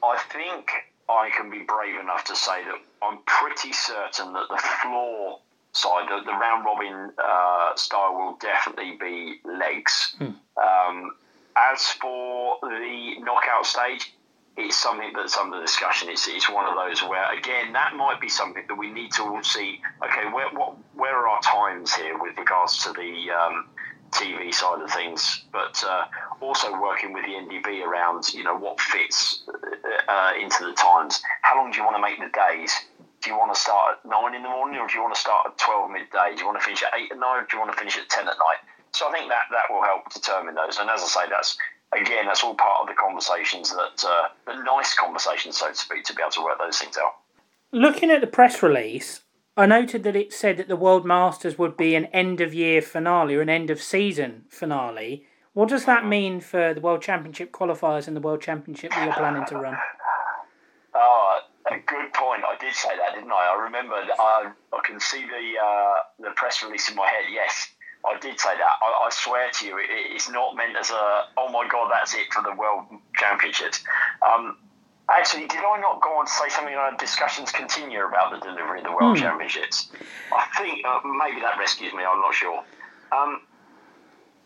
I 0.02 0.16
think 0.30 0.70
I 1.08 1.30
can 1.36 1.50
be 1.50 1.58
brave 1.58 2.00
enough 2.00 2.24
to 2.24 2.36
say 2.36 2.64
that 2.64 2.76
I'm 3.02 3.18
pretty 3.26 3.72
certain 3.72 4.32
that 4.32 4.48
the 4.48 4.62
floor 4.82 5.40
side, 5.72 6.08
the, 6.08 6.24
the 6.24 6.32
round 6.32 6.64
robin 6.64 7.12
uh, 7.18 7.74
style 7.76 8.14
will 8.14 8.38
definitely 8.40 8.96
be 8.98 9.40
legs. 9.44 10.16
Hmm. 10.18 10.30
Um, 10.56 11.10
as 11.72 11.82
for 12.00 12.58
the 12.62 13.14
knockout 13.20 13.66
stage, 13.66 14.12
it's 14.56 14.76
something 14.76 15.12
that's 15.14 15.36
under 15.36 15.60
discussion. 15.60 16.08
It's, 16.08 16.26
it's 16.26 16.50
one 16.50 16.66
of 16.66 16.74
those 16.74 17.00
where, 17.08 17.32
again, 17.36 17.72
that 17.74 17.94
might 17.94 18.20
be 18.20 18.28
something 18.28 18.64
that 18.68 18.74
we 18.74 18.90
need 18.90 19.12
to 19.12 19.40
see. 19.42 19.80
Okay, 20.04 20.28
where 20.32 20.48
what, 20.50 20.76
where 20.94 21.16
are 21.16 21.28
our 21.28 21.40
times 21.42 21.94
here 21.94 22.18
with 22.18 22.36
regards 22.36 22.82
to 22.82 22.92
the 22.92 23.30
um, 23.30 23.68
TV 24.10 24.52
side 24.52 24.82
of 24.82 24.90
things, 24.90 25.44
but 25.52 25.82
uh, 25.86 26.06
also 26.40 26.72
working 26.80 27.12
with 27.12 27.24
the 27.24 27.32
NDB 27.32 27.84
around, 27.84 28.32
you 28.34 28.42
know, 28.42 28.56
what 28.56 28.80
fits 28.80 29.44
uh, 30.08 30.32
into 30.40 30.64
the 30.64 30.72
times. 30.72 31.22
How 31.42 31.56
long 31.56 31.70
do 31.70 31.78
you 31.78 31.84
want 31.84 31.96
to 31.96 32.02
make 32.02 32.18
the 32.18 32.36
days? 32.36 32.72
do 33.20 33.30
you 33.30 33.36
want 33.36 33.52
to 33.52 33.60
start 33.60 33.98
at 33.98 34.08
nine 34.08 34.34
in 34.34 34.42
the 34.42 34.48
morning 34.48 34.78
or 34.78 34.86
do 34.86 34.94
you 34.94 35.02
want 35.02 35.14
to 35.14 35.20
start 35.20 35.46
at 35.46 35.58
12 35.58 35.90
midday? 35.90 36.34
Do 36.36 36.40
you 36.40 36.46
want 36.46 36.60
to 36.60 36.64
finish 36.64 36.82
at 36.82 36.94
eight 36.94 37.10
at 37.10 37.18
night 37.18 37.42
or 37.42 37.46
do 37.50 37.56
you 37.56 37.58
want 37.58 37.72
to 37.72 37.78
finish 37.78 37.98
at 37.98 38.08
10 38.08 38.28
at 38.28 38.38
night? 38.38 38.62
So 38.92 39.08
I 39.08 39.12
think 39.12 39.28
that, 39.28 39.46
that 39.50 39.72
will 39.72 39.82
help 39.82 40.12
determine 40.12 40.54
those. 40.54 40.78
And 40.78 40.90
as 40.90 41.02
I 41.02 41.06
say, 41.06 41.20
that's 41.30 41.56
again, 41.92 42.26
that's 42.26 42.42
all 42.42 42.54
part 42.54 42.82
of 42.82 42.88
the 42.88 42.94
conversations 42.94 43.70
that, 43.70 44.04
uh, 44.04 44.28
the 44.46 44.62
nice 44.62 44.94
conversations, 44.94 45.56
so 45.56 45.68
to 45.68 45.74
speak, 45.74 46.04
to 46.04 46.14
be 46.14 46.22
able 46.22 46.32
to 46.32 46.44
work 46.44 46.58
those 46.58 46.78
things 46.78 46.96
out. 46.96 47.12
Looking 47.72 48.10
at 48.10 48.20
the 48.20 48.26
press 48.26 48.62
release, 48.62 49.22
I 49.56 49.66
noted 49.66 50.04
that 50.04 50.16
it 50.16 50.32
said 50.32 50.56
that 50.56 50.68
the 50.68 50.76
World 50.76 51.04
Masters 51.04 51.58
would 51.58 51.76
be 51.76 51.94
an 51.94 52.06
end 52.06 52.40
of 52.40 52.54
year 52.54 52.80
finale 52.80 53.34
or 53.34 53.42
an 53.42 53.50
end 53.50 53.70
of 53.70 53.82
season 53.82 54.44
finale. 54.48 55.26
What 55.52 55.68
does 55.68 55.84
that 55.86 56.06
mean 56.06 56.40
for 56.40 56.72
the 56.72 56.80
World 56.80 57.02
Championship 57.02 57.50
qualifiers 57.52 58.06
and 58.06 58.16
the 58.16 58.20
World 58.20 58.40
Championship 58.40 58.92
we 58.96 59.02
are 59.02 59.14
planning 59.14 59.44
to 59.46 59.56
run? 59.56 59.76
Oh, 60.94 61.40
a 61.70 61.78
good 61.86 62.12
point. 62.12 62.42
I 62.44 62.56
did 62.60 62.74
say 62.74 62.90
that, 62.96 63.14
didn't 63.14 63.32
I? 63.32 63.54
I 63.54 63.64
remember. 63.64 63.94
I, 63.94 64.52
I 64.72 64.80
can 64.84 65.00
see 65.00 65.22
the 65.22 65.60
uh, 65.62 65.94
the 66.20 66.30
press 66.34 66.62
release 66.62 66.88
in 66.88 66.96
my 66.96 67.06
head. 67.06 67.24
Yes, 67.32 67.68
I 68.06 68.18
did 68.20 68.38
say 68.38 68.56
that. 68.56 68.74
I, 68.82 69.06
I 69.06 69.08
swear 69.10 69.50
to 69.50 69.66
you, 69.66 69.78
it, 69.78 69.86
it's 69.90 70.30
not 70.30 70.56
meant 70.56 70.76
as 70.76 70.90
a 70.90 71.24
oh 71.36 71.48
my 71.50 71.66
god, 71.68 71.90
that's 71.92 72.14
it 72.14 72.32
for 72.32 72.42
the 72.42 72.54
world 72.54 72.86
championships. 73.14 73.82
Um, 74.22 74.56
actually, 75.10 75.46
did 75.46 75.58
I 75.58 75.80
not 75.80 76.00
go 76.02 76.18
on 76.18 76.26
to 76.26 76.32
say 76.32 76.48
something? 76.48 76.74
on 76.74 76.96
discussions 76.96 77.50
continue 77.50 78.04
about 78.04 78.32
the 78.32 78.40
delivery 78.44 78.80
of 78.80 78.84
the 78.84 78.92
world 78.92 79.18
hmm. 79.18 79.22
championships. 79.24 79.90
I 80.32 80.46
think 80.56 80.84
uh, 80.86 81.00
maybe 81.04 81.40
that 81.40 81.58
rescues 81.58 81.92
me. 81.92 82.04
I'm 82.04 82.20
not 82.20 82.34
sure. 82.34 82.62
Um, 83.12 83.40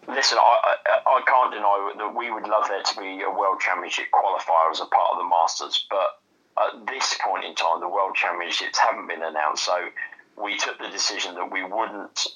Listen, 0.09 0.37
I, 0.39 0.77
I, 0.85 0.99
I, 1.07 1.23
can't 1.23 1.55
deny 1.55 1.93
that 1.97 2.17
we 2.17 2.33
would 2.33 2.49
love 2.49 2.67
there 2.67 2.83
to 2.83 3.01
be 3.01 3.23
a 3.23 3.31
world 3.31 3.61
championship 3.61 4.07
qualifier 4.13 4.73
as 4.73 4.81
a 4.81 4.87
part 4.87 5.13
of 5.13 5.19
the 5.19 5.29
Masters, 5.31 5.87
but 5.89 6.19
at 6.59 6.87
this 6.87 7.17
point 7.23 7.45
in 7.45 7.55
time, 7.55 7.81
the 7.81 7.89
World 7.89 8.15
Championships 8.15 8.79
haven't 8.79 9.07
been 9.07 9.23
announced, 9.23 9.65
so 9.65 9.89
we 10.37 10.57
took 10.59 10.79
the 10.79 10.89
decision 10.89 11.35
that 11.37 11.51
we 11.53 11.63
wouldn't 11.63 12.27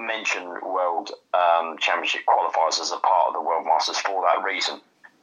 mention 0.00 0.44
World 0.62 1.10
um, 1.34 1.76
Championship 1.78 2.22
qualifiers 2.26 2.80
as 2.80 2.90
a 2.90 2.98
part 2.98 3.28
of 3.28 3.34
the 3.34 3.42
World 3.42 3.66
Masters 3.66 3.98
for 3.98 4.22
that 4.22 4.42
reason. 4.44 4.80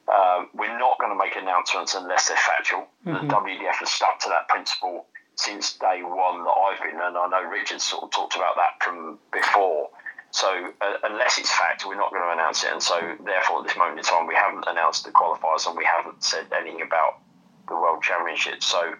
Um, 0.07 0.49
we're 0.53 0.77
not 0.77 0.99
going 0.99 1.11
to 1.11 1.17
make 1.17 1.35
announcements 1.35 1.95
unless 1.95 2.27
they're 2.27 2.37
factual. 2.37 2.87
Mm-hmm. 3.05 3.27
The 3.27 3.33
WDF 3.33 3.75
has 3.81 3.89
stuck 3.89 4.19
to 4.19 4.29
that 4.29 4.47
principle 4.47 5.07
since 5.35 5.73
day 5.77 6.01
one 6.03 6.43
that 6.43 6.51
I've 6.51 6.81
been, 6.81 6.99
and 7.01 7.17
I 7.17 7.27
know 7.27 7.43
Richard 7.49 7.81
sort 7.81 8.03
of 8.03 8.11
talked 8.11 8.35
about 8.35 8.55
that 8.55 8.83
from 8.83 9.19
before. 9.33 9.89
So 10.31 10.47
uh, 10.81 10.93
unless 11.03 11.37
it's 11.37 11.51
fact, 11.51 11.85
we're 11.85 11.95
not 11.95 12.11
going 12.11 12.23
to 12.23 12.31
announce 12.31 12.63
it, 12.63 12.71
and 12.71 12.81
so 12.81 12.99
therefore 13.23 13.59
at 13.59 13.67
this 13.67 13.77
moment 13.77 13.99
in 13.99 14.05
time, 14.05 14.27
we 14.27 14.35
haven't 14.35 14.65
announced 14.67 15.05
the 15.05 15.11
qualifiers 15.11 15.67
and 15.67 15.77
we 15.77 15.85
haven't 15.85 16.23
said 16.23 16.45
anything 16.55 16.81
about 16.81 17.19
the 17.67 17.75
World 17.75 18.03
Championship. 18.03 18.61
So, 18.61 18.95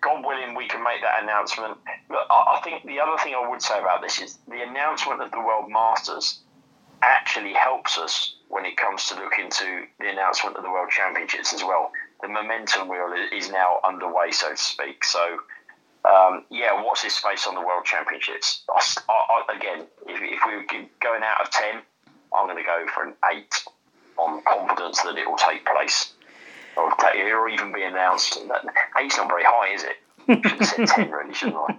God 0.00 0.24
willing, 0.24 0.54
we 0.54 0.68
can 0.68 0.82
make 0.82 1.02
that 1.02 1.22
announcement. 1.22 1.76
I 2.10 2.60
think 2.62 2.84
the 2.84 3.00
other 3.00 3.20
thing 3.22 3.34
I 3.34 3.48
would 3.48 3.62
say 3.62 3.78
about 3.78 4.02
this 4.02 4.20
is 4.20 4.38
the 4.48 4.62
announcement 4.62 5.22
of 5.22 5.30
the 5.30 5.40
World 5.40 5.70
Masters 5.70 6.40
actually 7.02 7.52
helps 7.52 7.98
us 7.98 8.34
when 8.48 8.64
it 8.64 8.76
comes 8.76 9.06
to 9.08 9.14
look 9.16 9.32
into 9.38 9.84
the 10.00 10.08
announcement 10.08 10.56
of 10.56 10.62
the 10.62 10.70
World 10.70 10.90
Championships 10.90 11.52
as 11.52 11.62
well. 11.62 11.90
The 12.22 12.28
momentum 12.28 12.88
wheel 12.88 13.12
is 13.32 13.50
now 13.50 13.78
underway, 13.84 14.30
so 14.30 14.50
to 14.50 14.56
speak. 14.56 15.04
So, 15.04 15.38
um, 16.08 16.44
yeah, 16.50 16.82
what's 16.82 17.02
this 17.02 17.14
space 17.14 17.46
on 17.46 17.54
the 17.54 17.60
World 17.60 17.84
Championships? 17.84 18.62
I, 18.68 18.82
I, 19.08 19.56
again, 19.56 19.86
if, 20.06 20.20
if 20.22 20.40
we 20.46 20.56
were 20.56 20.88
going 21.00 21.22
out 21.22 21.40
of 21.40 21.50
10, 21.50 21.82
I'm 22.36 22.46
going 22.46 22.56
to 22.56 22.64
go 22.64 22.86
for 22.92 23.04
an 23.04 23.14
8 23.32 23.64
on 24.16 24.42
confidence 24.42 25.02
that 25.02 25.16
it 25.16 25.28
will 25.28 25.36
take 25.36 25.64
place 25.64 26.14
or, 27.20 27.40
or 27.44 27.48
even 27.48 27.72
be 27.72 27.82
announced. 27.82 28.38
Eight's 28.98 29.16
not 29.16 29.28
very 29.28 29.44
high, 29.44 29.74
is 29.74 29.84
it? 29.84 29.96
Should 30.28 30.58
have 30.60 30.66
said 30.68 30.86
ten, 30.88 31.10
really, 31.10 31.34
shouldn't 31.34 31.56
I? 31.56 31.72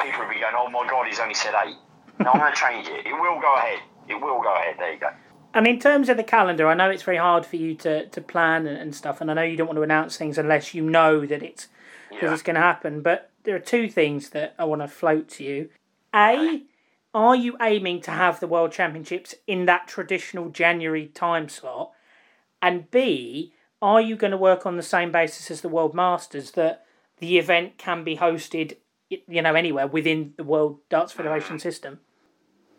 People 0.00 0.20
will 0.20 0.28
be 0.34 0.40
going, 0.40 0.54
"Oh 0.56 0.68
my 0.70 0.86
God, 0.88 1.06
he's 1.06 1.20
only 1.20 1.34
said 1.34 1.54
eight. 1.66 1.76
No, 2.20 2.30
I'm 2.30 2.40
going 2.40 2.52
to 2.52 2.58
change 2.58 2.88
it. 2.88 3.06
It 3.06 3.12
will 3.12 3.40
go 3.40 3.54
ahead. 3.56 3.80
it 4.08 4.14
will 4.14 4.40
go 4.42 4.54
ahead. 4.54 4.76
There 4.78 4.92
you 4.92 5.00
go. 5.00 5.08
And 5.52 5.66
in 5.66 5.78
terms 5.78 6.08
of 6.08 6.16
the 6.16 6.24
calendar, 6.24 6.66
I 6.66 6.74
know 6.74 6.90
it's 6.90 7.02
very 7.04 7.16
hard 7.16 7.46
for 7.46 7.56
you 7.56 7.74
to, 7.76 8.06
to 8.08 8.20
plan 8.20 8.66
and, 8.66 8.76
and 8.76 8.94
stuff, 8.94 9.20
and 9.20 9.30
I 9.30 9.34
know 9.34 9.42
you 9.42 9.56
don't 9.56 9.66
want 9.68 9.76
to 9.78 9.82
announce 9.82 10.16
things 10.16 10.36
unless 10.38 10.74
you 10.74 10.82
know 10.82 11.24
that 11.26 11.42
it's 11.42 11.68
Yeah. 12.10 12.32
it's 12.32 12.42
going 12.42 12.54
to 12.56 12.60
happen. 12.62 13.02
But 13.02 13.30
there 13.44 13.54
are 13.54 13.60
two 13.60 13.88
things 13.88 14.30
that 14.30 14.54
I 14.58 14.64
want 14.64 14.82
to 14.82 14.88
float 14.88 15.28
to 15.30 15.44
you. 15.44 15.68
A, 16.14 16.62
are 17.12 17.36
you 17.36 17.56
aiming 17.60 18.00
to 18.02 18.10
have 18.10 18.40
the 18.40 18.46
World 18.48 18.72
Championships 18.72 19.34
in 19.46 19.66
that 19.66 19.86
traditional 19.86 20.48
January 20.48 21.06
time 21.06 21.48
slot? 21.48 21.92
And 22.62 22.90
B, 22.90 23.52
are 23.84 24.00
you 24.00 24.16
going 24.16 24.30
to 24.30 24.36
work 24.36 24.66
on 24.66 24.76
the 24.76 24.82
same 24.82 25.12
basis 25.12 25.50
as 25.50 25.60
the 25.60 25.68
World 25.68 25.94
Masters 25.94 26.52
that 26.52 26.86
the 27.18 27.38
event 27.38 27.78
can 27.78 28.02
be 28.02 28.16
hosted, 28.16 28.76
you 29.08 29.42
know, 29.42 29.54
anywhere 29.54 29.86
within 29.86 30.34
the 30.36 30.44
World 30.44 30.80
Darts 30.88 31.12
Federation 31.12 31.58
system? 31.58 32.00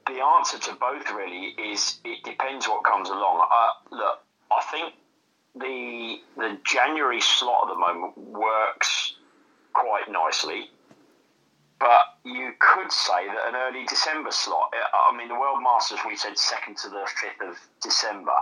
the 0.08 0.24
answer 0.24 0.60
to 0.60 0.74
both 0.76 1.12
really 1.12 1.56
is 1.72 2.00
it 2.06 2.24
depends 2.24 2.68
what 2.68 2.84
comes 2.84 3.10
along. 3.10 3.48
Uh, 3.52 3.96
look, 3.96 4.20
I 4.52 4.62
think 4.72 4.94
the 5.56 6.18
the 6.38 6.58
January 6.64 7.22
slot 7.22 7.68
at 7.68 7.74
the 7.74 7.80
moment 7.80 8.18
works 8.18 9.16
quite 9.74 10.10
nicely, 10.10 10.70
but 11.80 12.02
you 12.24 12.52
could 12.60 12.92
say 12.92 13.28
that 13.28 13.48
an 13.48 13.56
early 13.56 13.86
December 13.86 14.32
slot. 14.32 14.74
uh, 14.74 15.12
I 15.12 15.18
mean, 15.18 15.28
the 15.28 15.40
World 15.40 15.62
Masters 15.64 16.00
we 16.08 16.16
said 16.16 16.38
second 16.38 16.78
to 16.78 16.90
the 16.90 17.08
fifth 17.08 17.48
of 17.48 17.58
December. 17.82 18.36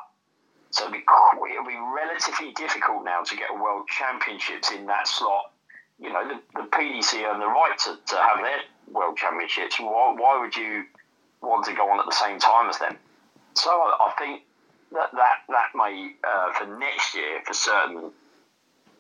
So 0.74 0.86
it'll 0.86 0.94
be, 0.94 1.06
it'll 1.54 1.70
be 1.70 1.78
relatively 1.78 2.52
difficult 2.54 3.06
now 3.06 3.22
to 3.22 3.36
get 3.38 3.52
a 3.52 3.54
World 3.54 3.88
Championships 3.88 4.72
in 4.72 4.88
that 4.88 5.08
slot. 5.08 5.52
You 6.00 6.12
know, 6.12 6.28
the, 6.28 6.42
the 6.60 6.68
PDC 6.68 7.22
earn 7.24 7.40
the 7.40 7.46
right 7.46 7.78
to, 7.86 7.96
to 7.96 8.16
have 8.18 8.42
their 8.42 8.58
World 8.92 9.16
Championships. 9.16 9.80
Why, 9.80 10.16
why 10.18 10.42
would 10.42 10.58
you 10.58 10.86
want 11.44 11.66
to 11.66 11.74
go 11.74 11.90
on 11.92 12.00
at 12.00 12.06
the 12.06 12.16
same 12.16 12.40
time 12.40 12.70
as 12.70 12.80
them. 12.80 12.98
So 13.54 13.70
I, 13.70 14.10
I 14.10 14.14
think 14.18 14.44
that 14.94 15.12
that, 15.14 15.44
that 15.50 15.70
may, 15.76 16.14
uh, 16.24 16.54
for 16.54 16.66
next 16.80 17.14
year, 17.14 17.42
for 17.46 17.54
certain, 17.54 18.12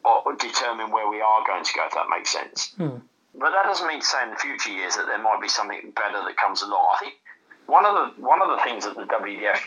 or 0.04 0.36
determine 0.36 0.92
where 0.92 1.10
we 1.10 1.22
are 1.22 1.44
going 1.48 1.64
to 1.64 1.74
go, 1.74 1.86
if 1.88 1.94
that 1.94 2.06
makes 2.10 2.30
sense. 2.30 2.76
But 3.34 3.50
that 3.50 3.64
doesn't 3.64 3.88
mean 3.88 4.02
to 4.02 4.06
say 4.06 4.22
in 4.24 4.30
the 4.30 4.36
future 4.36 4.70
years 4.70 4.96
that 4.96 5.08
there 5.08 5.18
might 5.18 5.42
be 5.42 5.48
something 5.48 5.92
better 5.96 6.22
that 6.24 6.38
comes 6.38 6.62
along. 6.62 6.86
I 6.94 7.00
think 7.00 7.16
one 7.66 7.86
of 7.86 7.96
the 7.96 8.22
one 8.22 8.42
of 8.42 8.50
the 8.50 8.58
things 8.64 8.84
that 8.84 8.96
the 8.96 9.04
WDF 9.04 9.58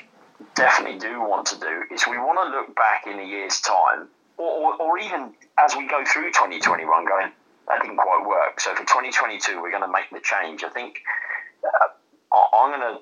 definitely 0.55 0.99
do 0.99 1.21
want 1.21 1.47
to 1.49 1.59
do 1.59 1.83
is 1.91 2.05
we 2.09 2.19
want 2.19 2.39
to 2.43 2.57
look 2.57 2.75
back 2.77 3.07
in 3.07 3.19
a 3.19 3.25
year's 3.25 3.61
time, 3.61 4.09
or, 4.37 4.51
or, 4.51 4.83
or 4.83 4.99
even 4.99 5.33
as 5.59 5.75
we 5.77 5.89
go 5.89 6.05
through 6.05 6.33
2021, 6.33 7.07
going 7.07 7.33
that 7.69 7.83
didn't 7.83 7.97
quite 7.97 8.25
work. 8.27 8.61
So 8.61 8.75
for 8.75 8.83
2022, 8.83 9.61
we're 9.61 9.71
going 9.71 9.83
to 9.83 9.91
make 9.91 10.11
the 10.13 10.21
change. 10.21 10.63
I 10.63 10.71
think 10.71 11.03
uh, 11.65 12.37
I'm 12.55 12.71
going 12.71 12.95
to. 12.95 13.01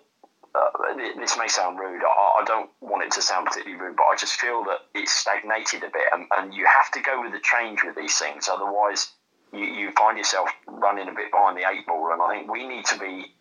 Uh, 0.56 0.94
this 1.18 1.36
may 1.36 1.48
sound 1.48 1.80
rude. 1.80 2.02
I, 2.04 2.40
I 2.40 2.44
don't 2.46 2.70
want 2.80 3.02
it 3.02 3.10
to 3.12 3.22
sound 3.22 3.46
particularly 3.46 3.82
rude, 3.82 3.96
but 3.96 4.04
I 4.04 4.14
just 4.16 4.34
feel 4.34 4.62
that 4.64 4.86
it's 4.94 5.10
stagnated 5.10 5.82
a 5.82 5.90
bit, 5.90 6.06
and, 6.12 6.26
and 6.36 6.54
you 6.54 6.64
have 6.64 6.92
to 6.92 7.00
go 7.00 7.20
with 7.20 7.32
the 7.32 7.40
change 7.40 7.82
with 7.84 7.96
these 7.96 8.16
things. 8.16 8.48
Otherwise, 8.48 9.10
you, 9.52 9.64
you 9.64 9.90
find 9.92 10.16
yourself 10.16 10.48
running 10.66 11.08
a 11.08 11.12
bit 11.12 11.30
behind 11.32 11.56
the 11.58 11.68
eight 11.68 11.86
ball. 11.86 12.12
And 12.12 12.22
I 12.22 12.36
think 12.36 12.50
we 12.50 12.66
need 12.66 12.84
to 12.86 12.98
be 12.98 13.34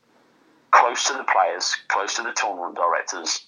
close 0.72 1.06
to 1.08 1.14
the 1.14 1.24
players, 1.24 1.76
close 1.88 2.16
to 2.16 2.24
the 2.24 2.34
tournament 2.34 2.76
directors, 2.76 3.46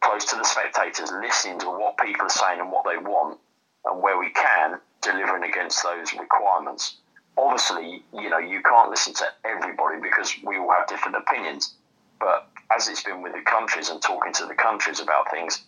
close 0.00 0.24
to 0.26 0.36
the 0.36 0.44
spectators, 0.44 1.10
listening 1.12 1.58
to 1.60 1.66
what 1.66 1.96
people 1.98 2.26
are 2.26 2.30
saying 2.30 2.60
and 2.60 2.72
what 2.72 2.84
they 2.84 2.96
want, 2.96 3.38
and 3.84 4.02
where 4.02 4.18
we 4.18 4.30
can, 4.30 4.78
delivering 5.02 5.44
against 5.44 5.82
those 5.82 6.12
requirements. 6.14 6.96
Obviously, 7.36 8.02
you 8.12 8.28
know, 8.28 8.38
you 8.38 8.62
can't 8.62 8.90
listen 8.90 9.14
to 9.14 9.24
everybody 9.44 10.00
because 10.02 10.34
we 10.44 10.58
all 10.58 10.70
have 10.72 10.86
different 10.88 11.16
opinions. 11.16 11.74
But 12.18 12.48
as 12.74 12.88
it's 12.88 13.02
been 13.02 13.22
with 13.22 13.32
the 13.32 13.40
countries 13.42 13.88
and 13.88 14.00
talking 14.02 14.32
to 14.34 14.46
the 14.46 14.54
countries 14.54 15.00
about 15.00 15.30
things, 15.30 15.62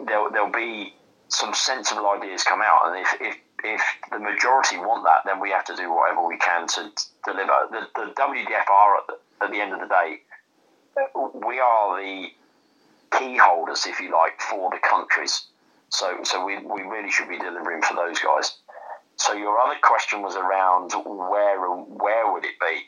there'll, 0.00 0.30
there'll 0.30 0.50
be 0.50 0.94
some 1.28 1.52
sensible 1.52 2.08
ideas 2.08 2.42
come 2.44 2.62
out. 2.62 2.86
And 2.86 3.06
if, 3.06 3.20
if, 3.20 3.36
if 3.64 3.82
the 4.10 4.18
majority 4.18 4.78
want 4.78 5.04
that, 5.04 5.22
then 5.26 5.40
we 5.40 5.50
have 5.50 5.64
to 5.66 5.76
do 5.76 5.92
whatever 5.92 6.26
we 6.26 6.38
can 6.38 6.66
to 6.68 6.90
deliver. 7.24 7.52
The, 7.70 7.88
the 7.94 8.12
WDF 8.12 8.70
are, 8.70 8.96
at 8.98 9.06
the, 9.06 9.44
at 9.44 9.50
the 9.50 9.60
end 9.60 9.72
of 9.72 9.80
the 9.80 9.86
day, 9.86 10.20
we 11.34 11.60
are 11.60 12.00
the 12.00 12.28
key 13.18 13.36
holders, 13.36 13.86
if 13.86 14.00
you 14.00 14.12
like, 14.12 14.40
for 14.40 14.70
the 14.70 14.78
countries. 14.78 15.46
So, 15.88 16.18
so 16.24 16.44
we, 16.44 16.58
we 16.58 16.82
really 16.82 17.10
should 17.10 17.28
be 17.28 17.38
delivering 17.38 17.82
for 17.82 17.94
those 17.94 18.18
guys. 18.18 18.58
So 19.16 19.32
your 19.32 19.58
other 19.58 19.76
question 19.82 20.20
was 20.20 20.36
around 20.36 20.92
where 20.92 21.58
where 21.58 22.32
would 22.32 22.44
it 22.44 22.60
be? 22.60 22.84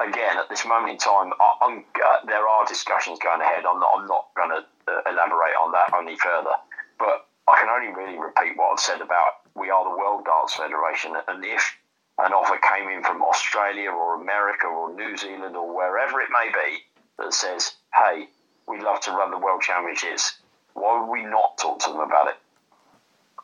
Again, 0.00 0.36
at 0.36 0.48
this 0.50 0.66
moment 0.66 0.92
in 0.92 0.98
time, 0.98 1.32
I, 1.40 1.48
I'm, 1.62 1.84
uh, 1.96 2.26
there 2.26 2.46
are 2.46 2.66
discussions 2.66 3.18
going 3.22 3.40
ahead. 3.40 3.64
I'm 3.64 3.80
not 3.80 3.90
I'm 3.96 4.06
not 4.06 4.26
going 4.36 4.50
to 4.50 4.92
uh, 4.92 5.10
elaborate 5.10 5.56
on 5.56 5.72
that 5.72 5.94
any 5.96 6.16
further. 6.16 6.56
But 6.98 7.26
I 7.48 7.58
can 7.58 7.70
only 7.70 7.88
really 7.94 8.18
repeat 8.18 8.56
what 8.56 8.72
I've 8.72 8.80
said 8.80 9.00
about 9.00 9.42
we 9.54 9.70
are 9.70 9.84
the 9.84 9.96
World 9.96 10.24
Darts 10.24 10.54
Federation, 10.54 11.14
and 11.28 11.44
if 11.44 11.78
an 12.18 12.32
offer 12.32 12.58
came 12.58 12.88
in 12.88 13.02
from 13.02 13.22
Australia 13.22 13.90
or 13.90 14.20
America 14.20 14.66
or 14.66 14.94
New 14.94 15.16
Zealand 15.16 15.56
or 15.56 15.74
wherever 15.74 16.20
it 16.20 16.28
may 16.30 16.50
be 16.52 16.78
that 17.18 17.32
says, 17.32 17.76
"Hey, 17.96 18.28
we'd 18.68 18.82
love 18.82 19.00
to 19.00 19.10
run 19.10 19.30
the 19.30 19.38
World 19.38 19.62
Championships," 19.62 20.38
why 20.74 21.00
would 21.00 21.10
we 21.10 21.24
not 21.24 21.58
talk 21.58 21.78
to 21.80 21.90
them 21.90 22.00
about 22.00 22.28
it? 22.28 22.34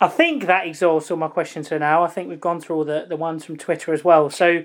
I 0.01 0.09
think 0.09 0.47
that 0.47 0.67
exhausts 0.67 1.11
all 1.11 1.17
my 1.17 1.29
questions 1.29 1.69
for 1.69 1.79
now. 1.79 2.05
I 2.05 2.09
think 2.09 2.29
we've 2.29 2.41
gone 2.41 2.61
through 2.61 2.77
all 2.77 2.85
the, 2.85 3.07
the 3.09 3.17
ones 3.17 3.45
from 3.45 3.57
Twitter 3.57 3.93
as 3.93 4.05
well. 4.05 4.31
So 4.31 4.65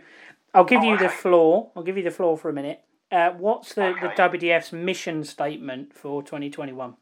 I'll 0.54 0.64
give 0.64 0.84
you 0.84 0.98
the 0.98 1.10
floor. 1.10 1.72
I'll 1.76 1.84
give 1.84 1.98
you 1.98 2.04
the 2.04 2.12
floor 2.12 2.38
for 2.38 2.50
a 2.50 2.54
minute. 2.54 2.82
Uh, 3.12 3.32
what's 3.32 3.74
the, 3.74 3.94
the 4.02 4.10
WDF's 4.10 4.72
mission 4.72 5.24
statement 5.24 5.94
for 5.94 6.22
2021? 6.24 6.96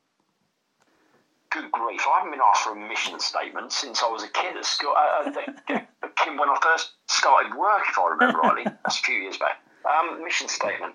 Good 1.50 1.72
grief! 1.72 2.02
I 2.08 2.20
haven't 2.20 2.32
been 2.32 2.40
asked 2.42 2.64
for 2.64 2.72
a 2.72 2.88
mission 2.88 3.20
statement 3.20 3.74
since 3.74 4.02
I 4.02 4.08
was 4.08 4.24
a 4.24 4.30
kid 4.30 4.56
at 4.56 4.66
school. 4.66 4.94
Uh, 4.98 5.30
uh, 5.30 5.80
kid 6.16 6.40
when 6.40 6.50
I 6.50 6.58
first 6.62 6.92
started 7.08 7.58
work, 7.58 7.82
if 7.90 8.00
I 8.00 8.10
remember 8.10 8.40
rightly. 8.40 8.64
That's 8.86 9.00
a 9.00 9.04
few 9.04 9.16
years 9.16 9.38
back. 9.38 9.62
Um, 9.86 10.24
mission 10.24 10.48
statement. 10.48 10.94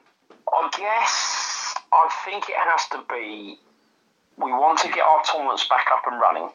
I 0.51 0.71
guess 0.79 1.46
I 1.97 2.09
think 2.25 2.49
it 2.49 2.57
has 2.57 2.89
to 2.93 3.03
be. 3.09 3.59
We 4.37 4.53
want 4.53 4.79
to 4.81 4.89
get 4.89 5.01
our 5.01 5.25
tournaments 5.25 5.67
back 5.67 5.87
up 5.91 6.05
and 6.07 6.21
running 6.21 6.51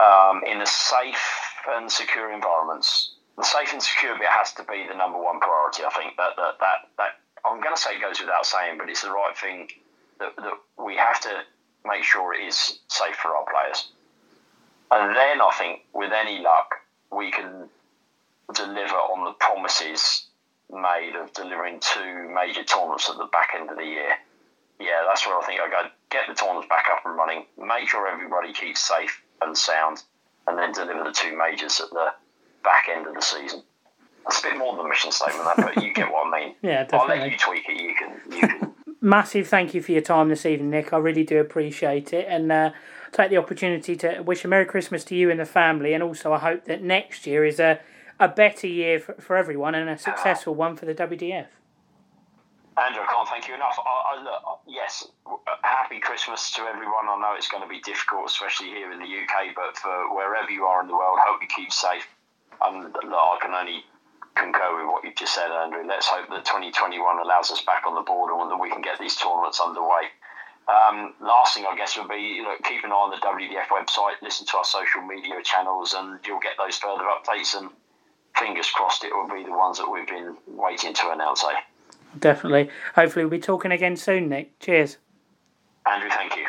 um, 0.00 0.42
in 0.44 0.62
a 0.62 0.66
safe 0.66 1.52
and 1.68 1.92
secure 1.92 2.32
environments. 2.32 3.12
The 3.36 3.44
safe 3.44 3.72
and 3.72 3.82
secure 3.82 4.16
bit 4.16 4.28
has 4.28 4.54
to 4.54 4.64
be 4.64 4.86
the 4.88 4.96
number 4.96 5.20
one 5.20 5.38
priority. 5.40 5.84
I 5.84 5.90
think 5.90 6.16
that 6.16 6.36
that 6.36 6.58
that, 6.60 6.88
that 6.96 7.10
I'm 7.44 7.60
going 7.60 7.74
to 7.74 7.80
say 7.80 7.96
it 7.96 8.00
goes 8.00 8.20
without 8.20 8.46
saying, 8.46 8.78
but 8.78 8.88
it's 8.88 9.02
the 9.02 9.12
right 9.12 9.36
thing 9.36 9.68
that, 10.18 10.34
that 10.36 10.54
we 10.82 10.96
have 10.96 11.20
to 11.20 11.42
make 11.84 12.02
sure 12.02 12.32
it 12.32 12.46
is 12.46 12.80
safe 12.88 13.16
for 13.16 13.36
our 13.36 13.44
players. 13.44 13.88
And 14.90 15.14
then 15.14 15.40
I 15.40 15.50
think, 15.58 15.82
with 15.92 16.12
any 16.12 16.40
luck, 16.40 16.76
we 17.12 17.30
can 17.30 17.68
deliver 18.54 18.94
on 18.94 19.24
the 19.24 19.32
promises 19.32 20.26
made 20.70 21.14
of 21.16 21.32
delivering 21.32 21.80
two 21.80 22.28
major 22.34 22.64
tournaments 22.64 23.10
at 23.10 23.18
the 23.18 23.26
back 23.26 23.50
end 23.54 23.70
of 23.70 23.76
the 23.76 23.84
year. 23.84 24.16
Yeah, 24.80 25.04
that's 25.08 25.26
where 25.26 25.38
I 25.38 25.42
think 25.44 25.60
I 25.60 25.68
go. 25.68 25.88
Get 26.10 26.22
the 26.28 26.34
tournaments 26.34 26.68
back 26.68 26.86
up 26.92 27.04
and 27.04 27.16
running, 27.16 27.46
make 27.58 27.88
sure 27.88 28.06
everybody 28.06 28.52
keeps 28.52 28.80
safe 28.80 29.22
and 29.40 29.56
sound, 29.56 30.02
and 30.46 30.58
then 30.58 30.72
deliver 30.72 31.04
the 31.04 31.12
two 31.12 31.36
majors 31.36 31.80
at 31.80 31.90
the 31.90 32.12
back 32.62 32.88
end 32.94 33.06
of 33.06 33.14
the 33.14 33.22
season. 33.22 33.62
That's 34.24 34.40
a 34.40 34.42
bit 34.42 34.58
more 34.58 34.76
than 34.76 34.86
a 34.86 34.88
mission 34.88 35.12
statement, 35.12 35.44
that, 35.44 35.74
but 35.74 35.82
you 35.82 35.94
get 35.94 36.10
what 36.12 36.26
I 36.26 36.40
mean. 36.40 36.54
Yeah, 36.62 36.84
definitely. 36.84 37.14
I'll 37.14 37.20
let 37.20 37.32
you 37.32 37.38
tweak 37.38 37.64
it. 37.68 37.80
You 37.80 37.94
can. 37.94 38.32
You 38.32 38.48
can 38.48 38.74
Massive 39.00 39.46
thank 39.46 39.72
you 39.72 39.80
for 39.82 39.92
your 39.92 40.00
time 40.00 40.30
this 40.30 40.44
evening, 40.44 40.70
Nick. 40.70 40.92
I 40.92 40.96
really 40.96 41.22
do 41.22 41.38
appreciate 41.38 42.12
it. 42.12 42.26
And 42.28 42.50
uh, 42.50 42.70
take 43.12 43.30
the 43.30 43.36
opportunity 43.36 43.94
to 43.96 44.20
wish 44.22 44.44
a 44.44 44.48
Merry 44.48 44.64
Christmas 44.64 45.04
to 45.04 45.14
you 45.14 45.30
and 45.30 45.38
the 45.38 45.44
family. 45.44 45.94
And 45.94 46.02
also, 46.02 46.32
I 46.32 46.38
hope 46.38 46.64
that 46.64 46.82
next 46.82 47.26
year 47.26 47.44
is 47.44 47.60
a, 47.60 47.78
a 48.18 48.26
better 48.26 48.66
year 48.66 48.98
for, 48.98 49.14
for 49.14 49.36
everyone 49.36 49.76
and 49.76 49.88
a 49.88 49.96
successful 49.96 50.54
one 50.54 50.76
for 50.76 50.86
the 50.86 50.94
WDF. 50.94 51.46
Andrew, 52.76 53.00
I 53.00 53.08
can't 53.08 53.28
thank 53.28 53.48
you 53.48 53.54
enough. 53.54 53.80
I, 53.80 53.94
I, 54.12 54.22
look, 54.22 54.60
yes, 54.68 55.08
happy 55.62 55.98
Christmas 55.98 56.52
to 56.52 56.62
everyone. 56.68 57.08
I 57.08 57.16
know 57.16 57.32
it's 57.32 57.48
going 57.48 57.62
to 57.62 57.68
be 57.68 57.80
difficult, 57.80 58.28
especially 58.28 58.68
here 58.68 58.92
in 58.92 59.00
the 59.00 59.08
UK, 59.08 59.56
but 59.56 59.80
for 59.80 60.12
wherever 60.14 60.50
you 60.50 60.64
are 60.68 60.82
in 60.82 60.88
the 60.88 60.92
world, 60.92 61.16
hope 61.24 61.40
you 61.40 61.48
keep 61.48 61.72
safe. 61.72 62.04
Um, 62.60 62.92
look, 62.92 63.16
I 63.16 63.38
can 63.40 63.54
only 63.54 63.80
concur 64.36 64.76
with 64.76 64.92
what 64.92 65.04
you've 65.04 65.16
just 65.16 65.34
said, 65.34 65.50
Andrew. 65.50 65.88
Let's 65.88 66.06
hope 66.06 66.28
that 66.28 66.44
2021 66.44 67.00
allows 67.00 67.50
us 67.50 67.64
back 67.64 67.84
on 67.86 67.94
the 67.94 68.04
board 68.04 68.28
and 68.28 68.50
that 68.50 68.60
we 68.60 68.68
can 68.68 68.82
get 68.82 69.00
these 69.00 69.16
tournaments 69.16 69.58
underway. 69.58 70.12
Um, 70.68 71.14
last 71.20 71.54
thing, 71.54 71.64
I 71.64 71.76
guess, 71.76 71.96
would 71.96 72.12
be 72.12 72.44
look, 72.44 72.60
keep 72.62 72.84
an 72.84 72.92
eye 72.92 73.08
on 73.08 73.10
the 73.10 73.24
WDF 73.24 73.72
website, 73.72 74.20
listen 74.20 74.46
to 74.52 74.56
our 74.58 74.68
social 74.68 75.00
media 75.00 75.40
channels, 75.42 75.94
and 75.96 76.20
you'll 76.26 76.44
get 76.44 76.60
those 76.60 76.76
further 76.76 77.08
updates. 77.08 77.56
And 77.56 77.70
fingers 78.36 78.68
crossed, 78.68 79.04
it 79.04 79.16
will 79.16 79.32
be 79.32 79.44
the 79.44 79.56
ones 79.56 79.78
that 79.78 79.88
we've 79.88 80.06
been 80.06 80.36
waiting 80.46 80.92
to 80.92 81.10
announce. 81.10 81.42
Eh? 81.44 81.56
Definitely. 82.18 82.70
Hopefully, 82.94 83.24
we'll 83.24 83.30
be 83.30 83.38
talking 83.38 83.72
again 83.72 83.96
soon, 83.96 84.28
Nick. 84.28 84.58
Cheers. 84.60 84.98
Andrew, 85.86 86.10
thank 86.10 86.36
you. 86.36 86.46